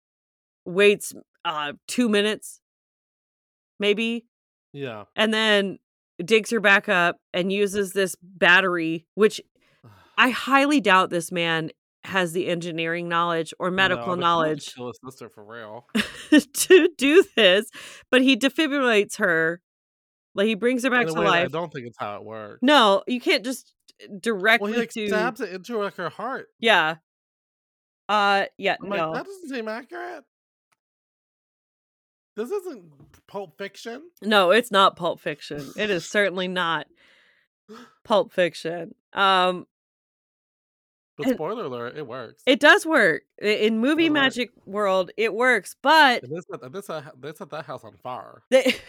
waits 0.65 1.13
uh, 1.45 1.73
two 1.87 2.09
minutes, 2.09 2.61
maybe. 3.79 4.27
Yeah. 4.73 5.05
And 5.17 5.33
then 5.33 5.79
digs 6.25 6.51
her 6.51 6.61
back 6.61 6.89
up 6.89 7.19
and 7.33 7.53
uses 7.53 7.93
this 7.93 8.17
battery, 8.23 9.07
which 9.15 9.41
I 10.19 10.31
highly 10.31 10.81
doubt 10.81 11.11
this 11.11 11.33
man 11.33 11.71
has 12.05 12.33
the 12.33 12.49
engineering 12.49 13.09
knowledge 13.09 13.55
or 13.59 13.71
medical 13.71 14.09
No, 14.09 14.15
knowledge 14.15 14.75
Kill 14.75 14.89
his 14.89 14.99
sister 15.05 15.31
for 15.31 15.43
real. 15.43 15.87
to 16.53 16.89
do 16.99 17.25
this, 17.35 17.71
but 18.11 18.23
he 18.23 18.37
defibrillates 18.37 19.17
her. 19.17 19.61
Like 20.35 20.47
he 20.47 20.55
brings 20.55 20.83
her 20.85 20.91
back 20.91 21.07
to 21.07 21.13
life. 21.13 21.45
I 21.47 21.49
don't 21.49 21.73
think 21.73 21.87
it's 21.87 21.97
how 21.99 22.17
it 22.17 22.25
works. 22.25 22.59
No, 22.63 23.03
you 23.07 23.21
can't 23.21 23.45
just 23.45 23.73
directly 24.21 24.71
Well, 24.71 24.73
he 24.75 24.81
like 24.81 24.91
to 24.91 25.07
stabs 25.09 25.41
it 25.41 25.51
into 25.53 25.79
like 25.79 25.95
her 25.97 26.09
heart. 26.11 26.49
yeah. 26.59 26.97
Uh, 28.09 28.45
yeah, 28.59 28.77
I'm 28.83 28.89
no, 28.91 28.97
like, 28.97 29.15
that 29.15 29.25
doesn't 29.27 29.49
seem 29.49 29.67
accurate. 29.67 30.25
This 32.37 32.51
isn't 32.51 32.85
Pulp 33.29 33.57
Fiction. 33.57 34.03
no, 34.23 34.51
it's 34.51 34.71
not 34.71 34.97
Pulp 34.97 35.21
Fiction. 35.21 35.65
It 35.77 35.89
is 35.89 36.05
certainly 36.11 36.49
not 36.49 36.87
Pulp 38.05 38.33
Fiction. 38.33 38.95
Um, 39.13 39.67
But 41.17 41.29
spoiler 41.29 41.65
alert, 41.65 41.97
it 41.97 42.07
works. 42.07 42.43
it 42.45 42.59
does 42.61 42.85
work 42.85 43.23
in 43.41 43.79
movie 43.79 44.11
work. 44.11 44.15
magic 44.15 44.51
world. 44.67 45.11
It 45.17 45.33
works, 45.33 45.77
but 45.81 46.23
they 46.23 46.29
set, 46.51 46.63
and 46.63 46.75
they 46.75 46.81
set, 46.83 47.05
they 47.23 47.33
set 47.33 47.51
that 47.51 47.65
house 47.67 47.85
on 47.85 47.97
fire. 48.03 48.43
they. 48.51 48.75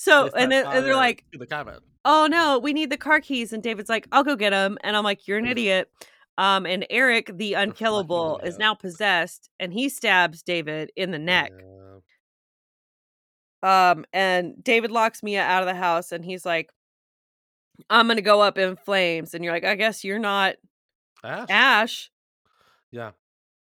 so 0.00 0.30
and 0.34 0.50
then 0.50 0.64
and 0.66 0.86
they're 0.86 0.96
like, 0.96 1.26
the 1.30 1.46
cabin. 1.46 1.78
oh 2.06 2.26
no, 2.30 2.58
we 2.58 2.72
need 2.72 2.88
the 2.88 2.96
car 2.96 3.20
keys. 3.20 3.52
And 3.52 3.62
David's 3.62 3.90
like, 3.90 4.08
I'll 4.12 4.24
go 4.24 4.34
get 4.34 4.48
them. 4.48 4.78
And 4.82 4.96
I'm 4.96 5.04
like, 5.04 5.28
you're 5.28 5.36
an 5.36 5.44
idiot. 5.54 5.90
Um, 6.38 6.64
and 6.64 6.86
Eric, 6.88 7.36
the 7.36 7.52
unkillable, 7.52 8.40
is 8.42 8.56
now 8.56 8.72
possessed, 8.72 9.50
and 9.60 9.74
he 9.74 9.90
stabs 9.90 10.42
David 10.42 10.90
in 10.96 11.10
the 11.10 11.18
neck. 11.18 11.52
Yeah. 13.62 13.90
Um, 13.90 14.06
and 14.14 14.64
David 14.64 14.90
locks 14.90 15.22
Mia 15.22 15.42
out 15.42 15.62
of 15.62 15.66
the 15.68 15.74
house, 15.74 16.12
and 16.12 16.24
he's 16.24 16.46
like, 16.46 16.70
I'm 17.90 18.08
gonna 18.08 18.22
go 18.22 18.40
up 18.40 18.56
in 18.56 18.76
flames, 18.76 19.34
and 19.34 19.44
you're 19.44 19.52
like, 19.52 19.64
I 19.66 19.74
guess 19.74 20.02
you're 20.02 20.18
not 20.18 20.56
Ash. 21.22 21.46
Ash. 21.50 22.10
Yeah. 22.90 23.10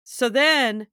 So 0.04 0.30
then, 0.30 0.88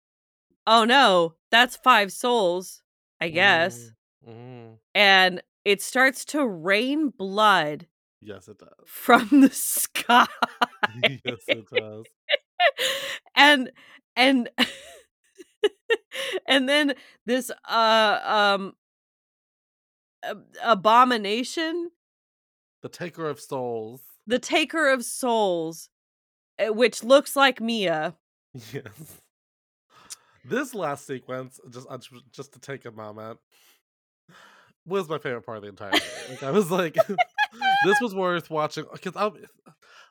oh 0.66 0.84
no, 0.84 1.36
that's 1.50 1.76
five 1.76 2.12
souls, 2.12 2.82
I 3.18 3.30
guess. 3.30 3.78
Mm, 3.78 3.90
mm. 4.28 4.76
And 4.94 5.42
it 5.64 5.80
starts 5.82 6.24
to 6.26 6.46
rain 6.46 7.08
blood 7.10 7.86
Yes, 8.20 8.48
it 8.48 8.58
does. 8.58 8.68
from 8.86 9.28
the 9.40 9.50
sky. 9.50 10.26
yes, 11.24 11.40
it 11.48 11.68
does. 11.70 12.04
and 13.34 13.70
and 14.16 14.48
and 16.46 16.68
then 16.68 16.94
this 17.26 17.50
uh 17.68 18.20
um 18.56 18.74
abomination 20.62 21.90
The 22.82 22.88
Taker 22.88 23.28
of 23.28 23.40
Souls. 23.40 24.02
the 24.26 24.38
taker 24.38 24.88
of 24.88 25.04
souls 25.04 25.88
uh, 26.58 26.72
which 26.72 27.02
looks 27.02 27.34
like 27.36 27.60
mia 27.60 28.14
Yes. 28.72 29.20
This 30.44 30.74
last 30.74 31.06
sequence, 31.06 31.60
just 31.70 31.86
just 32.32 32.52
to 32.54 32.58
take 32.60 32.84
a 32.84 32.90
moment, 32.90 33.38
was 34.86 35.08
my 35.08 35.18
favorite 35.18 35.42
part 35.46 35.58
of 35.58 35.62
the 35.62 35.68
entire 35.68 35.92
movie. 35.92 36.04
Like, 36.30 36.42
I 36.42 36.50
was 36.50 36.70
like, 36.70 36.94
this 37.84 38.00
was 38.00 38.14
worth 38.14 38.50
watching 38.50 38.84
because 38.92 39.14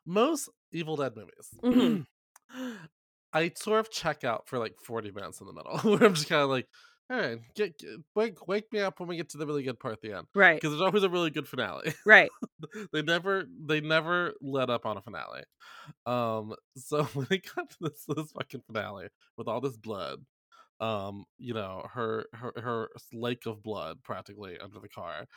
most 0.05 0.49
Evil 0.71 0.95
Dead 0.95 1.13
movies, 1.15 1.49
Mhm. 1.63 2.05
I 3.33 3.51
sort 3.55 3.79
of 3.79 3.89
check 3.91 4.23
out 4.23 4.47
for 4.47 4.59
like 4.59 4.75
forty 4.85 5.11
minutes 5.11 5.39
in 5.41 5.47
the 5.47 5.53
middle, 5.53 5.77
where 5.83 6.03
I'm 6.03 6.13
just 6.15 6.27
kind 6.27 6.41
of 6.41 6.49
like, 6.49 6.67
all 7.09 7.17
right, 7.17 7.39
get, 7.55 7.77
get 7.77 7.89
wake 8.15 8.45
wake 8.47 8.65
me 8.73 8.79
up 8.79 8.99
when 8.99 9.07
we 9.07 9.15
get 9.17 9.29
to 9.29 9.37
the 9.37 9.45
really 9.47 9.63
good 9.63 9.79
part 9.79 9.93
at 9.93 10.01
the 10.01 10.13
end, 10.17 10.27
right 10.35 10.55
because 10.55 10.71
there's 10.71 10.81
always 10.81 11.03
a 11.03 11.09
really 11.09 11.29
good 11.29 11.47
finale. 11.47 11.93
right 12.05 12.29
they 12.93 13.01
never 13.01 13.45
they 13.65 13.79
never 13.79 14.33
let 14.41 14.69
up 14.69 14.85
on 14.85 14.97
a 14.97 15.01
finale. 15.01 15.43
Um 16.05 16.55
so 16.75 17.03
when 17.13 17.27
it 17.31 17.45
got 17.55 17.69
to 17.69 17.77
this 17.81 18.03
this 18.07 18.31
fucking 18.31 18.63
finale 18.67 19.07
with 19.37 19.47
all 19.47 19.61
this 19.61 19.77
blood, 19.77 20.19
um, 20.81 21.25
you 21.39 21.53
know, 21.53 21.87
her 21.93 22.25
her 22.33 22.53
her 22.57 22.89
lake 23.13 23.45
of 23.47 23.63
blood 23.63 24.03
practically 24.03 24.59
under 24.59 24.79
the 24.81 24.89
car. 24.89 25.27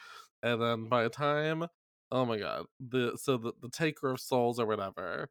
And 0.42 0.60
then 0.62 0.88
by 0.88 1.04
the 1.04 1.10
time 1.10 1.66
oh 2.12 2.24
my 2.26 2.38
god, 2.38 2.66
the 2.80 3.18
so 3.20 3.36
the, 3.38 3.52
the 3.60 3.70
taker 3.70 4.10
of 4.12 4.20
souls 4.20 4.60
or 4.60 4.66
whatever 4.66 5.30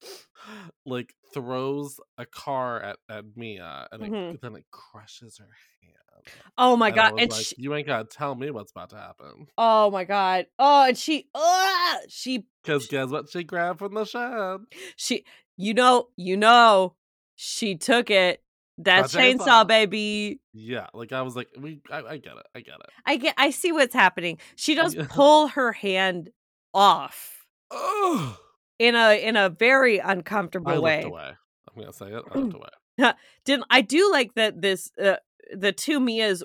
like 0.86 1.14
throws 1.32 1.98
a 2.18 2.26
car 2.26 2.80
at, 2.82 2.98
at 3.08 3.24
Mia 3.36 3.88
and 3.92 4.04
it, 4.04 4.12
Mhm. 4.12 4.38
then 4.42 4.56
it 4.56 4.66
crushes 4.70 5.38
her 5.38 5.50
hand. 5.82 6.44
oh 6.58 6.76
my 6.76 6.90
And 6.90 6.90
god 6.90 7.12
and 7.16 7.32
like, 7.32 7.32
she, 7.32 7.56
you 7.56 7.74
ain't 7.74 7.86
gotta 7.86 8.06
tell 8.06 8.34
me 8.34 8.50
what's 8.50 8.72
about 8.72 8.90
to 8.90 8.96
happen. 8.96 9.46
oh 9.56 9.90
my 9.90 10.04
god 10.04 10.46
oh 10.58 10.84
and 10.88 10.98
she 10.98 11.28
uh, 11.34 11.98
she 12.08 12.46
Because 12.62 12.86
guess 12.86 13.10
what 13.10 13.30
she 13.30 13.44
grabbed 13.44 13.78
from 13.78 13.94
the 13.94 14.04
shed? 14.04 14.66
she 14.96 15.24
you 15.56 15.74
know 15.74 16.08
you 16.16 16.36
know 16.36 16.96
she 17.36 17.76
took 17.76 18.10
it 18.10 18.42
that 18.78 19.06
A 19.06 19.08
chainsaw, 19.18 19.38
chainsaw. 19.46 19.66
baby 19.68 20.40
Yeah, 20.52 20.86
like 20.94 21.12
I 21.12 21.22
was 21.22 21.36
like, 21.36 21.48
we, 21.58 21.80
I, 21.90 21.98
I 21.98 22.16
get 22.18 22.36
it, 22.36 22.46
I 22.54 22.60
get 22.60 22.74
it. 22.74 22.86
i 23.06 23.16
get 23.16 23.34
i 23.38 23.50
see 23.50 23.70
what's 23.72 23.94
happening 23.94 24.38
she 24.56 24.74
does 24.74 24.94
pull 25.08 25.48
her 25.48 25.72
hand 25.72 26.30
off 26.72 27.46
Oh, 27.70 28.38
in 28.78 28.94
a 28.94 29.20
in 29.20 29.36
a 29.36 29.48
very 29.48 30.00
I 30.00 30.12
uncomfortable 30.12 30.72
looked 30.72 30.84
way 30.84 31.02
away. 31.02 31.30
I'm 31.68 31.80
gonna 31.80 31.92
say 31.92 32.06
it. 32.12 32.22
I 32.32 32.38
looked 32.38 32.54
away. 32.98 33.12
didn't 33.44 33.66
i 33.70 33.80
do 33.80 34.10
like 34.12 34.34
that 34.34 34.60
this 34.62 34.90
uh, 35.02 35.16
the 35.52 35.72
two 35.72 35.98
mias 36.00 36.42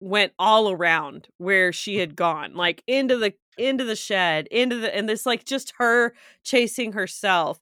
went 0.00 0.32
all 0.38 0.70
around 0.70 1.28
where 1.38 1.72
she 1.72 1.98
had 1.98 2.16
gone 2.16 2.54
like 2.54 2.82
into 2.86 3.16
the 3.18 3.34
into 3.58 3.84
the 3.84 3.94
shed 3.96 4.46
into 4.50 4.76
the 4.76 4.94
and 4.94 5.08
this 5.08 5.26
like 5.26 5.44
just 5.44 5.74
her 5.78 6.14
chasing 6.42 6.92
herself 6.92 7.60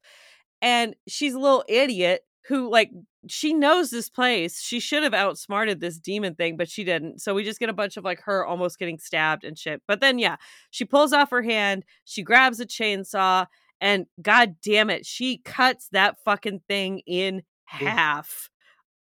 and 0.63 0.95
she's 1.09 1.35
a 1.35 1.39
little 1.39 1.65
idiot 1.69 2.23
who 2.47 2.71
like 2.71 2.91
she 3.29 3.53
knows 3.53 3.91
this 3.91 4.09
place 4.09 4.61
she 4.63 4.81
should 4.81 5.03
have 5.03 5.13
outsmarted 5.15 5.81
this 5.81 5.99
demon 5.99 6.35
thing 6.35 6.57
but 6.57 6.69
she 6.69 6.85
didn't 6.85 7.21
so 7.21 7.35
we 7.35 7.45
just 7.45 7.61
get 7.61 7.69
a 7.69 7.73
bunch 7.75 7.97
of 7.97 8.05
like 8.05 8.21
her 8.21 8.47
almost 8.47 8.79
getting 8.79 8.99
stabbed 8.99 9.45
and 9.45 9.59
shit 9.59 9.83
but 9.87 10.01
then 10.01 10.19
yeah 10.19 10.37
she 10.71 10.85
pulls 10.85 11.13
off 11.13 11.31
her 11.31 11.43
hand 11.43 11.85
she 12.05 12.23
grabs 12.23 12.61
a 12.61 12.67
chainsaw 12.67 13.47
and 13.81 14.07
god 14.23 14.57
damn 14.63 14.89
it 14.89 15.05
she 15.05 15.39
cuts 15.39 15.89
that 15.93 16.17
fucking 16.25 16.61
thing 16.67 17.01
in 17.07 17.43
half 17.65 18.49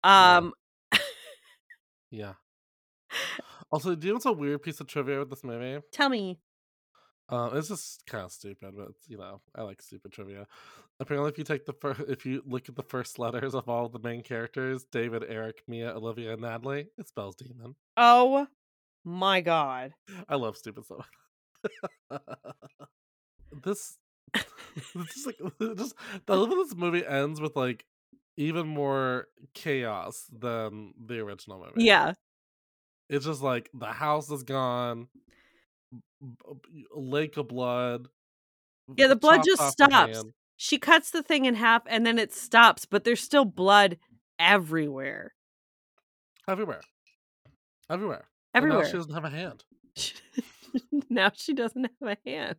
um 0.03 0.53
Yeah. 2.11 2.35
Also, 3.73 3.97
do 3.97 4.07
you 4.07 4.13
know 4.13 4.17
what's 4.17 4.27
a 4.27 4.33
weird 4.33 4.63
piece 4.63 4.79
of 4.79 4.87
trivia 4.87 5.19
with 5.19 5.29
this 5.29 5.43
movie? 5.43 5.83
tell 5.93 6.09
me 6.09 6.39
Um, 7.29 7.57
it's 7.57 7.69
just 7.69 8.07
kind 8.07 8.25
of 8.25 8.33
stupid, 8.33 8.75
but 8.77 8.93
you 9.09 9.19
know, 9.19 9.41
I 9.55 9.63
like 9.63 9.83
stupid 9.83 10.13
trivia. 10.13 10.47
Apparently, 11.01 11.31
if 11.31 11.39
you 11.39 11.45
take 11.45 11.67
the 11.67 11.73
first, 11.73 12.01
if 12.09 12.25
you 12.25 12.43
look 12.47 12.69
at 12.69 12.77
the 12.77 12.83
first 12.83 13.19
letters 13.19 13.55
of 13.55 13.69
all 13.69 13.89
the 13.89 13.99
main 13.99 14.23
characters, 14.23 14.85
David, 14.91 15.25
Eric, 15.29 15.63
Mia, 15.67 15.91
Olivia, 15.95 16.33
and 16.35 16.43
Natalie, 16.43 16.89
it 16.99 17.09
spells 17.09 17.35
demon. 17.37 17.75
oh 17.97 18.47
my 19.05 19.41
god 19.41 19.95
I 20.29 20.35
love 20.35 20.57
stupid 20.57 20.85
stuff. 20.85 21.09
this, 23.65 23.99
it's 24.35 25.15
just 25.15 25.27
like 25.27 25.37
just 25.77 25.95
I 26.29 26.35
love 26.35 26.51
that 26.51 26.57
this 26.57 26.77
movie 26.77 27.07
ends 27.07 27.41
with 27.41 27.57
like 27.57 27.85
even 28.37 28.67
more 28.67 29.29
chaos 29.55 30.27
than 30.37 30.93
the 31.07 31.21
original 31.21 31.59
movie. 31.59 31.85
yeah 31.87 32.13
it's 33.09 33.25
just 33.25 33.43
like 33.43 33.71
the 33.73 33.87
house 33.87 34.31
is 34.31 34.43
gone, 34.43 35.09
b- 36.21 36.55
b- 36.73 36.87
lake 36.93 37.37
of 37.37 37.49
blood. 37.49 38.09
Yeah, 38.97 39.09
the 39.09 39.17
blood 39.17 39.43
just 39.45 39.73
stops. 39.73 40.25
she 40.57 40.79
cuts 40.79 41.11
the 41.11 41.23
thing 41.23 41.45
in 41.45 41.55
half 41.55 41.83
and 41.87 42.07
then 42.07 42.19
it 42.19 42.33
stops 42.33 42.85
but 42.87 43.05
there's 43.05 43.21
still 43.21 43.45
blood 43.45 43.99
everywhere 44.39 45.35
everywhere, 46.49 46.81
everywhere. 47.91 48.29
Everywhere 48.55 48.87
she 48.87 48.93
doesn't 48.93 49.13
have 49.13 49.25
a 49.25 49.31
hand. 49.31 49.65
now 51.11 51.31
she 51.35 51.53
doesn't 51.53 51.91
have 52.01 52.17
a 52.17 52.31
hand 52.31 52.57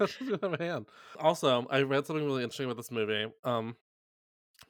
she 0.06 0.24
doesn't 0.24 0.42
have 0.42 0.60
a 0.60 0.64
hand. 0.64 0.86
Also, 1.18 1.66
I 1.70 1.82
read 1.82 2.06
something 2.06 2.24
really 2.24 2.42
interesting 2.42 2.66
about 2.66 2.76
this 2.76 2.90
movie. 2.90 3.26
Um, 3.44 3.76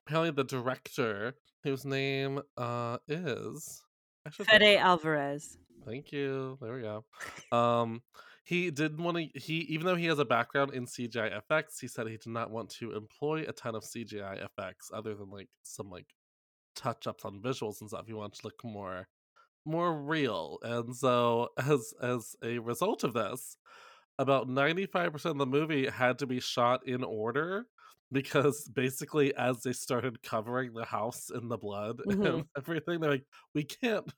apparently 0.07 0.31
the 0.31 0.45
director, 0.45 1.35
whose 1.65 1.85
name 1.85 2.41
uh 2.57 2.99
is 3.09 3.83
fede 4.31 4.79
alvarez 4.79 5.59
Thank 5.89 6.13
you. 6.13 6.59
There 6.61 6.75
we 6.75 6.83
go. 6.83 7.07
Um, 7.51 8.03
he 8.45 8.71
didn't 8.71 9.03
want 9.03 9.17
to. 9.17 9.39
He 9.39 9.61
even 9.61 9.87
though 9.87 9.97
he 9.97 10.07
has 10.07 10.19
a 10.19 10.25
background 10.25 10.75
in 10.75 10.87
CGI 10.87 11.29
effects, 11.29 11.81
he 11.81 11.89
said 11.89 12.07
he 12.07 12.17
did 12.17 12.27
not 12.27 12.51
want 12.51 12.71
to 12.73 12.93
employ 12.95 13.45
a 13.49 13.53
ton 13.53 13.75
of 13.75 13.85
CGI 13.85 14.35
effects 14.35 14.91
other 14.93 15.15
than 15.15 15.31
like 15.31 15.49
some 15.63 15.91
like 15.91 16.15
touch 16.77 17.07
ups 17.07 17.25
on 17.25 17.43
visuals 17.43 17.81
and 17.81 17.91
stuff. 17.91 18.07
He 18.07 18.15
wanted 18.15 18.41
to 18.41 18.47
look 18.47 18.65
more 18.65 19.09
more 19.67 19.95
real. 20.03 20.59
And 20.63 20.97
so 20.97 21.51
as 21.59 21.95
as 22.03 22.37
a 22.43 22.59
result 22.61 23.05
of 23.05 23.15
this, 23.15 23.57
about 24.19 24.49
95% 24.49 25.33
of 25.33 25.39
the 25.39 25.47
movie 25.47 25.89
had 25.89 26.19
to 26.21 26.27
be 26.27 26.41
shot 26.41 26.87
in 26.87 27.05
order 27.05 27.67
because 28.13 28.69
basically 28.75 29.35
as 29.35 29.63
they 29.63 29.73
started 29.73 30.23
covering 30.23 30.73
the 30.75 30.85
house 30.85 31.31
in 31.31 31.49
the 31.49 31.59
blood 31.59 32.03
and 32.23 32.43
Mhm. 32.43 32.49
everything 32.57 33.01
they're 33.01 33.11
like 33.13 33.27
we 33.55 33.65
can't 33.65 34.13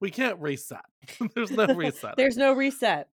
we 0.00 0.10
can't 0.10 0.38
reset. 0.40 0.84
There's 1.34 1.50
no 1.50 1.66
reset. 1.74 2.14
There's 2.16 2.36
no 2.36 2.52
reset. 2.52 3.08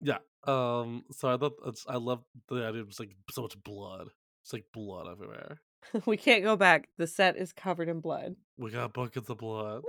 Yeah 0.00 0.18
um 0.48 1.02
so 1.10 1.28
i 1.28 1.36
thought 1.36 1.54
it's- 1.62 1.84
i 1.88 1.96
love 1.96 2.22
the 2.48 2.64
idea 2.64 2.80
of 2.82 2.86
just 2.86 3.00
like 3.00 3.10
so 3.32 3.42
much 3.42 3.60
blood 3.64 4.06
it's 4.44 4.52
like 4.52 4.64
blood 4.72 5.08
everywhere. 5.10 5.60
We 6.06 6.16
can't 6.16 6.44
go 6.44 6.54
back. 6.56 6.88
The 6.98 7.06
set 7.08 7.36
is 7.36 7.52
covered 7.52 7.88
in 7.88 7.98
blood. 8.00 8.36
We 8.58 8.70
got 8.70 8.92
buckets 8.92 9.28
of 9.30 9.38
blood. 9.38 9.82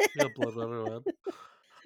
We 0.00 0.20
got 0.22 0.34
blood 0.34 0.54
everywhere. 0.60 1.00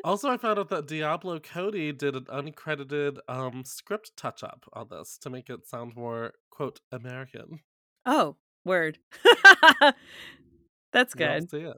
Also 0.04 0.30
i 0.30 0.36
found 0.38 0.58
out 0.58 0.68
that 0.70 0.86
diablo 0.86 1.38
cody 1.38 1.92
did 1.92 2.16
an 2.16 2.24
uncredited 2.24 3.18
um 3.28 3.64
script 3.66 4.12
touch 4.16 4.42
up 4.42 4.64
on 4.72 4.86
this 4.90 5.18
to 5.18 5.28
make 5.30 5.50
it 5.50 5.66
sound 5.68 5.94
more 5.96 6.32
quote 6.50 6.80
american. 6.90 7.60
Oh 8.06 8.36
word. 8.64 8.98
That's 10.92 11.14
You 11.14 11.26
don't 11.26 11.40
good. 11.40 11.50
see 11.50 11.58
it. 11.58 11.76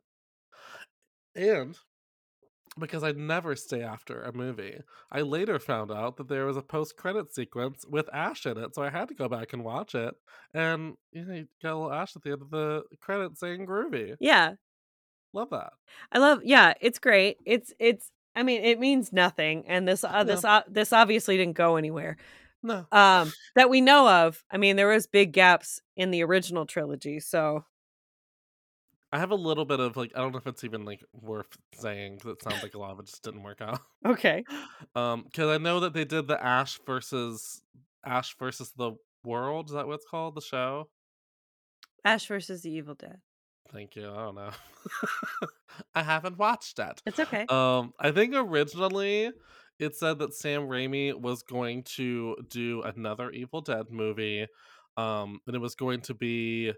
And 1.34 1.76
because 2.78 3.04
I'd 3.04 3.16
never 3.16 3.54
stay 3.54 3.82
after 3.82 4.22
a 4.22 4.32
movie, 4.32 4.80
I 5.10 5.20
later 5.22 5.58
found 5.58 5.92
out 5.92 6.16
that 6.16 6.28
there 6.28 6.46
was 6.46 6.56
a 6.56 6.62
post 6.62 6.96
credit 6.96 7.32
sequence 7.34 7.84
with 7.88 8.08
Ash 8.12 8.46
in 8.46 8.58
it, 8.58 8.74
so 8.74 8.82
I 8.82 8.90
had 8.90 9.08
to 9.08 9.14
go 9.14 9.28
back 9.28 9.52
and 9.52 9.64
watch 9.64 9.94
it. 9.94 10.14
And 10.52 10.94
you 11.12 11.24
know, 11.24 11.34
you 11.34 11.48
got 11.62 11.72
a 11.72 11.76
little 11.76 11.92
Ash 11.92 12.16
at 12.16 12.22
the 12.22 12.32
end 12.32 12.42
of 12.42 12.50
the 12.50 12.82
credits 13.00 13.40
saying 13.40 13.66
"groovy." 13.66 14.16
yeah 14.20 14.54
Love 15.32 15.50
that. 15.50 15.72
I 16.12 16.18
love 16.18 16.42
yeah, 16.44 16.74
it's 16.80 17.00
great. 17.00 17.38
It's 17.44 17.72
it's 17.80 18.10
I 18.36 18.42
mean, 18.44 18.62
it 18.62 18.78
means 18.78 19.12
nothing 19.12 19.64
and 19.66 19.86
this 19.86 20.04
uh, 20.04 20.22
this 20.24 20.44
uh, 20.44 20.62
this 20.68 20.92
obviously 20.92 21.36
didn't 21.36 21.56
go 21.56 21.76
anywhere. 21.76 22.16
No, 22.62 22.86
Um 22.92 23.32
that 23.56 23.68
we 23.68 23.80
know 23.80 24.08
of. 24.08 24.42
I 24.50 24.58
mean, 24.58 24.76
there 24.76 24.88
was 24.88 25.06
big 25.06 25.32
gaps 25.32 25.80
in 25.96 26.12
the 26.12 26.22
original 26.22 26.66
trilogy, 26.66 27.18
so 27.20 27.64
I 29.14 29.18
have 29.18 29.30
a 29.30 29.36
little 29.36 29.64
bit 29.64 29.78
of 29.78 29.96
like 29.96 30.10
I 30.16 30.18
don't 30.18 30.32
know 30.32 30.38
if 30.38 30.46
it's 30.48 30.64
even 30.64 30.84
like 30.84 31.04
worth 31.12 31.56
saying 31.72 32.16
because 32.16 32.32
it 32.32 32.42
sounds 32.42 32.64
like 32.64 32.74
a 32.74 32.78
lot 32.80 32.90
of 32.90 32.98
it 32.98 33.06
just 33.06 33.22
didn't 33.22 33.44
work 33.44 33.60
out. 33.60 33.78
Okay. 34.04 34.44
Um, 34.96 35.22
because 35.22 35.48
I 35.48 35.58
know 35.58 35.80
that 35.80 35.94
they 35.94 36.04
did 36.04 36.26
the 36.26 36.44
Ash 36.44 36.80
versus 36.84 37.62
Ash 38.04 38.34
versus 38.38 38.72
the 38.76 38.96
World. 39.24 39.68
Is 39.68 39.74
that 39.74 39.86
what 39.86 39.94
it's 39.94 40.04
called? 40.04 40.34
The 40.34 40.40
show. 40.40 40.88
Ash 42.04 42.26
versus 42.26 42.62
the 42.62 42.72
Evil 42.72 42.96
Dead. 42.96 43.18
Thank 43.72 43.94
you. 43.94 44.10
I 44.10 44.16
don't 44.16 44.34
know. 44.34 44.50
I 45.94 46.02
haven't 46.02 46.36
watched 46.36 46.80
it. 46.80 47.00
It's 47.06 47.20
okay. 47.20 47.46
Um, 47.48 47.94
I 48.00 48.10
think 48.10 48.34
originally 48.34 49.30
it 49.78 49.94
said 49.94 50.18
that 50.18 50.34
Sam 50.34 50.62
Raimi 50.62 51.18
was 51.18 51.44
going 51.44 51.84
to 51.94 52.36
do 52.50 52.82
another 52.82 53.30
Evil 53.30 53.60
Dead 53.60 53.86
movie, 53.90 54.48
um, 54.96 55.40
and 55.46 55.54
it 55.54 55.60
was 55.60 55.76
going 55.76 56.00
to 56.02 56.14
be 56.14 56.72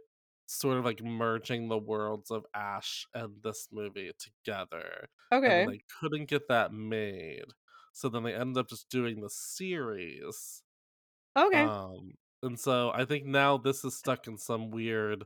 sort 0.47 0.79
of 0.79 0.85
like 0.85 1.03
merging 1.03 1.69
the 1.69 1.79
worlds 1.79 2.31
of 2.31 2.45
Ash 2.55 3.07
and 3.15 3.35
this 3.43 3.69
movie 3.73 4.13
together. 4.19 5.09
Okay. 5.33 5.49
then 5.49 5.69
they 5.71 5.81
couldn't 6.01 6.29
get 6.29 6.49
that 6.49 6.73
made. 6.73 7.45
So 7.93 8.09
then 8.09 8.23
they 8.23 8.35
ended 8.35 8.59
up 8.59 8.69
just 8.69 8.89
doing 8.89 9.21
the 9.21 9.31
series. 9.31 10.63
Okay. 11.37 11.63
Um, 11.63 12.13
and 12.43 12.59
so 12.59 12.91
I 12.95 13.05
think 13.05 13.25
now 13.27 13.59
this 13.59 13.85
is 13.85 13.97
stuck 13.97 14.27
in 14.27 14.39
some 14.39 14.71
weird 14.71 15.25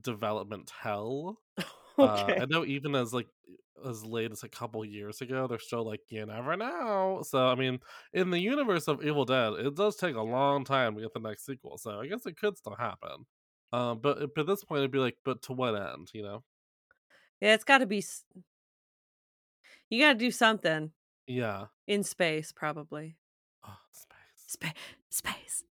development 0.00 0.72
hell. 0.82 1.38
Uh, 1.98 2.22
okay. 2.22 2.40
I 2.40 2.46
know 2.46 2.64
even 2.64 2.94
as 2.94 3.12
like 3.12 3.26
as 3.86 4.04
late 4.04 4.32
as 4.32 4.42
a 4.42 4.48
couple 4.48 4.82
years 4.86 5.20
ago, 5.20 5.46
they're 5.46 5.58
still 5.58 5.84
like, 5.84 6.00
you 6.08 6.24
never 6.24 6.56
know. 6.56 7.22
So 7.26 7.46
I 7.48 7.54
mean, 7.56 7.80
in 8.14 8.30
the 8.30 8.38
universe 8.38 8.88
of 8.88 9.04
Evil 9.04 9.26
Dead, 9.26 9.52
it 9.54 9.74
does 9.74 9.96
take 9.96 10.14
a 10.14 10.22
long 10.22 10.64
time 10.64 10.94
to 10.94 11.02
get 11.02 11.12
the 11.12 11.20
next 11.20 11.44
sequel. 11.44 11.76
So 11.76 12.00
I 12.00 12.06
guess 12.06 12.24
it 12.24 12.38
could 12.38 12.56
still 12.56 12.76
happen. 12.78 13.26
Um, 13.72 14.00
but 14.02 14.34
but 14.34 14.40
at 14.42 14.46
this 14.46 14.64
point, 14.64 14.80
it'd 14.80 14.90
be 14.90 14.98
like, 14.98 15.16
but 15.24 15.42
to 15.42 15.52
what 15.52 15.74
end? 15.74 16.08
You 16.12 16.22
know? 16.22 16.42
Yeah, 17.40 17.54
it's 17.54 17.64
got 17.64 17.78
to 17.78 17.86
be. 17.86 18.04
You 19.88 20.00
got 20.04 20.12
to 20.12 20.18
do 20.18 20.30
something 20.30 20.90
Yeah. 21.26 21.66
in 21.86 22.02
space, 22.04 22.52
probably. 22.52 23.16
Oh, 23.66 23.76
space. 23.92 24.16
Space. 24.46 24.72
Space. 25.10 25.64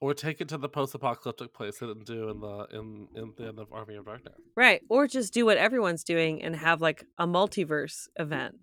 Or 0.00 0.12
take 0.14 0.40
it 0.40 0.48
to 0.48 0.58
the 0.58 0.68
post-apocalyptic 0.68 1.54
place 1.54 1.78
they 1.78 1.86
didn't 1.86 2.06
do 2.06 2.28
in 2.28 2.40
the 2.40 2.66
in 2.72 3.08
in 3.14 3.32
the 3.36 3.46
end 3.48 3.58
of 3.58 3.72
Army 3.72 3.94
of 3.96 4.04
Darkness. 4.04 4.34
Right. 4.56 4.82
Or 4.88 5.06
just 5.06 5.32
do 5.32 5.46
what 5.46 5.56
everyone's 5.56 6.04
doing 6.04 6.42
and 6.42 6.54
have 6.56 6.80
like 6.82 7.04
a 7.18 7.26
multiverse 7.26 8.08
event. 8.16 8.56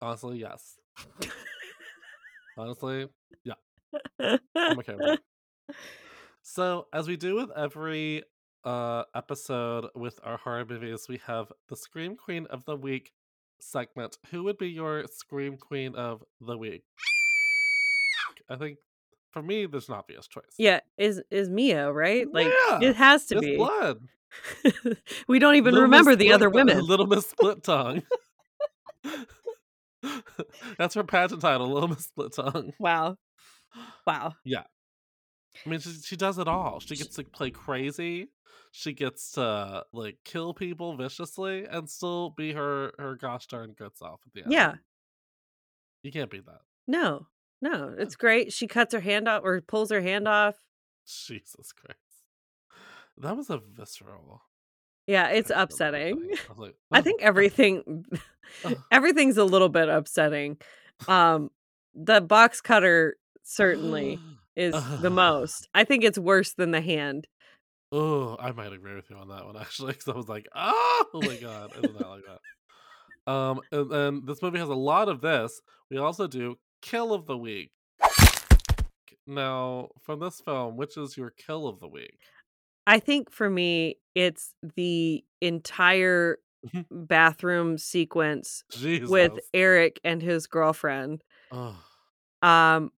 Honestly, 0.00 0.38
yes. 0.38 0.76
Honestly, 2.56 3.08
yeah. 3.44 3.54
I'm 4.20 4.78
okay 4.78 4.94
with 4.94 5.18
that. 5.18 5.20
So, 6.50 6.86
as 6.94 7.06
we 7.06 7.16
do 7.18 7.34
with 7.34 7.50
every 7.56 8.22
uh 8.64 9.04
episode 9.14 9.86
with 9.94 10.18
our 10.24 10.38
horror 10.38 10.64
movies, 10.64 11.06
we 11.08 11.20
have 11.26 11.52
the 11.68 11.76
Scream 11.76 12.16
Queen 12.16 12.46
of 12.48 12.64
the 12.64 12.74
Week 12.74 13.12
segment. 13.60 14.16
Who 14.30 14.44
would 14.44 14.56
be 14.56 14.68
your 14.68 15.04
Scream 15.12 15.58
Queen 15.58 15.94
of 15.94 16.24
the 16.40 16.56
Week? 16.56 16.84
I 18.48 18.56
think 18.56 18.78
for 19.30 19.42
me, 19.42 19.66
there's 19.66 19.88
an 19.90 19.94
obvious 19.96 20.26
choice. 20.26 20.54
yeah. 20.56 20.80
Is 20.96 21.20
is 21.30 21.50
Mia 21.50 21.92
right? 21.92 22.26
Like 22.32 22.46
Yeah, 22.46 22.78
it 22.80 22.96
has 22.96 23.26
to 23.26 23.40
be. 23.40 23.56
Blood. 23.56 24.00
we 25.28 25.38
don't 25.38 25.56
even 25.56 25.74
Little 25.74 25.86
Miss 25.88 25.98
remember 25.98 26.16
the 26.16 26.24
Split- 26.28 26.34
other 26.34 26.48
women. 26.50 26.80
Little 26.80 27.06
Miss 27.06 27.26
Split 27.30 27.62
Tongue. 27.62 28.02
That's 30.78 30.94
her 30.94 31.04
pageant 31.04 31.42
title, 31.42 31.70
Little 31.70 31.88
Miss 31.90 32.06
Split 32.06 32.32
Tongue. 32.32 32.72
Wow. 32.78 33.18
Wow. 34.06 34.32
I 35.68 35.70
mean, 35.70 35.80
she, 35.80 35.90
she 36.02 36.16
does 36.16 36.38
it 36.38 36.48
all. 36.48 36.80
She 36.80 36.96
gets 36.96 37.16
to 37.16 37.24
play 37.24 37.50
crazy. 37.50 38.28
She 38.72 38.92
gets 38.94 39.32
to 39.32 39.84
like 39.92 40.16
kill 40.24 40.54
people 40.54 40.96
viciously 40.96 41.66
and 41.70 41.88
still 41.88 42.30
be 42.30 42.52
her 42.52 42.92
her 42.98 43.16
gosh 43.16 43.46
darn 43.46 43.72
good 43.72 43.96
self 43.96 44.20
at 44.26 44.32
the 44.32 44.42
end. 44.44 44.52
Yeah. 44.52 44.74
you 46.02 46.10
can't 46.12 46.30
beat 46.30 46.46
that. 46.46 46.60
No. 46.86 47.26
No. 47.60 47.94
It's 47.98 48.16
great. 48.16 48.52
She 48.52 48.66
cuts 48.66 48.94
her 48.94 49.00
hand 49.00 49.28
off 49.28 49.42
or 49.44 49.60
pulls 49.60 49.90
her 49.90 50.00
hand 50.00 50.26
off. 50.26 50.54
Jesus 51.06 51.72
Christ, 51.72 51.98
that 53.18 53.36
was 53.36 53.48
a 53.50 53.58
visceral. 53.58 54.42
Yeah, 55.06 55.28
it's 55.28 55.50
I 55.50 55.62
upsetting. 55.62 56.32
I 56.50 56.60
like, 56.60 56.74
I 56.92 56.98
"Oh, 56.98 57.02
think 57.02 57.20
oh." 57.22 57.26
everything 57.26 58.04
everything's 58.90 59.36
a 59.38 59.44
little 59.44 59.68
bit 59.70 59.88
upsetting. 59.90 60.56
Um 61.06 61.50
the 61.94 62.20
box 62.20 62.60
cutter 62.60 63.16
certainly 63.44 64.18
is 64.58 64.74
the 65.00 65.10
most. 65.10 65.68
I 65.74 65.84
think 65.84 66.04
it's 66.04 66.18
worse 66.18 66.52
than 66.52 66.72
the 66.72 66.80
hand. 66.80 67.26
Oh, 67.92 68.36
I 68.38 68.52
might 68.52 68.72
agree 68.72 68.94
with 68.94 69.08
you 69.08 69.16
on 69.16 69.28
that 69.28 69.46
one 69.46 69.56
actually, 69.60 69.92
because 69.92 70.08
I 70.08 70.16
was 70.16 70.28
like, 70.28 70.46
oh, 70.54 71.06
my 71.14 71.36
god, 71.36 71.70
I 71.76 71.80
did 71.80 71.94
not 71.94 72.10
like 72.10 72.22
that. 72.26 73.32
Um, 73.32 73.60
and 73.72 73.90
then 73.90 74.22
this 74.26 74.42
movie 74.42 74.58
has 74.58 74.68
a 74.68 74.74
lot 74.74 75.08
of 75.08 75.20
this. 75.20 75.60
We 75.90 75.98
also 75.98 76.26
do 76.26 76.58
kill 76.82 77.12
of 77.12 77.26
the 77.26 77.36
week. 77.36 77.70
Now, 79.26 79.88
from 80.02 80.20
this 80.20 80.40
film, 80.40 80.76
which 80.76 80.96
is 80.96 81.16
your 81.16 81.30
kill 81.30 81.66
of 81.68 81.80
the 81.80 81.88
week? 81.88 82.18
I 82.86 82.98
think 83.00 83.30
for 83.30 83.50
me 83.50 83.96
it's 84.14 84.54
the 84.76 85.22
entire 85.42 86.38
Mhm. 86.66 86.86
bathroom 86.90 87.76
sequence 87.78 88.64
Jesus. 88.70 89.10
with 89.10 89.32
Eric 89.52 90.00
and 90.04 90.22
his 90.22 90.46
girlfriend. 90.46 91.22
oh, 91.52 91.76
Um 92.40 92.92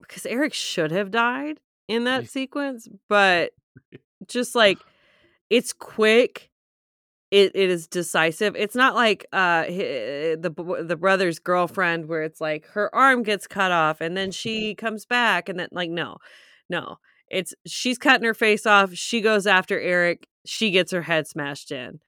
because 0.00 0.26
Eric 0.26 0.54
should 0.54 0.90
have 0.92 1.10
died 1.10 1.60
in 1.88 2.04
that 2.04 2.28
sequence, 2.28 2.88
but 3.08 3.52
just 4.26 4.54
like 4.54 4.78
it's 5.50 5.72
quick 5.72 6.50
it 7.30 7.52
it 7.54 7.68
is 7.70 7.86
decisive 7.86 8.56
it's 8.56 8.74
not 8.74 8.94
like 8.94 9.26
uh 9.34 9.64
the 9.64 10.82
the 10.86 10.96
brother's 10.96 11.38
girlfriend 11.38 12.06
where 12.06 12.22
it's 12.22 12.40
like 12.40 12.66
her 12.68 12.94
arm 12.94 13.22
gets 13.22 13.46
cut 13.46 13.70
off 13.70 14.00
and 14.00 14.16
then 14.16 14.30
she 14.30 14.74
comes 14.74 15.04
back 15.04 15.48
and 15.48 15.58
then 15.60 15.68
like 15.70 15.90
no 15.90 16.16
no 16.70 16.96
it's 17.30 17.54
she's 17.66 17.98
cutting 17.98 18.24
her 18.24 18.32
face 18.32 18.64
off 18.64 18.94
she 18.94 19.20
goes 19.20 19.46
after 19.46 19.78
eric 19.78 20.26
she 20.46 20.70
gets 20.70 20.90
her 20.90 21.02
head 21.02 21.26
smashed 21.26 21.70
in 21.70 22.00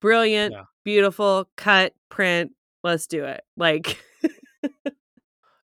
brilliant 0.00 0.52
Yeah. 0.52 0.64
beautiful 0.84 1.48
cut 1.56 1.94
print 2.10 2.52
let's 2.82 3.06
do 3.06 3.24
it 3.24 3.42
like 3.56 3.98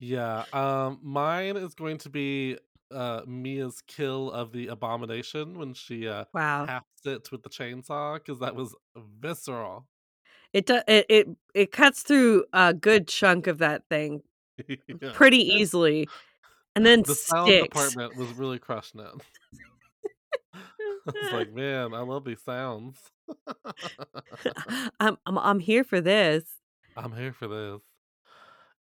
yeah. 0.01 0.45
Um, 0.53 0.99
mine 1.03 1.57
is 1.57 1.75
going 1.75 1.99
to 1.99 2.11
be 2.11 2.59
uh 2.91 3.21
Mia's 3.27 3.81
kill 3.87 4.33
of 4.33 4.51
the 4.53 4.67
abomination 4.67 5.57
when 5.57 5.75
she 5.75 6.09
uh 6.09 6.25
wow 6.35 6.67
haps 6.67 7.07
it 7.07 7.31
with 7.31 7.43
the 7.45 7.49
chainsaw 7.49 8.15
because 8.15 8.41
that 8.41 8.57
was 8.57 8.75
visceral. 8.97 9.87
it, 10.53 10.67
do, 10.67 10.81
it 10.89 11.07
it 11.09 11.29
it 11.55 11.71
cuts 11.71 12.03
through 12.03 12.45
a 12.53 12.75
good 12.75 13.07
chunk 13.07 13.47
of 13.47 13.59
that 13.59 13.85
thing 13.89 14.23
Yeah. 14.69 15.13
pretty 15.13 15.39
easily 15.39 16.09
and 16.75 16.85
then 16.85 17.03
the 17.03 17.15
sound 17.15 17.49
sticks 17.49 17.69
department 17.69 18.17
was 18.17 18.33
really 18.33 18.59
crushing 18.59 19.01
it. 19.01 19.13
I 20.55 21.13
was 21.23 21.33
like, 21.33 21.53
man, 21.53 21.95
I 21.95 22.01
love 22.01 22.25
these 22.25 22.43
sounds. 22.43 22.99
I'm, 25.01 25.17
I'm 25.27 25.39
I'm 25.39 25.61
here 25.61 25.85
for 25.85 26.01
this. 26.01 26.45
I'm 26.97 27.13
here 27.13 27.33
for 27.33 27.49
this. 27.49 27.81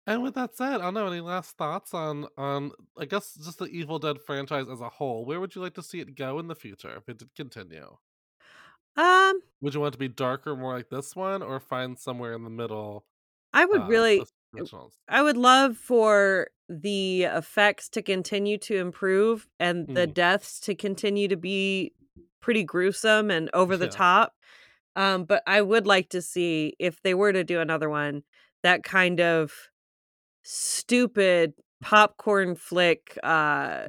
And 0.07 0.23
with 0.23 0.35
that 0.35 0.57
said, 0.57 0.75
I 0.81 0.85
don't 0.85 0.95
know 0.95 1.07
any 1.09 1.21
last 1.21 1.57
thoughts 1.57 1.93
on 1.95 2.29
on 2.37 2.73
I 2.97 3.05
guess 3.07 3.35
just 3.35 3.59
the 3.59 3.67
Evil 3.67 3.99
Dead 3.99 4.21
franchise 4.21 4.69
as 4.69 4.81
a 4.81 4.89
whole. 4.89 5.25
Where 5.25 5.41
would 5.41 5.55
you 5.55 5.61
like 5.63 5.75
to 5.75 5.83
see 5.83 6.01
it 6.01 6.15
go 6.15 6.39
in 6.39 6.47
the 6.49 6.55
future 6.55 6.97
if 6.97 7.09
it 7.09 7.19
did 7.19 7.35
continue? 7.35 7.99
Um, 8.97 9.41
Would 9.61 9.75
you 9.75 9.81
want 9.81 9.95
it 9.95 9.97
to 9.97 9.99
be 9.99 10.09
darker, 10.09 10.57
more 10.57 10.75
like 10.75 10.91
this 10.91 11.17
one, 11.17 11.43
or 11.43 11.61
find 11.61 11.99
somewhere 11.99 12.33
in 12.35 12.45
the 12.45 12.51
middle? 12.51 13.07
I 13.53 13.65
would 13.65 13.87
uh, 13.87 13.89
really. 13.89 14.29
I 15.09 15.23
would 15.23 15.37
love 15.37 15.77
for 15.77 16.49
the 16.69 17.25
effects 17.25 17.89
to 17.91 18.03
continue 18.03 18.59
to 18.59 18.77
improve 18.77 19.47
and 19.61 19.89
the 19.95 20.07
Mm. 20.07 20.17
deaths 20.17 20.61
to 20.61 20.75
continue 20.75 21.29
to 21.29 21.37
be 21.37 21.95
pretty 22.41 22.65
gruesome 22.65 23.31
and 23.31 23.51
over 23.55 23.77
the 23.77 23.87
Yeah. 23.87 23.89
top. 23.89 24.35
Um, 24.97 25.25
but 25.25 25.43
I 25.47 25.63
would 25.63 25.87
like 25.87 26.11
to 26.11 26.23
see 26.23 26.75
if 26.79 27.03
they 27.03 27.15
were 27.15 27.33
to 27.33 27.45
do 27.45 27.61
another 27.61 27.91
one, 27.91 28.25
that 28.63 28.85
kind 28.85 29.21
of 29.21 29.71
stupid 30.47 31.55
popcorn 31.83 32.55
flick, 32.55 33.19
uh, 33.23 33.27
uh, 33.27 33.89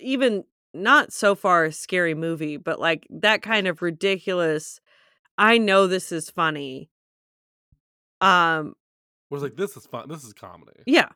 even 0.00 0.44
not 0.74 1.12
so 1.12 1.34
far 1.34 1.64
a 1.64 1.72
scary 1.72 2.14
movie, 2.14 2.56
but 2.56 2.78
like 2.78 3.06
that 3.10 3.42
kind 3.42 3.66
of 3.66 3.80
ridiculous. 3.80 4.80
I 5.38 5.58
know 5.58 5.86
this 5.86 6.12
is 6.12 6.30
funny. 6.30 6.90
Um, 8.20 8.74
it's 9.30 9.42
like 9.42 9.56
this 9.56 9.76
is 9.76 9.86
fun. 9.86 10.08
This 10.08 10.22
is 10.22 10.32
comedy. 10.32 10.82
yeah, 10.86 11.08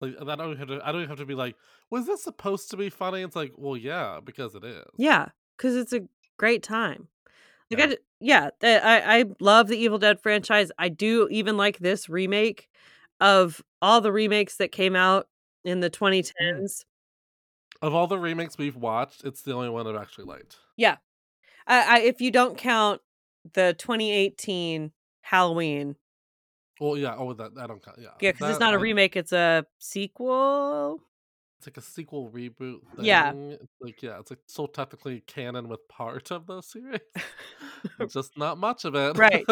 Like 0.00 0.14
I 0.20 0.36
don't 0.36 0.56
have 0.56 0.68
to. 0.68 0.80
I 0.84 0.92
don't 0.92 1.08
have 1.08 1.18
to 1.18 1.26
be 1.26 1.34
like, 1.34 1.56
was 1.90 2.06
this 2.06 2.22
supposed 2.22 2.70
to 2.70 2.76
be 2.76 2.88
funny? 2.88 3.22
It's 3.22 3.34
like, 3.34 3.52
well, 3.56 3.76
yeah, 3.76 4.20
because 4.22 4.54
it 4.54 4.64
is. 4.64 4.84
yeah, 4.96 5.28
because 5.56 5.76
it's 5.76 5.92
a 5.92 6.02
great 6.36 6.62
time. 6.62 7.08
Like 7.70 7.80
Yeah. 7.80 7.86
I, 7.86 7.96
yeah, 8.20 8.50
I 8.62 9.18
I 9.18 9.24
love 9.40 9.68
the 9.68 9.78
Evil 9.78 9.98
Dead 9.98 10.20
franchise. 10.20 10.70
I 10.78 10.88
do 10.88 11.26
even 11.30 11.56
like 11.56 11.78
this 11.78 12.08
remake 12.08 12.68
of 13.20 13.62
all 13.82 14.00
the 14.00 14.12
remakes 14.12 14.56
that 14.56 14.72
came 14.72 14.96
out 14.96 15.28
in 15.64 15.80
the 15.80 15.90
2010s. 15.90 16.84
Of 17.82 17.94
all 17.94 18.06
the 18.06 18.18
remakes 18.18 18.58
we've 18.58 18.76
watched, 18.76 19.24
it's 19.24 19.42
the 19.42 19.52
only 19.54 19.68
one 19.70 19.86
I've 19.86 19.96
actually 20.00 20.24
liked. 20.26 20.56
Yeah, 20.76 20.96
I, 21.66 21.96
I 21.96 22.00
if 22.00 22.20
you 22.20 22.30
don't 22.30 22.56
count 22.58 23.00
the 23.54 23.74
2018 23.78 24.92
Halloween, 25.22 25.96
Well, 26.80 26.96
yeah. 26.96 27.14
Oh, 27.16 27.32
that 27.34 27.52
I 27.58 27.66
don't 27.66 27.82
count. 27.82 27.98
Yeah, 28.00 28.08
yeah, 28.20 28.32
because 28.32 28.50
it's 28.50 28.60
not 28.60 28.74
a 28.74 28.78
I- 28.78 28.80
remake; 28.80 29.16
it's 29.16 29.32
a 29.32 29.64
sequel. 29.78 31.00
It's 31.58 31.66
like 31.66 31.76
a 31.76 31.82
sequel 31.82 32.30
reboot. 32.30 32.80
Thing. 32.96 33.04
Yeah. 33.04 33.32
It's 33.34 33.72
like 33.82 34.02
yeah, 34.02 34.18
it's 34.18 34.30
like 34.30 34.40
so 34.46 34.66
technically 34.66 35.20
canon 35.26 35.68
with 35.68 35.86
part 35.88 36.30
of 36.30 36.46
the 36.46 36.62
series, 36.62 37.00
just 38.08 38.36
not 38.38 38.56
much 38.58 38.84
of 38.86 38.94
it. 38.94 39.16
Right. 39.18 39.44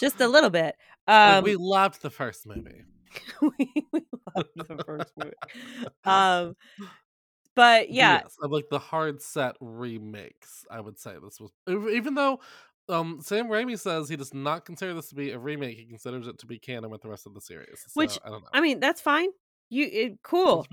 Just 0.00 0.20
a 0.20 0.26
little 0.28 0.50
bit. 0.50 0.74
Like, 1.08 1.36
Um, 1.38 1.44
we 1.44 1.56
loved 1.56 2.02
the 2.02 2.10
first 2.10 2.46
movie. 2.46 2.84
we, 3.42 3.72
we 3.92 4.02
loved 4.36 4.48
the 4.56 4.84
first 4.84 5.12
movie. 5.16 5.34
Um, 6.04 6.56
but 7.54 7.90
yeah, 7.90 8.22
Yes, 8.22 8.36
like 8.42 8.68
the 8.70 8.78
hard 8.78 9.22
set 9.22 9.56
remakes, 9.60 10.64
I 10.70 10.80
would 10.80 10.98
say 10.98 11.14
this 11.22 11.40
was 11.40 11.50
even 11.92 12.14
though 12.14 12.40
um 12.88 13.20
Sam 13.22 13.48
Raimi 13.48 13.78
says 13.78 14.08
he 14.08 14.16
does 14.16 14.32
not 14.32 14.64
consider 14.64 14.94
this 14.94 15.08
to 15.08 15.14
be 15.14 15.30
a 15.30 15.38
remake, 15.38 15.76
he 15.76 15.86
considers 15.86 16.26
it 16.26 16.38
to 16.38 16.46
be 16.46 16.58
canon 16.58 16.90
with 16.90 17.02
the 17.02 17.08
rest 17.08 17.26
of 17.26 17.34
the 17.34 17.40
series. 17.40 17.80
So, 17.86 17.92
Which, 17.94 18.18
I 18.24 18.30
don't 18.30 18.42
know. 18.42 18.48
I 18.52 18.60
mean, 18.60 18.80
that's 18.80 19.00
fine. 19.00 19.28
You 19.70 19.88
it, 19.90 20.22
cool. 20.22 20.66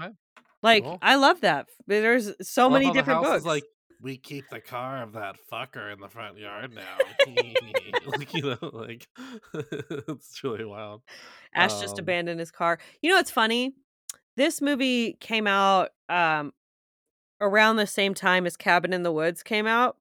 Like 0.61 0.83
Cool. 0.83 0.97
I 1.01 1.15
love 1.15 1.41
that. 1.41 1.67
There's 1.85 2.31
so 2.41 2.63
Love 2.63 2.73
many 2.73 2.91
different 2.91 3.21
books. 3.23 3.45
like 3.45 3.63
we 4.05 4.17
keep 4.17 4.47
the 4.51 4.59
car 4.61 5.01
of 5.01 5.13
that 5.13 5.35
fucker 5.51 5.91
in 5.91 5.99
the 5.99 6.07
front 6.07 6.37
yard 6.37 6.71
now. 6.73 6.97
like 8.07 8.33
you 8.35 8.41
know, 8.43 8.69
like 8.71 9.07
it's 9.55 10.33
truly 10.35 10.63
wild. 10.63 11.01
Ash 11.55 11.71
just 11.81 11.95
um, 11.97 12.03
abandoned 12.03 12.39
his 12.39 12.51
car. 12.51 12.77
You 13.01 13.09
know 13.09 13.15
what's 13.15 13.31
funny? 13.31 13.73
This 14.37 14.61
movie 14.61 15.13
came 15.19 15.47
out 15.47 15.89
um 16.07 16.53
around 17.41 17.77
the 17.77 17.87
same 17.87 18.13
time 18.13 18.45
as 18.45 18.55
Cabin 18.55 18.93
in 18.93 19.01
the 19.03 19.11
Woods 19.11 19.41
came 19.43 19.65
out, 19.67 19.97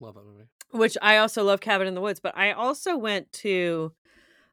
Love 0.00 0.14
that 0.14 0.24
movie. 0.24 0.44
which 0.70 0.96
I 1.02 1.16
also 1.18 1.42
love 1.42 1.60
Cabin 1.60 1.86
in 1.88 1.94
the 1.94 2.00
Woods, 2.00 2.20
but 2.20 2.36
I 2.38 2.52
also 2.52 2.96
went 2.96 3.32
to 3.32 3.92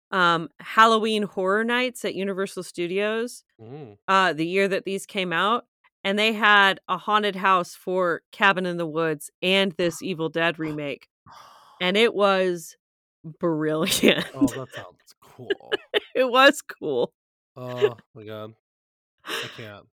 um 0.10 0.50
Halloween 0.60 1.24
Horror 1.24 1.64
Nights 1.64 2.04
at 2.06 2.16
Universal 2.16 2.64
Studios 2.64 3.44
Mm. 3.62 3.98
uh 4.08 4.34
the 4.34 4.48
year 4.48 4.68
that 4.68 4.86
these 4.86 5.06
came 5.06 5.32
out 5.32 5.66
and 6.04 6.18
they 6.18 6.34
had 6.34 6.80
a 6.88 6.98
haunted 6.98 7.36
house 7.36 7.76
for 7.76 8.22
Cabin 8.32 8.66
in 8.66 8.78
the 8.78 8.86
Woods 8.88 9.30
and 9.42 9.72
this 9.74 10.02
Evil 10.02 10.30
Dead 10.30 10.60
remake 10.60 11.08
and 11.82 11.98
it 11.98 12.14
was 12.14 12.76
brilliant. 13.40 14.26
Oh, 14.34 14.48
that 14.48 14.68
sounds 14.76 15.16
cool. 15.22 15.72
it 16.16 16.30
was 16.30 16.62
cool. 16.62 17.14
Oh 17.56 17.96
my 18.16 18.24
god. 18.24 18.54
I 19.26 19.50
can't. 19.56 19.86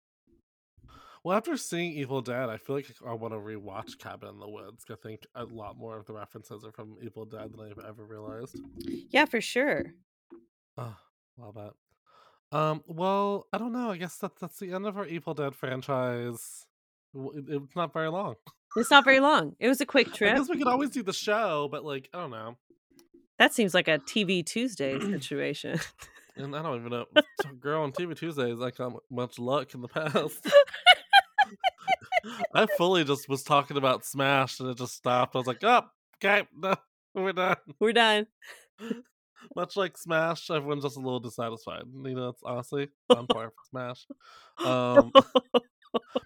Well, 1.23 1.37
after 1.37 1.55
seeing 1.55 1.93
Evil 1.93 2.21
Dead, 2.21 2.49
I 2.49 2.57
feel 2.57 2.75
like 2.75 2.87
I 3.07 3.13
want 3.13 3.33
to 3.33 3.39
rewatch 3.39 3.97
Cabin 3.97 4.27
in 4.29 4.39
the 4.39 4.49
Woods. 4.49 4.83
I 4.91 4.95
think 4.95 5.25
a 5.33 5.45
lot 5.45 5.77
more 5.77 5.97
of 5.97 6.05
the 6.05 6.13
references 6.13 6.65
are 6.65 6.73
from 6.73 6.97
Evil 7.01 7.23
Dead 7.23 7.53
than 7.53 7.61
I've 7.61 7.85
ever 7.85 8.03
realized. 8.03 8.59
Yeah, 9.09 9.23
for 9.23 9.39
sure. 9.39 9.93
Oh, 10.77 10.97
love 11.37 11.55
that. 11.55 11.71
Um, 12.53 12.83
well, 12.87 13.47
I 13.51 13.57
don't 13.57 13.73
know. 13.73 13.91
I 13.91 13.97
guess 13.97 14.17
that's 14.17 14.39
that's 14.39 14.59
the 14.59 14.73
end 14.73 14.85
of 14.85 14.97
our 14.97 15.05
Evil 15.05 15.33
Dead 15.33 15.55
franchise. 15.55 16.65
It- 17.15 17.45
It's 17.49 17.75
not 17.75 17.93
very 17.93 18.09
long. 18.09 18.35
It's 18.75 18.91
not 18.91 19.03
very 19.05 19.19
long. 19.19 19.55
It 19.59 19.67
was 19.67 19.81
a 19.81 19.85
quick 19.85 20.07
I 20.13 20.15
trip. 20.15 20.37
guess 20.37 20.49
we 20.49 20.57
could 20.57 20.67
always 20.67 20.89
do 20.91 21.03
the 21.03 21.13
show, 21.13 21.67
but 21.71 21.83
like 21.83 22.09
I 22.13 22.19
don't 22.19 22.31
know, 22.31 22.57
That 23.39 23.53
seems 23.53 23.73
like 23.73 23.87
a 23.87 23.99
TV 23.99 24.45
Tuesday 24.45 24.99
situation. 24.99 25.79
and 26.37 26.55
I 26.55 26.61
don't 26.61 26.79
even 26.79 26.91
know. 26.91 27.05
Girl 27.59 27.83
on 27.83 27.91
TV 27.91 28.15
Tuesdays, 28.17 28.61
I 28.61 28.71
got 28.71 28.93
much 29.11 29.39
luck 29.39 29.73
in 29.73 29.81
the 29.81 29.87
past. 29.87 30.47
I 32.55 32.67
fully 32.77 33.03
just 33.03 33.27
was 33.27 33.43
talking 33.43 33.77
about 33.77 34.05
Smash, 34.05 34.59
and 34.59 34.69
it 34.69 34.77
just 34.77 34.95
stopped. 34.95 35.35
I 35.35 35.39
was 35.39 35.47
like, 35.47 35.63
"Oh, 35.63 35.81
okay, 36.23 36.47
no, 36.55 36.75
we're 37.13 37.33
done." 37.33 37.57
We're 37.79 37.93
done. 37.93 38.27
Much 39.55 39.75
like 39.77 39.97
Smash, 39.97 40.49
everyone's 40.49 40.83
just 40.83 40.97
a 40.97 40.99
little 40.99 41.19
dissatisfied. 41.19 41.83
You 42.03 42.15
know, 42.15 42.29
it's 42.29 42.41
honestly 42.43 42.89
on 43.09 43.27
par 43.27 43.49
for 43.55 43.69
Smash. 43.69 44.05
Um, 44.65 45.11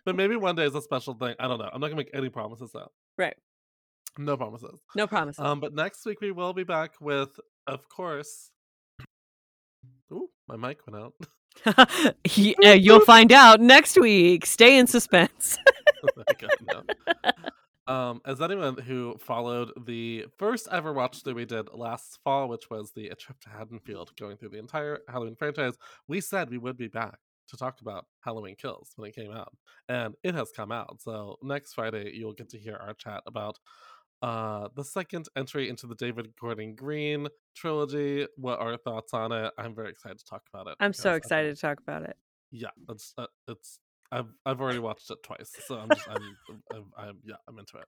but 0.06 0.16
maybe 0.16 0.36
one 0.36 0.56
day 0.56 0.66
is 0.66 0.76
a 0.76 0.82
special 0.82 1.14
thing. 1.16 1.36
I 1.40 1.48
don't 1.48 1.60
know. 1.60 1.70
I'm 1.72 1.82
not 1.82 1.88
gonna 1.88 1.98
make 1.98 2.12
any 2.14 2.30
promises 2.30 2.72
though. 2.74 2.92
right. 3.18 3.36
No 4.20 4.36
promises. 4.36 4.82
No 4.96 5.06
promises. 5.06 5.44
Um, 5.44 5.60
but 5.60 5.76
next 5.76 6.04
week 6.06 6.22
we 6.22 6.32
will 6.32 6.52
be 6.54 6.64
back 6.64 6.94
with, 7.00 7.40
of 7.68 7.88
course. 7.88 8.50
Ooh, 10.12 10.30
my 10.48 10.56
mic 10.56 10.80
went 10.88 11.04
out. 11.04 12.16
yeah, 12.36 12.74
you'll 12.74 13.06
find 13.06 13.32
out 13.32 13.62
next 13.62 14.00
week. 14.00 14.46
Stay 14.46 14.78
in 14.80 14.88
suspense. 14.88 15.58
Oh 16.04 16.10
my 16.16 16.24
God, 16.40 16.52
no. 16.74 17.32
Um, 17.88 18.22
as 18.26 18.42
anyone 18.42 18.78
who 18.78 19.16
followed 19.20 19.72
the 19.86 20.26
first 20.38 20.68
ever 20.72 20.92
watch 20.92 21.24
that 21.24 21.36
we 21.36 21.46
did 21.46 21.70
last 21.74 22.20
fall, 22.24 22.50
which 22.50 22.70
was 22.70 22.92
the 22.92 23.08
A 23.08 23.16
Trip 23.16 23.40
to 23.42 23.50
Haddonfield, 23.50 24.12
going 24.20 24.36
through 24.38 24.50
the 24.50 24.60
entire 24.60 25.00
Halloween 25.08 25.36
franchise, 25.36 25.76
we 26.08 26.20
said 26.20 26.50
we 26.50 26.58
would 26.58 26.78
be 26.78 26.88
back 26.90 27.18
to 27.48 27.56
talk 27.56 27.80
about 27.80 28.06
Halloween 28.26 28.56
Kills 28.58 28.92
when 28.98 29.08
it 29.10 29.16
came 29.16 29.32
out, 29.32 29.54
and 29.88 30.16
it 30.22 30.36
has 30.36 30.52
come 30.54 30.72
out. 30.72 31.02
So 31.02 31.38
next 31.42 31.74
Friday 31.76 32.12
you'll 32.14 32.34
get 32.34 32.50
to 32.50 32.58
hear 32.60 32.76
our 32.76 32.94
chat 32.94 33.24
about 33.26 33.58
uh 34.24 34.68
the 34.76 34.84
second 34.84 35.28
entry 35.38 35.70
into 35.70 35.86
the 35.88 35.94
David 35.96 36.34
Gordon 36.42 36.76
Green 36.76 37.28
trilogy. 37.56 38.28
What 38.36 38.60
are 38.60 38.72
our 38.72 38.78
thoughts 38.78 39.14
on 39.14 39.32
it? 39.32 39.54
I'm 39.58 39.74
very 39.76 39.90
excited 39.92 40.18
to 40.18 40.26
talk 40.26 40.42
about 40.54 40.68
it. 40.68 40.76
I'm 40.80 40.92
so 40.92 41.14
because 41.14 41.32
I 41.32 41.44
think- 41.44 41.52
excited 41.54 41.56
to 41.56 41.62
talk 41.62 41.80
about 41.80 42.04
it. 42.10 42.18
yeah, 42.52 42.70
it's 42.90 43.14
uh, 43.18 43.28
it's 43.48 43.80
I've 44.12 44.28
I've 44.46 44.62
already 44.62 44.80
watched 44.80 45.10
it 45.12 45.18
twice, 45.24 45.52
so 45.68 45.76
I'm 45.76 45.90
just 45.90 46.08
I'm 46.10 46.36
I'm, 46.74 46.86
I'm 46.98 47.18
yeah 47.26 47.36
I'm 47.48 47.60
into 47.60 47.78
it. 47.78 47.86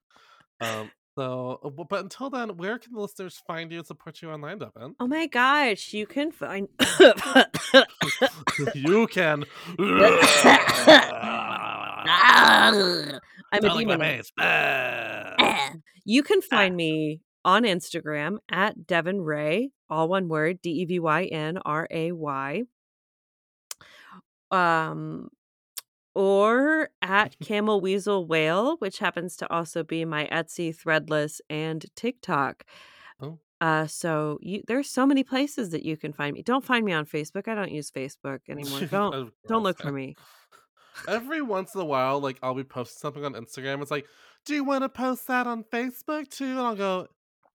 Um, 0.61 0.91
so 1.17 1.59
uh, 1.63 1.70
but 1.70 2.03
until 2.03 2.30
then, 2.30 2.57
where 2.57 2.78
can 2.78 2.93
the 2.93 2.99
listeners 2.99 3.41
find 3.47 3.72
you 3.72 3.80
and 3.80 3.88
support 3.88 4.22
you 4.22 4.30
online, 4.30 4.59
Devyn? 4.59 4.95
Oh 4.99 5.07
my 5.07 5.28
gosh, 5.28 5.93
you 5.93 6.05
can 6.05 6.32
find 6.32 6.67
you 8.76 9.07
can. 9.07 9.45
I'm 12.11 12.74
a 12.74 13.61
Sound 13.61 13.76
like 13.76 13.88
my 13.88 14.22
demon. 14.47 15.82
You 16.05 16.24
can 16.24 16.41
find 16.41 16.76
me 16.76 17.22
on 17.45 17.63
Instagram 17.63 18.38
at 18.51 18.78
Devyn 18.80 19.26
Ray, 19.26 19.72
all 19.89 20.07
one 20.07 20.28
word, 20.28 20.61
D 20.61 20.70
E 20.70 20.86
V 20.86 20.99
Y 20.99 21.24
N 21.26 21.57
R 21.65 21.88
A 21.89 22.11
Y. 22.11 22.63
Um, 24.51 25.30
or 26.16 26.89
at 27.01 27.39
Camel 27.43 27.82
Weasel 27.82 28.26
Whale, 28.26 28.78
which 28.78 28.99
happens 28.99 29.36
to 29.38 29.51
also 29.51 29.84
be 29.84 30.05
my 30.05 30.28
Etsy, 30.32 30.76
Threadless, 30.76 31.39
and 31.49 31.86
TikTok. 31.95 32.64
Oh. 33.22 33.39
Uh, 33.62 33.88
so 33.88 34.39
you 34.41 34.62
there's 34.68 34.89
so 34.89 35.05
many 35.05 35.24
places 35.24 35.72
that 35.72 35.84
you 35.84 35.97
can 35.97 36.14
find 36.14 36.34
me. 36.34 36.41
Don't 36.41 36.64
find 36.64 36.86
me 36.86 36.93
on 36.93 37.05
Facebook. 37.05 37.47
I 37.47 37.55
don't 37.55 37.72
use 37.72 37.91
Facebook 37.91 38.39
anymore. 38.47 38.82
Don't 38.91 39.34
don't 39.47 39.64
look 39.64 39.80
for 39.80 39.91
me. 39.91 40.16
Every 41.07 41.41
once 41.41 41.76
in 41.76 41.82
a 41.82 41.86
while, 41.86 42.20
like 42.20 42.38
I'll 42.41 42.55
be 42.55 42.64
posting 42.64 42.99
something 42.99 43.24
on 43.24 43.34
Instagram. 43.34 43.82
It's 43.82 43.91
like, 43.91 44.05
do 44.45 44.53
you 44.53 44.64
want 44.64 44.84
to 44.84 44.89
post 44.89 45.28
that 45.28 45.47
on 45.47 45.64
Facebook 45.64 46.30
too? 46.30 46.45
And 46.45 46.60
I'll 46.60 46.76
go, 46.76 47.07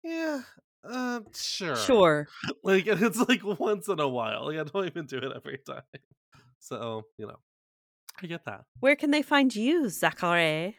yeah, 0.04 0.42
uh, 0.84 1.22
sure. 1.36 1.76
Sure. 1.76 2.28
Like 2.64 2.88
it's 2.88 3.18
like 3.28 3.42
once 3.44 3.88
in 3.88 4.00
a 4.00 4.08
while. 4.08 4.46
Like, 4.48 4.60
I 4.60 4.64
don't 4.64 4.86
even 4.86 5.06
do 5.06 5.18
it 5.18 5.32
every 5.36 5.60
time. 5.66 5.82
So 6.60 7.04
you 7.18 7.28
know, 7.28 7.38
I 8.22 8.28
get 8.28 8.46
that. 8.46 8.66
Where 8.80 8.96
can 8.96 9.12
they 9.12 9.22
find 9.22 9.56
you, 9.56 9.90
Zachary? 9.90 10.76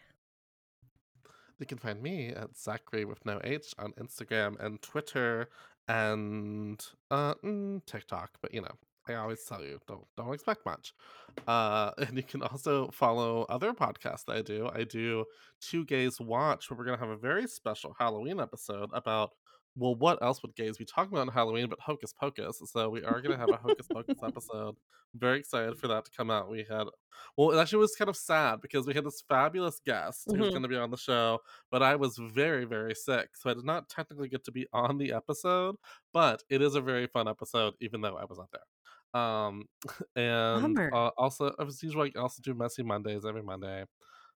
They 1.58 1.66
can 1.66 1.78
find 1.78 2.02
me 2.02 2.28
at 2.28 2.56
Zachary 2.56 3.04
with 3.04 3.24
no 3.24 3.40
H 3.44 3.74
on 3.78 3.92
Instagram 3.92 4.58
and 4.58 4.82
Twitter 4.82 5.48
and 5.88 6.84
uh 7.10 7.34
mm, 7.44 7.84
TikTok. 7.86 8.30
But 8.40 8.52
you 8.54 8.62
know, 8.62 8.74
I 9.08 9.14
always 9.14 9.44
tell 9.44 9.62
you 9.62 9.78
don't 9.86 10.04
don't 10.16 10.34
expect 10.34 10.64
much. 10.66 10.92
Uh, 11.46 11.92
and 11.98 12.16
you 12.16 12.22
can 12.22 12.42
also 12.42 12.90
follow 12.90 13.46
other 13.48 13.72
podcasts 13.72 14.24
that 14.26 14.36
I 14.36 14.42
do. 14.42 14.70
I 14.72 14.84
do 14.84 15.24
Two 15.60 15.84
Gays 15.84 16.20
Watch, 16.20 16.70
where 16.70 16.78
we're 16.78 16.84
gonna 16.84 16.98
have 16.98 17.08
a 17.08 17.16
very 17.16 17.46
special 17.46 17.94
Halloween 17.98 18.40
episode 18.40 18.90
about. 18.92 19.34
Well, 19.76 19.94
what 19.94 20.22
else 20.22 20.42
would 20.42 20.54
gays 20.54 20.76
be 20.76 20.84
talking 20.84 21.12
about 21.12 21.28
on 21.28 21.34
Halloween 21.34 21.68
but 21.68 21.80
Hocus 21.80 22.12
Pocus? 22.12 22.60
So 22.66 22.90
we 22.90 23.02
are 23.04 23.20
gonna 23.22 23.38
have 23.38 23.48
a 23.50 23.56
Hocus 23.56 23.86
Pocus 23.92 24.18
episode. 24.22 24.76
Very 25.14 25.38
excited 25.38 25.78
for 25.78 25.88
that 25.88 26.04
to 26.04 26.10
come 26.10 26.30
out. 26.30 26.50
We 26.50 26.64
had 26.68 26.84
well, 27.36 27.50
it 27.52 27.60
actually 27.60 27.78
was 27.80 27.94
kind 27.96 28.08
of 28.08 28.16
sad 28.16 28.60
because 28.60 28.86
we 28.86 28.94
had 28.94 29.04
this 29.04 29.22
fabulous 29.28 29.80
guest 29.84 30.24
who's 30.26 30.48
Mhm. 30.48 30.50
going 30.50 30.62
to 30.62 30.68
be 30.68 30.76
on 30.76 30.90
the 30.90 30.96
show, 30.96 31.40
but 31.70 31.82
I 31.82 31.96
was 31.96 32.16
very, 32.18 32.64
very 32.64 32.94
sick. 32.94 33.30
So 33.36 33.50
I 33.50 33.54
did 33.54 33.64
not 33.64 33.88
technically 33.90 34.28
get 34.28 34.44
to 34.44 34.52
be 34.52 34.66
on 34.72 34.96
the 34.98 35.12
episode, 35.12 35.76
but 36.12 36.42
it 36.48 36.62
is 36.62 36.74
a 36.74 36.80
very 36.80 37.06
fun 37.06 37.28
episode, 37.28 37.74
even 37.80 38.00
though 38.00 38.16
I 38.16 38.24
was 38.24 38.38
not 38.38 38.48
there. 38.52 39.20
Um, 39.20 39.68
and 40.16 40.78
uh, 40.94 41.10
also, 41.18 41.54
as 41.58 41.82
usual, 41.82 42.04
I 42.04 42.18
also 42.18 42.40
do 42.42 42.54
Messy 42.54 42.82
Mondays 42.82 43.26
every 43.26 43.42
Monday, 43.42 43.84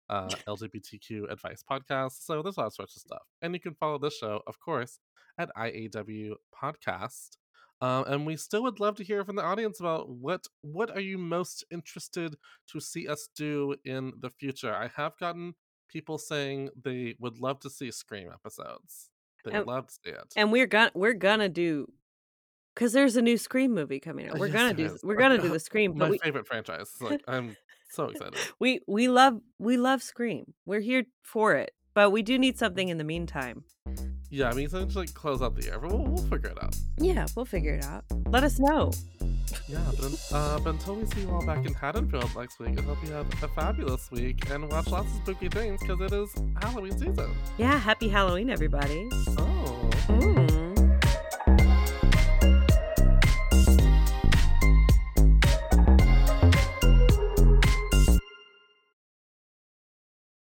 uh, 0.10 0.28
LGBTQ 0.47 1.32
advice 1.32 1.64
podcast. 1.70 2.24
So 2.26 2.41
there's 2.41 2.58
all 2.58 2.70
sorts 2.72 2.95
of 2.95 3.01
stuff. 3.01 3.24
And 3.41 3.53
you 3.53 3.60
can 3.60 3.76
follow 3.76 3.97
this 3.97 4.18
show, 4.18 4.41
of 4.47 4.60
course, 4.60 4.99
at 5.38 5.49
IAW 5.58 6.34
Podcast. 6.64 7.38
Um, 7.82 8.06
and 8.08 8.26
we 8.26 8.38
still 8.38 8.64
would 8.64 8.80
love 8.80 8.95
to 8.97 9.03
hear 9.03 9.26
from 9.26 9.36
the 9.36 9.43
audience 9.43 9.80
about 9.82 10.10
what 10.10 10.45
what 10.62 10.89
are 10.91 11.01
you 11.01 11.18
most 11.18 11.66
interested 11.72 12.36
to 12.72 12.80
see 12.80 13.08
us 13.08 13.28
do 13.36 13.76
in 13.84 14.14
the 14.22 14.30
future. 14.30 14.74
I 14.74 14.89
have 14.95 15.18
gotten 15.20 15.56
people 15.89 16.18
saying 16.18 16.70
they 16.82 17.16
would 17.20 17.38
love 17.38 17.60
to 17.62 17.70
see 17.70 17.91
Scream 17.91 18.30
episodes. 18.34 19.10
They 19.43 19.51
And- 19.51 19.68
love 19.68 19.88
to 19.88 19.93
see 19.93 20.10
it. 20.12 20.34
and 20.38 20.51
we're 20.53 20.68
gonna 20.68 20.91
we're 20.95 21.14
gonna 21.14 21.49
do 21.49 21.91
because 22.74 22.93
there's 22.93 23.18
a 23.18 23.22
new 23.22 23.38
Scream 23.38 23.74
movie 23.74 23.99
coming 23.99 24.30
out. 24.30 24.38
We're 24.39 24.47
yes, 24.47 24.56
gonna 24.56 24.74
do 24.74 24.86
is. 24.86 25.01
we're 25.03 25.16
gonna 25.16 25.38
do 25.38 25.49
the 25.49 25.60
Scream, 25.70 25.97
My 25.97 26.10
we, 26.12 26.18
favorite 26.18 26.47
franchise. 26.47 26.89
Like 27.01 27.24
I'm 27.28 27.56
so 27.96 28.06
excited. 28.06 28.36
we 28.60 28.82
we 28.88 29.08
love 29.08 29.41
we 29.60 29.78
love 29.78 30.02
Scream. 30.02 30.54
We're 30.66 30.82
here 30.82 31.04
for 31.24 31.56
it, 31.56 31.72
but 31.93 32.12
we 32.12 32.22
do 32.22 32.38
need 32.38 32.58
something 32.58 32.89
in 32.89 32.98
the 32.98 33.04
meantime. 33.04 33.64
Yeah, 34.30 34.50
I 34.50 34.54
mean 34.54 34.70
something 34.70 34.89
to 34.89 35.00
like 35.00 35.14
close 35.14 35.41
out 35.41 35.56
the 35.56 35.64
year, 35.64 35.80
but 35.80 35.91
we'll, 35.91 36.04
we'll 36.04 36.24
figure 36.24 36.50
it 36.50 36.62
out. 36.62 36.76
Yeah, 36.98 37.26
we'll 37.36 37.46
figure 37.46 37.76
it 37.76 37.86
out. 37.86 38.04
Let 38.28 38.43
us 38.43 38.60
know. 38.60 38.91
Yeah, 39.68 39.80
but, 40.00 40.30
uh, 40.34 40.60
but 40.60 40.72
until 40.72 40.96
we 40.96 41.06
see 41.06 41.22
you 41.22 41.32
all 41.32 41.46
back 41.46 41.66
in 41.66 41.74
Haddonfield 41.74 42.36
next 42.36 42.60
week, 42.60 42.78
I 42.78 42.82
hope 42.82 42.98
you 43.06 43.12
have 43.14 43.28
a 43.43 43.48
fabulous 43.50 44.12
week 44.12 44.50
and 44.50 44.70
watch 44.70 44.88
lots 44.88 45.08
of 45.08 45.16
spooky 45.18 45.50
things 45.50 45.80
because 45.80 46.02
it 46.02 46.12
is 46.14 46.34
Halloween 46.62 46.98
season. 46.98 47.32
Yeah, 47.58 47.78
happy 47.80 48.10
Halloween, 48.10 48.50
everybody. 48.50 49.08
Oh. 49.38 49.89
Mm. 50.08 50.45